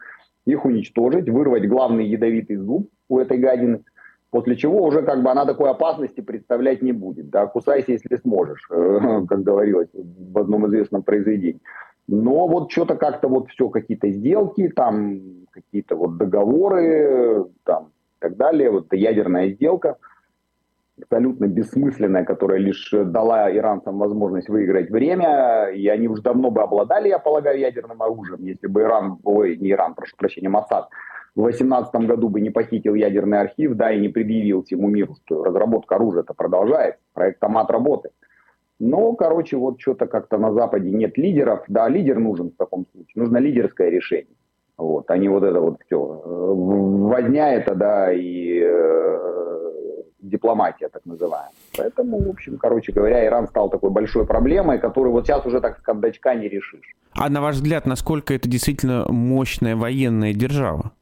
их 0.44 0.64
уничтожить, 0.64 1.28
вырвать 1.28 1.68
главный 1.68 2.06
ядовитый 2.06 2.56
зуб 2.56 2.90
у 3.08 3.18
этой 3.18 3.38
гадины, 3.38 3.84
после 4.30 4.56
чего 4.56 4.82
уже 4.82 5.02
как 5.02 5.22
бы 5.22 5.30
она 5.30 5.46
такой 5.46 5.70
опасности 5.70 6.20
представлять 6.20 6.82
не 6.82 6.92
будет. 6.92 7.30
Да, 7.30 7.46
кусайся, 7.46 7.92
если 7.92 8.16
сможешь, 8.16 8.66
как 8.68 9.42
говорилось 9.42 9.88
в 9.94 10.38
одном 10.38 10.66
известном 10.66 11.02
произведении. 11.02 11.60
Но 12.08 12.48
вот 12.48 12.72
что-то 12.72 12.96
как-то 12.96 13.28
вот 13.28 13.48
все, 13.48 13.68
какие-то 13.68 14.10
сделки, 14.10 14.68
там 14.68 15.20
какие-то 15.50 15.94
вот 15.94 16.16
договоры, 16.16 17.46
там 17.64 17.84
и 17.86 18.20
так 18.20 18.36
далее. 18.36 18.70
Вот 18.70 18.92
ядерная 18.92 19.50
сделка 19.50 19.98
абсолютно 21.02 21.46
бессмысленная, 21.46 22.24
которая 22.24 22.58
лишь 22.58 22.90
дала 22.92 23.54
иранцам 23.54 23.98
возможность 23.98 24.48
выиграть 24.48 24.90
время, 24.90 25.70
и 25.70 25.86
они 25.88 26.08
уже 26.08 26.22
давно 26.22 26.50
бы 26.50 26.62
обладали, 26.62 27.08
я 27.08 27.18
полагаю, 27.18 27.58
ядерным 27.58 28.02
оружием, 28.02 28.44
если 28.44 28.66
бы 28.66 28.82
Иран, 28.82 29.18
ой, 29.24 29.56
не 29.56 29.70
Иран, 29.70 29.94
прошу 29.94 30.16
прощения, 30.16 30.48
Масад, 30.48 30.88
в 31.34 31.40
2018 31.42 31.94
году 32.06 32.28
бы 32.28 32.40
не 32.40 32.50
похитил 32.50 32.94
ядерный 32.94 33.40
архив, 33.40 33.74
да, 33.74 33.92
и 33.92 34.00
не 34.00 34.08
предъявил 34.08 34.64
всему 34.64 34.88
миру, 34.88 35.14
что 35.24 35.44
разработка 35.44 35.94
оружия-то 35.94 36.34
продолжается, 36.34 37.00
проект 37.14 37.38
Томат 37.38 37.70
работает. 37.70 38.14
Но, 38.80 39.14
короче, 39.14 39.56
вот 39.56 39.80
что-то 39.80 40.06
как-то 40.06 40.38
на 40.38 40.52
Западе 40.52 40.90
нет 40.90 41.18
лидеров. 41.18 41.64
Да, 41.68 41.88
лидер 41.88 42.18
нужен 42.18 42.50
в 42.50 42.56
таком 42.56 42.86
случае. 42.92 43.12
Нужно 43.16 43.38
лидерское 43.38 43.90
решение. 43.90 44.36
Вот, 44.76 45.10
а 45.10 45.18
не 45.18 45.28
вот 45.28 45.42
это 45.42 45.60
вот 45.60 45.78
все. 45.84 46.22
Возня 46.24 47.52
это, 47.52 47.74
да, 47.74 48.12
и 48.12 48.60
э, 48.62 49.18
дипломатия, 50.20 50.88
так 50.88 51.04
называемая. 51.04 51.50
Поэтому, 51.76 52.22
в 52.22 52.28
общем, 52.28 52.58
короче 52.58 52.92
говоря, 52.92 53.26
Иран 53.26 53.48
стал 53.48 53.70
такой 53.70 53.90
большой 53.90 54.24
проблемой, 54.24 54.78
которую 54.78 55.12
вот 55.12 55.26
сейчас 55.26 55.44
уже 55.46 55.60
так 55.60 55.78
с 55.78 55.82
кондачка 55.82 56.34
не 56.34 56.48
решишь. 56.48 56.94
А 57.12 57.28
на 57.28 57.40
ваш 57.40 57.56
взгляд, 57.56 57.86
насколько 57.86 58.32
это 58.32 58.48
действительно 58.48 59.06
мощная 59.08 59.74
военная 59.74 60.32
держава? 60.32 60.92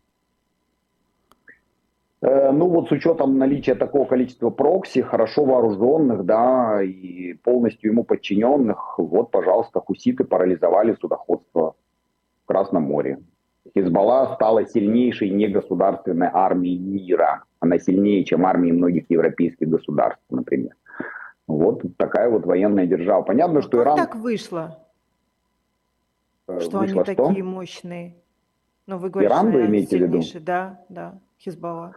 Э, 2.23 2.51
ну 2.51 2.69
вот 2.69 2.89
с 2.89 2.93
учетом 2.93 3.39
наличия 3.39 3.75
такого 3.75 4.07
количества 4.07 4.51
прокси, 4.51 5.03
хорошо 5.03 5.45
вооруженных, 5.45 6.25
да, 6.25 6.83
и 6.83 7.35
полностью 7.35 7.91
ему 7.91 8.05
подчиненных, 8.05 8.99
вот, 8.99 9.31
пожалуйста, 9.31 9.81
хуситы 9.81 10.25
парализовали 10.25 10.97
судоходство 11.01 11.75
в 12.45 12.47
Красном 12.47 12.85
море. 12.85 13.19
Хизбалла 13.75 14.35
стала 14.35 14.65
сильнейшей 14.67 15.31
негосударственной 15.31 16.31
армией 16.33 16.79
мира. 16.79 17.43
Она 17.61 17.79
сильнее, 17.79 18.25
чем 18.25 18.47
армии 18.47 18.71
многих 18.71 19.11
европейских 19.11 19.69
государств, 19.69 20.23
например. 20.31 20.75
Вот 21.47 21.83
такая 21.97 22.31
вот 22.31 22.47
военная 22.47 22.87
держава. 22.87 23.23
Понятно, 23.23 23.61
что 23.61 23.79
как 23.79 23.87
Иран... 23.87 23.97
так 23.97 24.17
вышло? 24.17 24.79
Э, 26.49 26.61
что 26.61 26.79
вышло 26.79 27.03
они 27.03 27.15
что? 27.15 27.27
такие 27.27 27.45
мощные? 27.45 28.15
Ну, 28.87 28.99
вы 28.99 29.11
говорите, 29.11 29.35
Иран, 29.35 29.51
вы 29.51 29.67
имеете 29.67 29.99
в 29.99 30.01
виду? 30.01 30.21
Да, 30.41 30.81
да. 30.89 31.19
Хизбалла? 31.39 31.95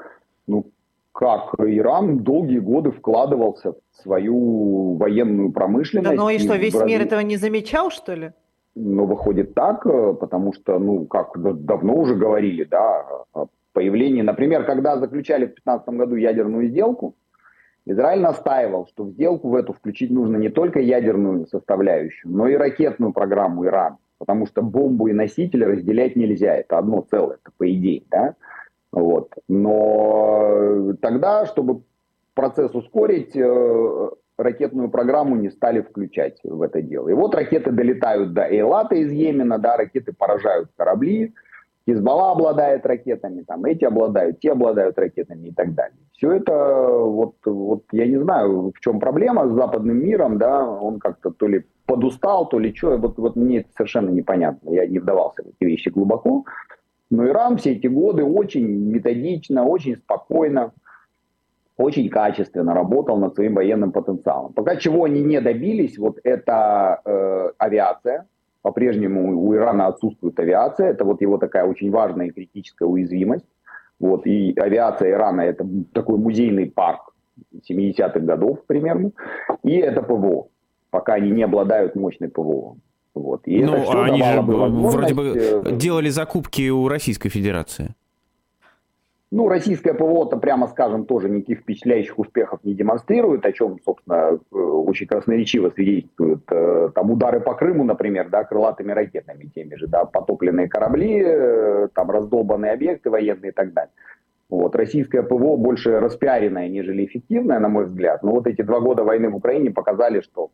Ну, 0.47 0.65
как 1.12 1.56
Иран 1.60 2.19
долгие 2.19 2.60
годы 2.60 2.91
вкладывался 2.91 3.73
в 3.73 4.02
свою 4.02 4.95
военную 4.95 5.52
промышленность. 5.52 6.10
Да, 6.10 6.15
ну 6.15 6.30
и 6.30 6.39
что, 6.39 6.56
весь 6.56 6.73
Бразилии... 6.73 6.97
мир 6.97 7.06
этого 7.06 7.19
не 7.21 7.38
замечал, 7.38 7.91
что 7.91 8.13
ли? 8.13 8.32
Ну, 8.75 9.06
выходит 9.06 9.54
так, 9.54 9.86
э, 9.86 10.13
потому 10.13 10.54
что, 10.54 10.80
ну, 10.80 11.06
как 11.06 11.34
давно 11.65 11.95
уже 11.95 12.15
говорили, 12.15 12.63
да, 12.63 13.06
появление, 13.73 14.23
например, 14.23 14.65
когда 14.65 14.97
заключали 14.97 15.45
в 15.45 15.56
2015 15.56 15.89
году 15.89 16.15
ядерную 16.15 16.67
сделку, 16.67 17.15
Израиль 17.86 18.21
настаивал, 18.21 18.88
что 18.88 19.06
в 19.06 19.10
сделку 19.12 19.49
в 19.49 19.56
эту 19.56 19.73
включить 19.73 20.12
нужно 20.12 20.38
не 20.38 20.49
только 20.49 20.80
ядерную 20.80 21.47
составляющую, 21.47 22.32
но 22.32 22.47
и 22.47 22.56
ракетную 22.56 23.13
программу 23.13 23.65
Ирана, 23.65 23.97
потому 24.19 24.45
что 24.45 24.62
бомбу 24.62 25.08
и 25.08 25.13
носители 25.13 25.63
разделять 25.63 26.15
нельзя, 26.15 26.56
это 26.56 26.78
одно 26.78 27.06
целое, 27.10 27.38
это 27.43 27.52
по 27.58 27.69
идее, 27.69 28.04
да. 28.12 28.36
Вот. 28.91 29.34
Но 29.47 30.93
тогда, 31.02 31.45
чтобы 31.45 31.84
процесс 32.34 32.73
ускорить, 32.73 33.36
э, 33.36 34.10
ракетную 34.38 34.89
программу 34.89 35.36
не 35.36 35.49
стали 35.49 35.82
включать 35.82 36.39
в 36.43 36.62
это 36.62 36.82
дело. 36.82 37.10
И 37.10 37.13
вот 37.13 37.36
ракеты 37.36 37.71
долетают 37.71 38.34
до 38.34 38.43
Эйлата 38.43 38.95
из 38.95 39.12
Йемена, 39.12 39.60
да, 39.60 39.78
ракеты 39.78 40.13
поражают 40.13 40.69
корабли, 40.78 41.34
Хизбалла 41.86 42.32
обладает 42.32 42.86
ракетами, 42.86 43.41
там 43.41 43.65
эти 43.65 43.84
обладают, 43.84 44.39
те 44.39 44.52
обладают 44.52 44.97
ракетами 44.97 45.47
и 45.47 45.54
так 45.54 45.73
далее. 45.73 45.97
Все 46.13 46.34
это, 46.34 46.88
вот, 46.88 47.36
вот 47.45 47.84
я 47.91 48.06
не 48.06 48.17
знаю, 48.17 48.71
в 48.75 48.80
чем 48.80 48.99
проблема 48.99 49.47
с 49.47 49.52
западным 49.54 49.97
миром, 49.97 50.38
да, 50.38 50.65
он 50.65 50.99
как-то 50.99 51.32
то 51.32 51.47
ли 51.47 51.65
подустал, 51.86 52.47
то 52.47 52.60
ли 52.60 52.73
что, 52.75 52.97
вот, 52.97 53.17
вот 53.17 53.36
мне 53.36 53.60
это 53.60 53.69
совершенно 53.75 54.10
непонятно, 54.10 54.69
я 54.69 54.86
не 54.86 54.99
вдавался 54.99 55.43
в 55.43 55.47
эти 55.47 55.67
вещи 55.67 55.89
глубоко, 55.89 56.45
но 57.10 57.28
Иран 57.28 57.58
все 57.58 57.74
эти 57.74 57.88
годы 57.88 58.24
очень 58.24 58.67
методично, 58.67 59.65
очень 59.65 59.98
спокойно, 59.98 60.72
очень 61.78 62.10
качественно 62.10 62.74
работал 62.74 63.17
над 63.17 63.36
своим 63.36 63.56
военным 63.56 63.91
потенциалом. 63.91 64.54
Пока 64.54 64.76
чего 64.76 65.06
они 65.06 65.22
не 65.22 65.41
добились, 65.41 65.98
вот 65.98 66.19
это 66.24 67.02
э, 67.06 67.52
авиация. 67.58 68.28
По-прежнему 68.62 69.41
у 69.41 69.56
Ирана 69.56 69.88
отсутствует 69.88 70.38
авиация. 70.39 70.89
Это 70.89 71.06
вот 71.06 71.22
его 71.22 71.38
такая 71.38 71.65
очень 71.65 71.89
важная 71.89 72.28
и 72.28 72.32
критическая 72.32 72.86
уязвимость. 72.86 73.45
Вот, 74.00 74.28
и 74.28 74.54
авиация 74.60 75.12
Ирана 75.12 75.41
это 75.41 75.65
такой 75.93 76.17
музейный 76.17 76.69
парк 76.69 77.13
70-х 77.69 78.19
годов 78.19 78.65
примерно. 78.65 79.12
И 79.63 79.78
это 79.78 80.04
ПВО. 80.04 80.48
Пока 80.89 81.13
они 81.13 81.32
не 81.32 81.43
обладают 81.43 81.95
мощной 81.95 82.30
ПВО. 82.30 82.78
Вот. 83.13 83.41
И 83.45 83.63
ну, 83.63 83.76
это 83.76 84.04
они 84.04 84.24
же 84.24 84.41
вроде 84.41 85.13
бы 85.13 85.34
э, 85.36 85.72
делали 85.76 86.10
закупки 86.10 86.69
у 86.69 86.88
Российской 86.88 87.30
Федерации. 87.30 87.95
Ну, 89.32 89.48
российское 89.48 89.93
ПВО-то, 89.93 90.38
прямо 90.38 90.67
скажем, 90.67 91.06
тоже 91.06 91.30
никаких 91.30 91.60
впечатляющих 91.60 92.17
успехов 92.17 92.62
не 92.63 92.74
демонстрирует, 92.74 93.45
о 93.45 93.52
чем, 93.52 93.80
собственно, 93.86 94.39
э, 94.52 94.56
очень 94.56 95.06
красноречиво 95.08 95.69
свидетельствуют 95.69 96.43
э, 96.52 96.89
там 96.95 97.12
удары 97.12 97.39
по 97.39 97.54
Крыму, 97.54 97.84
например, 97.84 98.30
да, 98.30 98.43
крылатыми 98.43 98.91
ракетами 98.91 99.45
теми 99.54 99.76
же, 99.76 99.88
да, 99.88 100.06
потопленные 100.06 100.67
корабли, 100.67 101.88
там 101.93 102.10
раздолбанные 102.10 102.72
объекты 102.72 103.10
военные 103.10 103.52
и 103.52 103.54
так 103.54 103.74
далее. 103.74 103.91
Вот. 104.50 104.76
Российское 104.76 105.22
ПВО 105.22 105.58
больше 105.58 106.00
распиаренное, 106.00 106.67
нежели 106.67 107.06
эффективное, 107.06 107.60
на 107.60 107.69
мой 107.69 107.86
взгляд. 107.86 108.24
Но 108.24 108.32
вот 108.32 108.48
эти 108.48 108.63
два 108.63 108.80
года 108.80 109.03
войны 109.03 109.30
в 109.30 109.36
Украине 109.36 109.70
показали, 109.70 110.22
что 110.22 110.49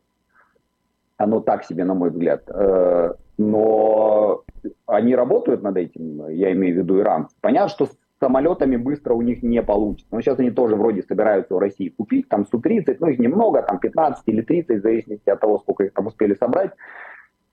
оно 1.17 1.39
так 1.39 1.63
себе, 1.63 1.83
на 1.83 1.93
мой 1.93 2.09
взгляд. 2.09 2.43
Э, 2.49 3.13
но 3.37 4.43
они 4.85 5.15
работают 5.15 5.61
над 5.61 5.77
этим, 5.77 6.27
я 6.29 6.51
имею 6.53 6.75
в 6.75 6.77
виду 6.79 6.99
Иран. 6.99 7.27
Понятно, 7.41 7.69
что 7.69 7.85
с 7.85 7.97
самолетами 8.19 8.77
быстро 8.77 9.13
у 9.13 9.21
них 9.21 9.43
не 9.43 9.61
получится. 9.61 10.07
Но 10.11 10.21
сейчас 10.21 10.39
они 10.39 10.51
тоже 10.51 10.75
вроде 10.75 11.03
собираются 11.03 11.55
у 11.55 11.59
России 11.59 11.89
купить, 11.89 12.29
там 12.29 12.45
Су-30, 12.45 12.97
ну 12.99 13.07
их 13.07 13.19
немного, 13.19 13.61
там 13.61 13.79
15 13.79 14.23
или 14.27 14.41
30, 14.41 14.79
в 14.79 14.81
зависимости 14.81 15.29
от 15.29 15.39
того, 15.39 15.59
сколько 15.59 15.83
их 15.83 15.93
там 15.93 16.07
успели 16.07 16.33
собрать 16.35 16.71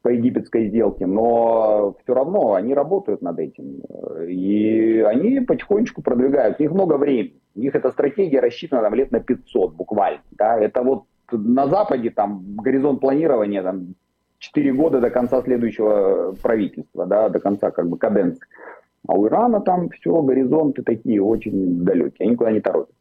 по 0.02 0.08
египетской 0.08 0.68
сделке, 0.68 1.06
но 1.06 1.96
все 2.02 2.14
равно 2.14 2.54
они 2.54 2.74
работают 2.74 3.22
над 3.22 3.38
этим. 3.38 3.82
И 4.26 5.00
они 5.06 5.40
потихонечку 5.40 6.02
продвигают. 6.02 6.58
У 6.58 6.62
них 6.62 6.72
много 6.72 6.96
времени. 6.96 7.40
У 7.54 7.60
них 7.60 7.74
эта 7.74 7.90
стратегия 7.92 8.40
рассчитана 8.40 8.82
там, 8.82 8.94
лет 8.94 9.12
на 9.12 9.20
500 9.20 9.74
буквально. 9.74 10.22
Да? 10.32 10.58
Это 10.58 10.82
вот 10.82 11.04
на 11.38 11.68
Западе 11.68 12.10
там 12.10 12.56
горизонт 12.56 13.00
планирования 13.00 13.62
там, 13.62 13.94
4 14.38 14.72
года 14.72 15.00
до 15.00 15.10
конца 15.10 15.42
следующего 15.42 16.34
правительства, 16.42 17.06
да, 17.06 17.28
до 17.28 17.40
конца 17.40 17.70
как 17.70 17.88
бы 17.88 17.96
каденции. 17.98 18.46
А 19.06 19.14
у 19.14 19.26
Ирана 19.26 19.60
там 19.60 19.88
все, 19.90 20.22
горизонты 20.22 20.82
такие 20.82 21.22
очень 21.22 21.84
далекие, 21.84 22.26
они 22.26 22.30
никуда 22.32 22.52
не 22.52 22.60
торопятся. 22.60 22.94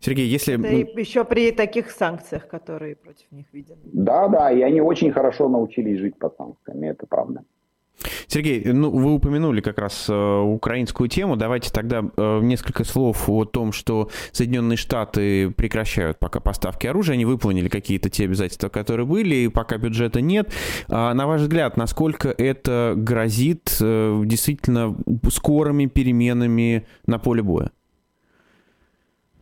Сергей, 0.00 0.26
если... 0.26 0.54
Это 0.54 1.00
еще 1.00 1.24
при 1.24 1.52
таких 1.52 1.90
санкциях, 1.90 2.48
которые 2.48 2.96
против 2.96 3.30
них 3.32 3.46
видят. 3.52 3.78
Да, 3.84 4.28
да, 4.28 4.50
и 4.50 4.62
они 4.62 4.80
очень 4.80 5.12
хорошо 5.12 5.48
научились 5.48 5.98
жить 5.98 6.18
под 6.18 6.36
санкциями, 6.36 6.88
это 6.88 7.06
правда. 7.06 7.44
Сергей, 8.26 8.64
ну 8.64 8.90
вы 8.90 9.14
упомянули 9.14 9.60
как 9.60 9.78
раз 9.78 10.06
э, 10.08 10.38
украинскую 10.40 11.08
тему. 11.08 11.36
Давайте 11.36 11.70
тогда 11.70 12.04
э, 12.16 12.40
несколько 12.42 12.84
слов 12.84 13.28
о 13.28 13.44
том, 13.44 13.72
что 13.72 14.10
Соединенные 14.32 14.76
Штаты 14.76 15.50
прекращают 15.50 16.18
пока 16.18 16.40
поставки 16.40 16.86
оружия. 16.86 17.14
Они 17.14 17.24
выполнили 17.24 17.68
какие-то 17.68 18.10
те 18.10 18.24
обязательства, 18.24 18.68
которые 18.68 19.06
были, 19.06 19.34
и 19.34 19.48
пока 19.48 19.76
бюджета 19.78 20.20
нет. 20.20 20.52
А, 20.88 21.14
на 21.14 21.26
ваш 21.26 21.42
взгляд, 21.42 21.76
насколько 21.76 22.28
это 22.28 22.94
грозит 22.96 23.76
э, 23.80 24.22
действительно 24.24 24.96
скорыми 25.30 25.86
переменами 25.86 26.86
на 27.06 27.18
поле 27.18 27.42
боя? 27.42 27.70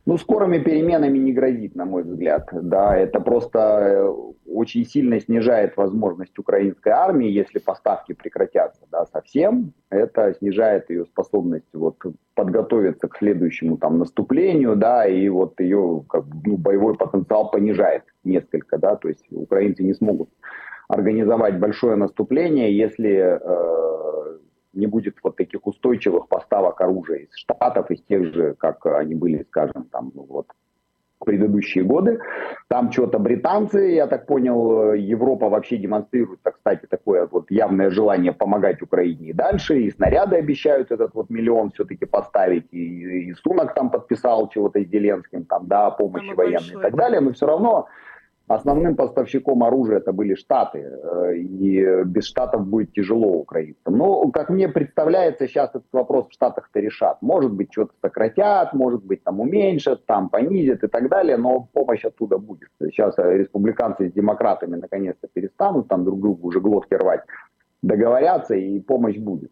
Ну, 0.09 0.17
скорыми 0.17 0.57
переменами 0.57 1.19
не 1.19 1.35
грозит, 1.35 1.75
на 1.77 1.85
мой 1.85 2.03
взгляд. 2.03 2.49
Да, 2.51 2.97
это 2.97 3.21
просто 3.21 3.59
э, 3.59 4.09
очень 4.47 4.87
сильно 4.87 5.21
снижает 5.21 5.77
возможность 5.77 6.39
украинской 6.39 6.89
армии, 6.89 7.29
если 7.29 7.59
поставки 7.59 8.15
прекратятся 8.15 8.87
да, 8.91 9.05
совсем. 9.05 9.75
Это 9.91 10.33
снижает 10.39 10.89
ее 10.89 11.05
способность 11.05 11.69
вот, 11.75 11.97
подготовиться 12.35 13.07
к 13.07 13.19
следующему 13.19 13.77
там, 13.77 13.99
наступлению, 13.99 14.77
да, 14.77 15.07
и 15.07 15.29
вот 15.29 15.61
ее 15.61 16.03
как, 16.09 16.25
ну, 16.43 16.57
боевой 16.57 16.95
потенциал 16.95 17.51
понижает 17.51 18.05
несколько, 18.25 18.79
да, 18.79 18.97
то 18.97 19.09
есть 19.09 19.27
украинцы 19.31 19.83
не 19.83 19.93
смогут 19.93 20.31
организовать 20.89 21.59
большое 21.59 21.97
наступление, 21.97 22.75
если 22.75 23.39
э, 23.39 24.39
не 24.73 24.87
будет 24.87 25.16
вот 25.23 25.37
таких 25.37 25.66
устойчивых 25.66 26.29
поставок 26.29 26.81
оружия 26.81 27.19
из 27.19 27.35
Штатов, 27.35 27.91
из 27.91 28.03
тех 28.03 28.33
же, 28.35 28.55
как 28.59 28.85
они 28.87 29.14
были, 29.14 29.45
скажем, 29.49 29.85
там, 29.91 30.12
ну, 30.14 30.27
вот, 30.29 30.47
предыдущие 31.25 31.85
годы. 31.85 32.21
Там 32.69 32.93
что-то 32.93 33.19
британцы, 33.19 33.91
я 33.91 34.07
так 34.07 34.27
понял, 34.27 34.93
Европа 34.93 35.49
вообще 35.49 35.77
демонстрирует, 35.77 36.41
так, 36.43 36.57
кстати, 36.57 36.87
такое 36.87 37.27
вот 37.27 37.51
явное 37.51 37.91
желание 37.91 38.33
помогать 38.33 38.83
Украине 38.83 39.29
и 39.29 39.33
дальше, 39.33 39.81
и 39.81 39.91
снаряды 39.91 40.37
обещают 40.37 40.91
этот 40.91 41.14
вот 41.14 41.31
миллион 41.31 41.71
все-таки 41.73 42.07
поставить, 42.07 42.73
и, 42.73 43.29
и 43.31 43.35
Сунок 43.35 43.75
там 43.75 43.91
подписал 43.91 44.49
чего-то 44.49 44.81
с 44.81 44.89
Зеленским, 44.89 45.45
там, 45.45 45.66
да, 45.66 45.91
помощи 45.91 46.33
военной 46.35 46.79
и 46.79 46.83
так 46.83 46.95
далее, 46.95 47.21
но 47.21 47.33
все 47.33 47.47
равно 47.47 47.89
Основным 48.49 48.97
поставщиком 48.97 49.63
оружия 49.63 49.99
это 49.99 50.13
были 50.13 50.35
Штаты, 50.35 50.79
э, 50.79 51.37
и 51.37 52.05
без 52.05 52.25
Штатов 52.25 52.67
будет 52.67 52.93
тяжело 52.93 53.29
украинцам. 53.29 53.99
Но, 53.99 54.31
как 54.31 54.49
мне 54.49 54.69
представляется, 54.69 55.47
сейчас 55.47 55.71
этот 55.71 55.93
вопрос 55.93 56.29
в 56.29 56.33
Штатах-то 56.33 56.81
решат. 56.81 57.21
Может 57.21 57.53
быть, 57.53 57.69
что-то 57.71 57.93
сократят, 58.01 58.73
может 58.73 59.05
быть, 59.05 59.23
там 59.23 59.41
уменьшат, 59.41 60.07
там 60.07 60.31
понизят 60.31 60.83
и 60.83 60.89
так 60.89 61.11
далее, 61.11 61.37
но 61.37 61.69
помощь 61.73 62.05
оттуда 62.05 62.39
будет. 62.39 62.71
Сейчас 62.81 63.19
республиканцы 63.19 64.09
с 64.09 64.13
демократами 64.13 64.77
наконец-то 64.77 65.29
перестанут 65.29 65.89
там 65.89 66.05
друг 66.05 66.21
другу 66.21 66.49
уже 66.49 66.61
глотки 66.61 66.95
рвать, 66.95 67.21
договорятся, 67.83 68.55
и 68.55 68.81
помощь 68.81 69.19
будет. 69.19 69.51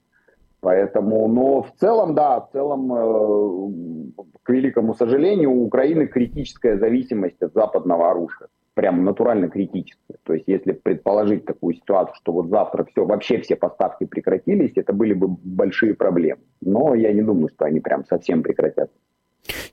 Поэтому, 0.61 1.29
но 1.29 1.63
в 1.63 1.73
целом, 1.79 2.15
да, 2.15 2.41
в 2.41 2.51
целом, 2.53 2.93
э, 2.93 4.23
к 4.43 4.51
великому 4.51 4.95
сожалению, 4.95 5.53
у 5.53 5.67
Украины 5.67 6.07
критическая 6.07 6.79
зависимость 6.79 7.43
от 7.43 7.53
западного 7.53 8.11
оружия 8.11 8.49
прям 8.77 9.05
натурально 9.05 9.49
критическое. 9.49 10.19
То 10.23 10.35
есть 10.35 10.45
если 10.47 10.73
предположить 10.73 11.47
такую 11.47 11.75
ситуацию, 11.75 12.15
что 12.17 12.33
вот 12.33 12.49
завтра 12.49 12.85
все, 12.85 13.07
вообще 13.07 13.39
все 13.39 13.57
поставки 13.57 14.05
прекратились, 14.05 14.73
это 14.77 14.93
были 14.93 15.15
бы 15.15 15.29
большие 15.29 15.95
проблемы. 15.95 16.43
Но 16.61 16.95
я 16.95 17.13
не 17.13 17.23
думаю, 17.23 17.49
что 17.49 17.65
они 17.65 17.81
прям 17.81 18.05
совсем 18.05 18.43
прекратятся. 18.43 18.95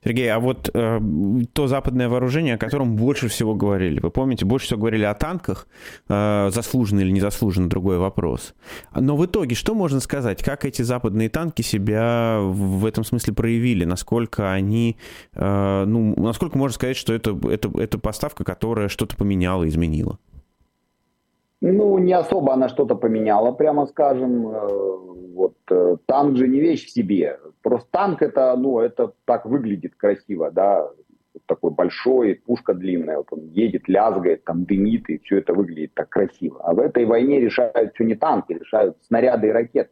Сергей, 0.04 0.32
а 0.32 0.40
вот 0.40 0.70
э, 0.74 1.00
то 1.54 1.68
западное 1.68 2.10
вооружение, 2.10 2.56
о 2.56 2.58
котором 2.58 2.96
больше 2.96 3.28
всего 3.28 3.56
говорили, 3.56 4.00
вы 4.00 4.12
помните, 4.12 4.46
больше 4.46 4.68
всего 4.68 4.80
говорили 4.80 5.04
о 5.04 5.14
танках, 5.14 5.68
э, 6.10 6.50
заслуженно 6.52 7.02
или 7.02 7.12
незаслуженно, 7.12 7.70
другой 7.70 7.98
вопрос. 7.98 8.54
Но 8.96 9.16
в 9.16 9.26
итоге, 9.26 9.56
что 9.56 9.74
можно 9.76 10.00
сказать, 10.00 10.44
как 10.44 10.66
эти 10.66 10.82
западные 10.82 11.30
танки 11.30 11.62
себя 11.62 12.40
в 12.42 12.86
этом 12.86 13.04
смысле 13.04 13.34
проявили, 13.34 13.86
насколько 13.86 14.52
они, 14.52 14.98
э, 15.34 15.86
ну, 15.88 16.14
насколько 16.18 16.58
можно 16.58 16.76
сказать, 16.76 16.98
что 16.98 17.14
это, 17.14 17.38
это, 17.50 17.72
это 17.80 17.98
поставка, 17.98 18.44
которая 18.44 18.88
что-то 18.90 19.16
поменяла, 19.16 19.68
изменила? 19.68 20.20
Ну, 21.66 21.98
не 21.98 22.12
особо 22.12 22.54
она 22.54 22.68
что-то 22.68 22.96
поменяла, 22.96 23.54
прямо 23.54 23.86
скажем. 23.86 24.48
Э, 24.48 24.68
вот 25.34 25.56
э, 25.72 25.96
танк 26.06 26.36
же 26.36 26.50
не 26.50 26.60
вещь 26.60 26.86
в 26.86 26.90
себе. 26.90 27.40
Просто 27.62 27.88
танк 27.90 28.22
это, 28.22 28.54
ну, 28.58 28.80
это 28.80 29.14
так 29.24 29.46
выглядит 29.46 29.96
красиво, 29.96 30.52
да, 30.52 30.90
такой 31.46 31.72
большой, 31.72 32.36
пушка 32.46 32.74
длинная, 32.74 33.18
вот 33.18 33.28
он 33.32 33.48
едет, 33.48 33.88
лязгает, 33.88 34.44
там 34.44 34.66
дымит, 34.66 35.10
и 35.10 35.20
все 35.20 35.38
это 35.38 35.54
выглядит 35.54 35.94
так 35.94 36.10
красиво. 36.10 36.60
А 36.66 36.74
в 36.74 36.80
этой 36.80 37.06
войне 37.06 37.40
решают 37.40 37.94
все 37.94 38.04
не 38.04 38.16
танки, 38.16 38.52
решают 38.52 38.98
снаряды 39.08 39.48
и 39.48 39.52
ракеты. 39.52 39.92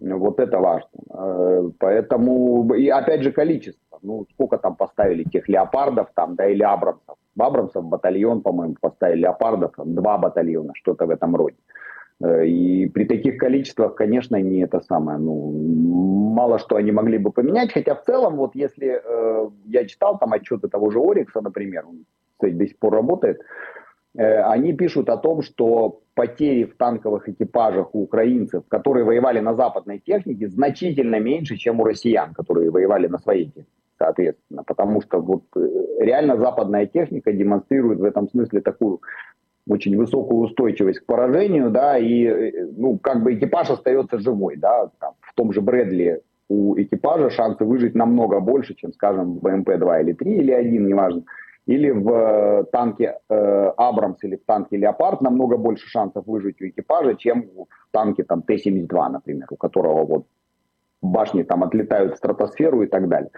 Вот 0.00 0.40
это 0.40 0.58
важно. 0.58 0.88
Э, 1.08 1.70
поэтому, 1.78 2.74
и 2.74 2.88
опять 2.88 3.22
же 3.22 3.30
количество. 3.30 4.00
Ну, 4.02 4.26
сколько 4.32 4.58
там 4.58 4.74
поставили 4.74 5.22
тех 5.22 5.48
леопардов 5.48 6.08
там, 6.16 6.34
да, 6.34 6.48
или 6.48 6.64
абрамсов. 6.64 7.16
Абрамсов 7.38 7.84
батальон, 7.84 8.42
по-моему, 8.42 8.76
поставили 8.80 9.20
леопардов, 9.20 9.72
два 9.76 10.18
батальона, 10.18 10.72
что-то 10.74 11.06
в 11.06 11.10
этом 11.10 11.36
роде. 11.36 11.56
Э, 12.22 12.46
и 12.46 12.86
при 12.88 13.04
таких 13.04 13.38
количествах, 13.38 13.94
конечно, 13.94 14.36
не 14.36 14.60
это 14.60 14.80
самое, 14.80 15.18
ну, 15.18 16.32
мало 16.34 16.58
что 16.58 16.76
они 16.76 16.92
могли 16.92 17.18
бы 17.18 17.32
поменять, 17.32 17.72
хотя 17.72 17.94
в 17.94 18.02
целом, 18.02 18.36
вот 18.36 18.54
если 18.54 19.00
э, 19.02 19.50
я 19.66 19.86
читал 19.86 20.18
там 20.18 20.32
отчеты 20.32 20.68
того 20.68 20.90
же 20.90 21.00
Орикса, 21.00 21.40
например, 21.40 21.86
он, 21.86 22.04
кстати, 22.36 22.54
до 22.54 22.66
сих 22.66 22.78
пор 22.78 22.94
работает, 22.94 23.40
Э, 24.16 24.42
они 24.42 24.72
пишут 24.72 25.08
о 25.08 25.16
том, 25.16 25.42
что 25.42 26.00
потери 26.14 26.64
в 26.64 26.76
танковых 26.76 27.28
экипажах 27.28 27.94
у 27.94 28.02
украинцев, 28.02 28.64
которые 28.68 29.04
воевали 29.04 29.40
на 29.40 29.54
западной 29.54 29.98
технике, 29.98 30.48
значительно 30.48 31.20
меньше, 31.20 31.56
чем 31.56 31.80
у 31.80 31.84
россиян, 31.84 32.34
которые 32.34 32.70
воевали 32.70 33.06
на 33.06 33.18
своей 33.18 33.46
технике, 33.46 33.70
соответственно. 34.00 34.62
Потому 34.64 35.02
что 35.02 35.20
вот 35.20 35.42
э, 35.56 35.60
реально 36.00 36.36
западная 36.36 36.86
техника 36.86 37.32
демонстрирует 37.32 37.98
в 38.00 38.04
этом 38.04 38.28
смысле 38.28 38.60
такую 38.60 39.00
очень 39.68 39.96
высокую 39.96 40.40
устойчивость 40.40 41.00
к 41.00 41.06
поражению, 41.06 41.70
да, 41.70 41.98
и, 41.98 42.24
э, 42.24 42.66
ну, 42.76 42.98
как 42.98 43.22
бы 43.22 43.34
экипаж 43.34 43.70
остается 43.70 44.18
живой, 44.18 44.56
да, 44.56 44.90
там, 44.98 45.14
в 45.20 45.34
том 45.34 45.52
же 45.52 45.60
Брэдли 45.60 46.22
у 46.48 46.76
экипажа 46.76 47.30
шансы 47.30 47.64
выжить 47.64 47.94
намного 47.94 48.40
больше, 48.40 48.74
чем, 48.74 48.92
скажем, 48.92 49.38
в 49.38 49.42
БМП-2 49.44 50.00
или 50.00 50.12
3 50.14 50.32
или 50.36 50.52
1, 50.52 50.86
неважно 50.86 51.22
или 51.66 51.90
в 51.90 52.10
э, 52.10 52.64
танке 52.72 53.18
э, 53.28 53.72
Абрамс 53.76 54.18
или 54.24 54.36
в 54.36 54.44
танке 54.44 54.76
Леопард 54.76 55.20
намного 55.20 55.56
больше 55.56 55.86
шансов 55.88 56.26
выжить 56.26 56.60
у 56.60 56.66
экипажа, 56.66 57.14
чем 57.14 57.42
в 57.42 57.66
танке 57.92 58.24
там 58.24 58.42
Т-72, 58.42 59.08
например, 59.08 59.46
у 59.50 59.56
которого 59.56 60.04
вот 60.04 60.26
башни 61.02 61.44
там 61.44 61.62
отлетают 61.62 62.14
в 62.14 62.16
стратосферу 62.16 62.82
и 62.82 62.86
так 62.86 63.08
далее. 63.08 63.30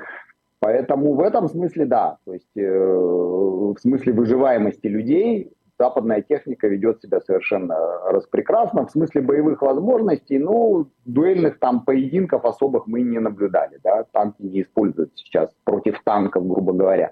Поэтому 0.62 1.14
в 1.14 1.20
этом 1.20 1.48
смысле 1.48 1.86
да, 1.86 2.18
то 2.24 2.34
есть 2.34 2.56
э, 2.56 2.62
в 2.62 3.74
смысле 3.80 4.12
выживаемости 4.12 4.86
людей 4.86 5.50
западная 5.76 6.22
техника 6.22 6.68
ведет 6.68 7.02
себя 7.02 7.20
совершенно 7.20 7.74
распрекрасно. 8.08 8.86
В 8.86 8.92
смысле 8.92 9.22
боевых 9.22 9.60
возможностей, 9.60 10.38
ну, 10.38 10.86
дуэльных 11.04 11.58
там 11.58 11.84
поединков 11.84 12.44
особых 12.44 12.86
мы 12.86 13.00
не 13.00 13.18
наблюдали. 13.18 13.80
Да? 13.82 14.04
Танки 14.12 14.40
не 14.40 14.62
используют 14.62 15.10
сейчас 15.16 15.50
против 15.64 16.00
танков, 16.04 16.46
грубо 16.46 16.72
говоря. 16.72 17.10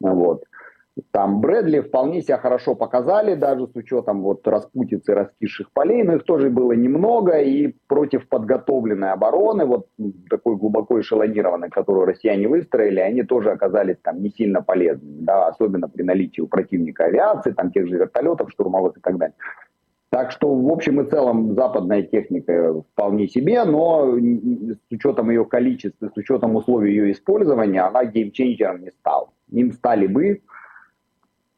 Вот. 0.00 0.44
Там 1.10 1.40
Брэдли 1.40 1.80
вполне 1.80 2.22
себя 2.22 2.38
хорошо 2.38 2.76
показали, 2.76 3.34
даже 3.34 3.66
с 3.66 3.74
учетом 3.74 4.22
вот 4.22 4.46
распутицы 4.46 5.12
раскисших 5.12 5.72
полей, 5.72 6.04
но 6.04 6.14
их 6.16 6.24
тоже 6.24 6.50
было 6.50 6.70
немного, 6.72 7.38
и 7.38 7.74
против 7.88 8.28
подготовленной 8.28 9.10
обороны, 9.10 9.64
вот 9.64 9.88
такой 10.30 10.56
глубоко 10.56 11.00
эшелонированной, 11.00 11.70
которую 11.70 12.06
россияне 12.06 12.46
выстроили, 12.46 13.00
они 13.00 13.24
тоже 13.24 13.50
оказались 13.50 13.96
там 14.02 14.22
не 14.22 14.30
сильно 14.30 14.62
полезными, 14.62 15.24
да, 15.24 15.48
особенно 15.48 15.88
при 15.88 16.04
наличии 16.04 16.42
у 16.42 16.46
противника 16.46 17.06
авиации, 17.06 17.50
там 17.50 17.72
тех 17.72 17.88
же 17.88 17.96
вертолетов 17.96 18.52
штурмовых 18.52 18.96
и 18.96 19.00
так 19.00 19.18
далее. 19.18 19.34
Так 20.10 20.30
что, 20.30 20.54
в 20.54 20.72
общем 20.72 21.00
и 21.00 21.10
целом, 21.10 21.54
западная 21.54 22.02
техника 22.02 22.72
вполне 22.92 23.26
себе, 23.26 23.64
но 23.64 24.16
с 24.16 24.92
учетом 24.92 25.28
ее 25.30 25.44
количества, 25.44 26.06
с 26.06 26.16
учетом 26.16 26.54
условий 26.54 26.90
ее 26.92 27.10
использования, 27.10 27.80
она 27.80 28.04
геймченджером 28.04 28.82
не 28.82 28.92
стала. 28.92 29.30
Им 29.50 29.72
стали 29.72 30.06
бы 30.06 30.40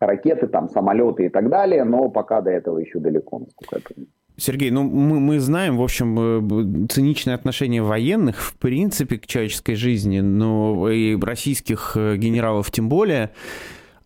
ракеты, 0.01 0.47
там, 0.47 0.69
самолеты 0.69 1.27
и 1.27 1.29
так 1.29 1.49
далее, 1.49 1.85
но 1.85 2.09
пока 2.09 2.41
до 2.41 2.51
этого 2.51 2.79
еще 2.79 2.99
далеко, 2.99 3.39
насколько 3.39 3.77
я 3.77 3.83
понимаю. 3.83 4.13
Сергей, 4.39 4.71
ну 4.71 4.83
мы, 4.83 5.19
мы 5.19 5.41
знаем, 5.41 5.79
в 5.79 5.83
общем, 5.83 6.85
э, 6.85 6.89
циничное 6.89 7.35
отношение 7.35 7.83
военных, 7.83 8.43
в 8.43 8.59
принципе, 8.59 9.19
к 9.19 9.27
человеческой 9.27 9.77
жизни, 9.77 10.21
но 10.21 10.91
и 10.91 11.19
российских 11.19 11.97
э, 11.97 12.17
генералов 12.17 12.71
тем 12.71 12.89
более. 12.89 13.31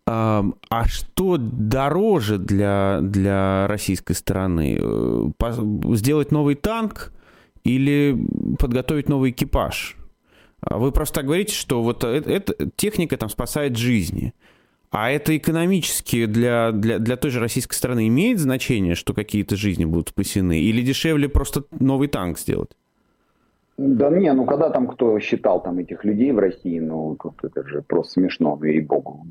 А 0.07 0.43
что 0.87 1.37
дороже 1.39 2.39
для, 2.39 2.99
для 3.01 3.69
российской 3.69 4.15
стороны? 4.15 4.79
Э, 4.81 5.95
сделать 5.95 6.33
новый 6.33 6.57
танк 6.57 7.13
или 7.63 8.17
подготовить 8.59 9.09
новый 9.09 9.31
экипаж? 9.31 9.97
А 10.63 10.79
вы 10.79 10.91
просто 10.93 11.17
так 11.17 11.27
говорите, 11.27 11.55
что 11.55 11.83
вот 11.83 12.05
это, 12.05 12.31
это, 12.31 12.71
техника 12.77 13.17
там 13.17 13.29
спасает 13.29 13.77
жизни. 13.77 14.35
А 14.91 15.11
это 15.11 15.37
экономически 15.37 16.27
для, 16.27 16.73
для, 16.73 16.99
для 16.99 17.17
той 17.17 17.31
же 17.31 17.39
российской 17.39 17.75
страны 17.75 18.09
имеет 18.09 18.41
значение, 18.41 18.97
что 18.97 19.15
какие-то 19.15 19.55
жизни 19.55 19.85
будут 19.85 20.09
спасены? 20.09 20.59
Или 20.59 20.83
дешевле 20.83 21.29
просто 21.29 21.63
новый 21.79 22.09
танк 22.09 22.39
сделать? 22.39 22.71
Да 23.79 24.11
не, 24.11 24.31
ну 24.35 24.45
когда 24.45 24.69
там 24.69 24.89
кто 24.89 25.19
считал 25.21 25.63
там 25.63 25.79
этих 25.79 26.05
людей 26.05 26.33
в 26.33 26.39
России, 26.39 26.79
ну 26.81 27.17
тут 27.17 27.43
это 27.43 27.67
же 27.67 27.83
просто 27.83 28.13
смешно, 28.15 28.59
вери 28.61 28.81
богу. 28.81 29.25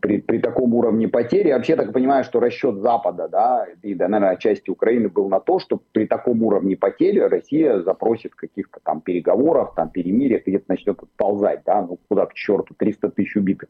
При, 0.00 0.22
при 0.22 0.38
таком 0.38 0.72
уровне 0.74 1.08
потери, 1.08 1.52
вообще 1.52 1.76
так 1.76 1.92
понимаю, 1.92 2.24
что 2.24 2.40
расчет 2.40 2.76
Запада, 2.76 3.28
да, 3.28 3.66
и, 3.82 3.94
да, 3.94 4.08
наверное, 4.08 4.38
части 4.38 4.70
Украины 4.70 5.10
был 5.10 5.28
на 5.28 5.40
то, 5.40 5.58
что 5.58 5.78
при 5.92 6.06
таком 6.06 6.42
уровне 6.42 6.74
потери 6.76 7.18
Россия 7.18 7.82
запросит 7.82 8.34
каких-то 8.34 8.80
там 8.82 9.02
переговоров, 9.02 9.74
там 9.76 9.90
перемирия, 9.90 10.40
где-то 10.46 10.64
начнет 10.68 11.02
отползать, 11.02 11.60
да, 11.66 11.82
ну 11.82 11.98
куда 12.08 12.24
к 12.24 12.32
черту, 12.32 12.74
300 12.78 13.10
тысяч 13.10 13.36
убитых. 13.36 13.68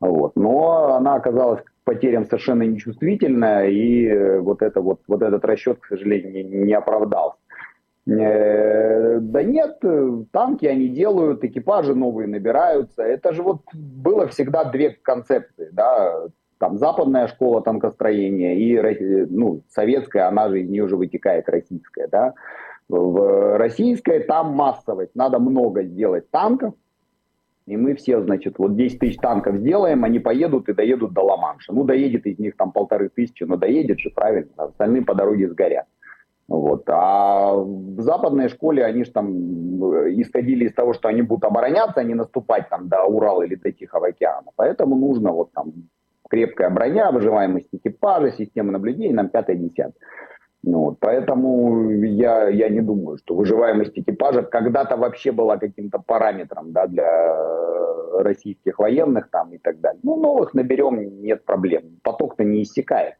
Вот. 0.00 0.36
Но 0.36 0.94
она 0.94 1.14
оказалась 1.14 1.62
к 1.62 1.72
потерям 1.84 2.24
совершенно 2.24 2.62
нечувствительная, 2.62 3.68
и 3.68 4.38
вот, 4.38 4.62
это 4.62 4.80
вот, 4.80 5.00
вот 5.06 5.22
этот 5.22 5.44
расчет, 5.44 5.78
к 5.80 5.86
сожалению, 5.86 6.32
не, 6.32 6.42
не 6.42 6.74
оправдался. 6.74 7.38
Э, 8.06 9.18
да 9.18 9.42
нет, 9.42 9.80
танки 10.30 10.66
они 10.66 10.88
делают, 10.88 11.42
экипажи 11.42 11.94
новые 11.94 12.28
набираются. 12.28 13.02
Это 13.02 13.32
же 13.32 13.42
вот 13.42 13.62
было 13.72 14.28
всегда 14.28 14.64
две 14.64 14.90
концепции, 14.90 15.70
да, 15.72 16.26
там 16.58 16.78
западная 16.78 17.26
школа 17.28 17.62
танкостроения 17.62 18.54
и 18.54 19.26
ну, 19.30 19.62
советская, 19.70 20.28
она 20.28 20.48
же 20.48 20.62
из 20.62 20.68
нее 20.68 20.88
же 20.88 20.96
вытекает 20.96 21.48
российская, 21.48 22.08
да. 22.08 22.34
В 22.88 23.56
российской 23.56 24.20
там 24.20 24.52
массовость, 24.52 25.14
надо 25.14 25.38
много 25.38 25.82
сделать 25.82 26.30
танков, 26.30 26.74
и 27.66 27.76
мы 27.76 27.94
все, 27.94 28.20
значит, 28.22 28.58
вот 28.58 28.76
10 28.76 28.98
тысяч 28.98 29.16
танков 29.16 29.56
сделаем, 29.56 30.04
они 30.04 30.18
поедут 30.18 30.68
и 30.68 30.74
доедут 30.74 31.14
до 31.14 31.22
Ла-Манша. 31.22 31.72
Ну, 31.72 31.84
доедет 31.84 32.26
из 32.26 32.38
них 32.38 32.56
там 32.56 32.72
полторы 32.72 33.08
тысячи, 33.08 33.44
но 33.44 33.56
доедет 33.56 34.00
же, 34.00 34.10
правильно, 34.10 34.50
остальные 34.56 35.02
по 35.02 35.14
дороге 35.14 35.48
сгорят. 35.48 35.86
Вот. 36.46 36.82
А 36.88 37.54
в 37.54 38.00
западной 38.02 38.50
школе 38.50 38.84
они 38.84 39.04
же 39.04 39.12
там 39.12 39.28
э, 39.82 40.12
исходили 40.20 40.66
из 40.66 40.74
того, 40.74 40.92
что 40.92 41.08
они 41.08 41.22
будут 41.22 41.44
обороняться, 41.44 42.00
а 42.00 42.04
не 42.04 42.12
наступать 42.12 42.68
там 42.68 42.88
до 42.88 43.04
Урала 43.04 43.42
или 43.44 43.54
до 43.54 43.72
Тихого 43.72 44.08
океана. 44.08 44.50
Поэтому 44.56 44.94
нужно 44.94 45.32
вот 45.32 45.52
там 45.52 45.72
крепкая 46.28 46.68
броня, 46.68 47.10
выживаемость 47.12 47.68
экипажа, 47.72 48.32
система 48.32 48.72
наблюдения, 48.72 49.14
нам 49.14 49.30
пятое-десятое. 49.30 49.94
Ну, 50.66 50.78
вот, 50.78 50.96
поэтому 50.98 51.90
я, 51.90 52.48
я 52.48 52.70
не 52.70 52.80
думаю, 52.80 53.18
что 53.18 53.34
выживаемость 53.34 53.98
экипажа 53.98 54.42
когда-то 54.42 54.96
вообще 54.96 55.30
была 55.30 55.58
каким-то 55.58 55.98
параметром 55.98 56.72
да, 56.72 56.86
для 56.86 58.22
российских 58.22 58.78
военных 58.78 59.28
там 59.30 59.52
и 59.52 59.58
так 59.58 59.80
далее. 59.80 60.00
Ну, 60.02 60.16
новых 60.16 60.54
наберем, 60.54 61.20
нет 61.20 61.44
проблем. 61.44 62.00
Поток-то 62.02 62.44
не 62.44 62.62
иссякает. 62.62 63.16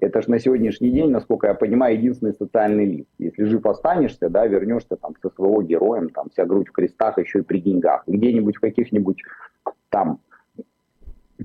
Это 0.00 0.22
же 0.22 0.30
на 0.30 0.38
сегодняшний 0.38 0.90
день, 0.90 1.10
насколько 1.10 1.48
я 1.48 1.54
понимаю, 1.54 1.96
единственный 1.96 2.32
социальный 2.32 2.86
лифт. 2.86 3.10
Если 3.18 3.44
жив 3.44 3.66
останешься, 3.66 4.30
да, 4.30 4.46
вернешься 4.46 4.96
там 4.96 5.14
со 5.20 5.28
своего 5.28 5.60
героем, 5.60 6.08
там 6.08 6.30
вся 6.30 6.46
грудь 6.46 6.68
в 6.68 6.72
крестах, 6.72 7.18
еще 7.18 7.40
и 7.40 7.42
при 7.42 7.60
деньгах. 7.60 8.04
Где-нибудь 8.06 8.56
в 8.56 8.60
каких-нибудь 8.60 9.22
там 9.90 10.20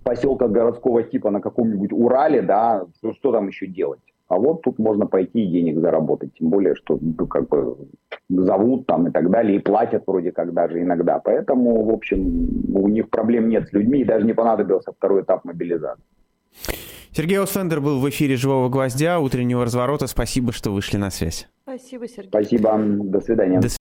поселках 0.04 0.52
городского 0.52 1.04
типа 1.04 1.30
на 1.30 1.42
каком-нибудь 1.42 1.92
Урале, 1.92 2.42
да, 2.42 2.86
что, 2.98 3.14
что 3.14 3.32
там 3.34 3.48
еще 3.48 3.68
делать? 3.68 4.00
А 4.32 4.38
вот 4.38 4.62
тут 4.62 4.80
можно 4.80 5.08
пойти 5.08 5.44
и 5.44 5.48
денег 5.48 5.82
заработать, 5.82 6.34
тем 6.40 6.50
более, 6.50 6.74
что 6.76 6.98
ну, 7.02 7.28
как 7.28 7.50
бы 7.50 7.76
зовут 8.30 8.88
там 8.88 9.08
и 9.08 9.12
так 9.12 9.30
далее, 9.30 9.58
и 9.58 9.60
платят 9.60 10.04
вроде 10.08 10.32
как 10.32 10.54
даже 10.54 10.82
иногда. 10.82 11.20
Поэтому, 11.20 11.84
в 11.84 11.90
общем, 11.90 12.48
у 12.74 12.88
них 12.88 13.10
проблем 13.10 13.50
нет 13.50 13.68
с 13.68 13.74
людьми, 13.74 14.00
и 14.00 14.06
даже 14.06 14.26
не 14.26 14.32
понадобился 14.32 14.94
второй 14.94 15.24
этап 15.24 15.44
мобилизации. 15.44 16.02
Сергей 17.12 17.40
Ослендер 17.40 17.82
был 17.82 18.00
в 18.00 18.10
эфире 18.10 18.38
«Живого 18.38 18.70
гвоздя», 18.70 19.20
утреннего 19.20 19.66
разворота. 19.66 20.08
Спасибо, 20.08 20.54
что 20.54 20.72
вышли 20.72 20.96
на 20.96 21.10
связь. 21.10 21.50
Спасибо, 21.64 22.08
Сергей. 22.08 22.30
Спасибо. 22.30 22.78
До 22.78 23.20
свидания. 23.20 23.60
До 23.60 23.68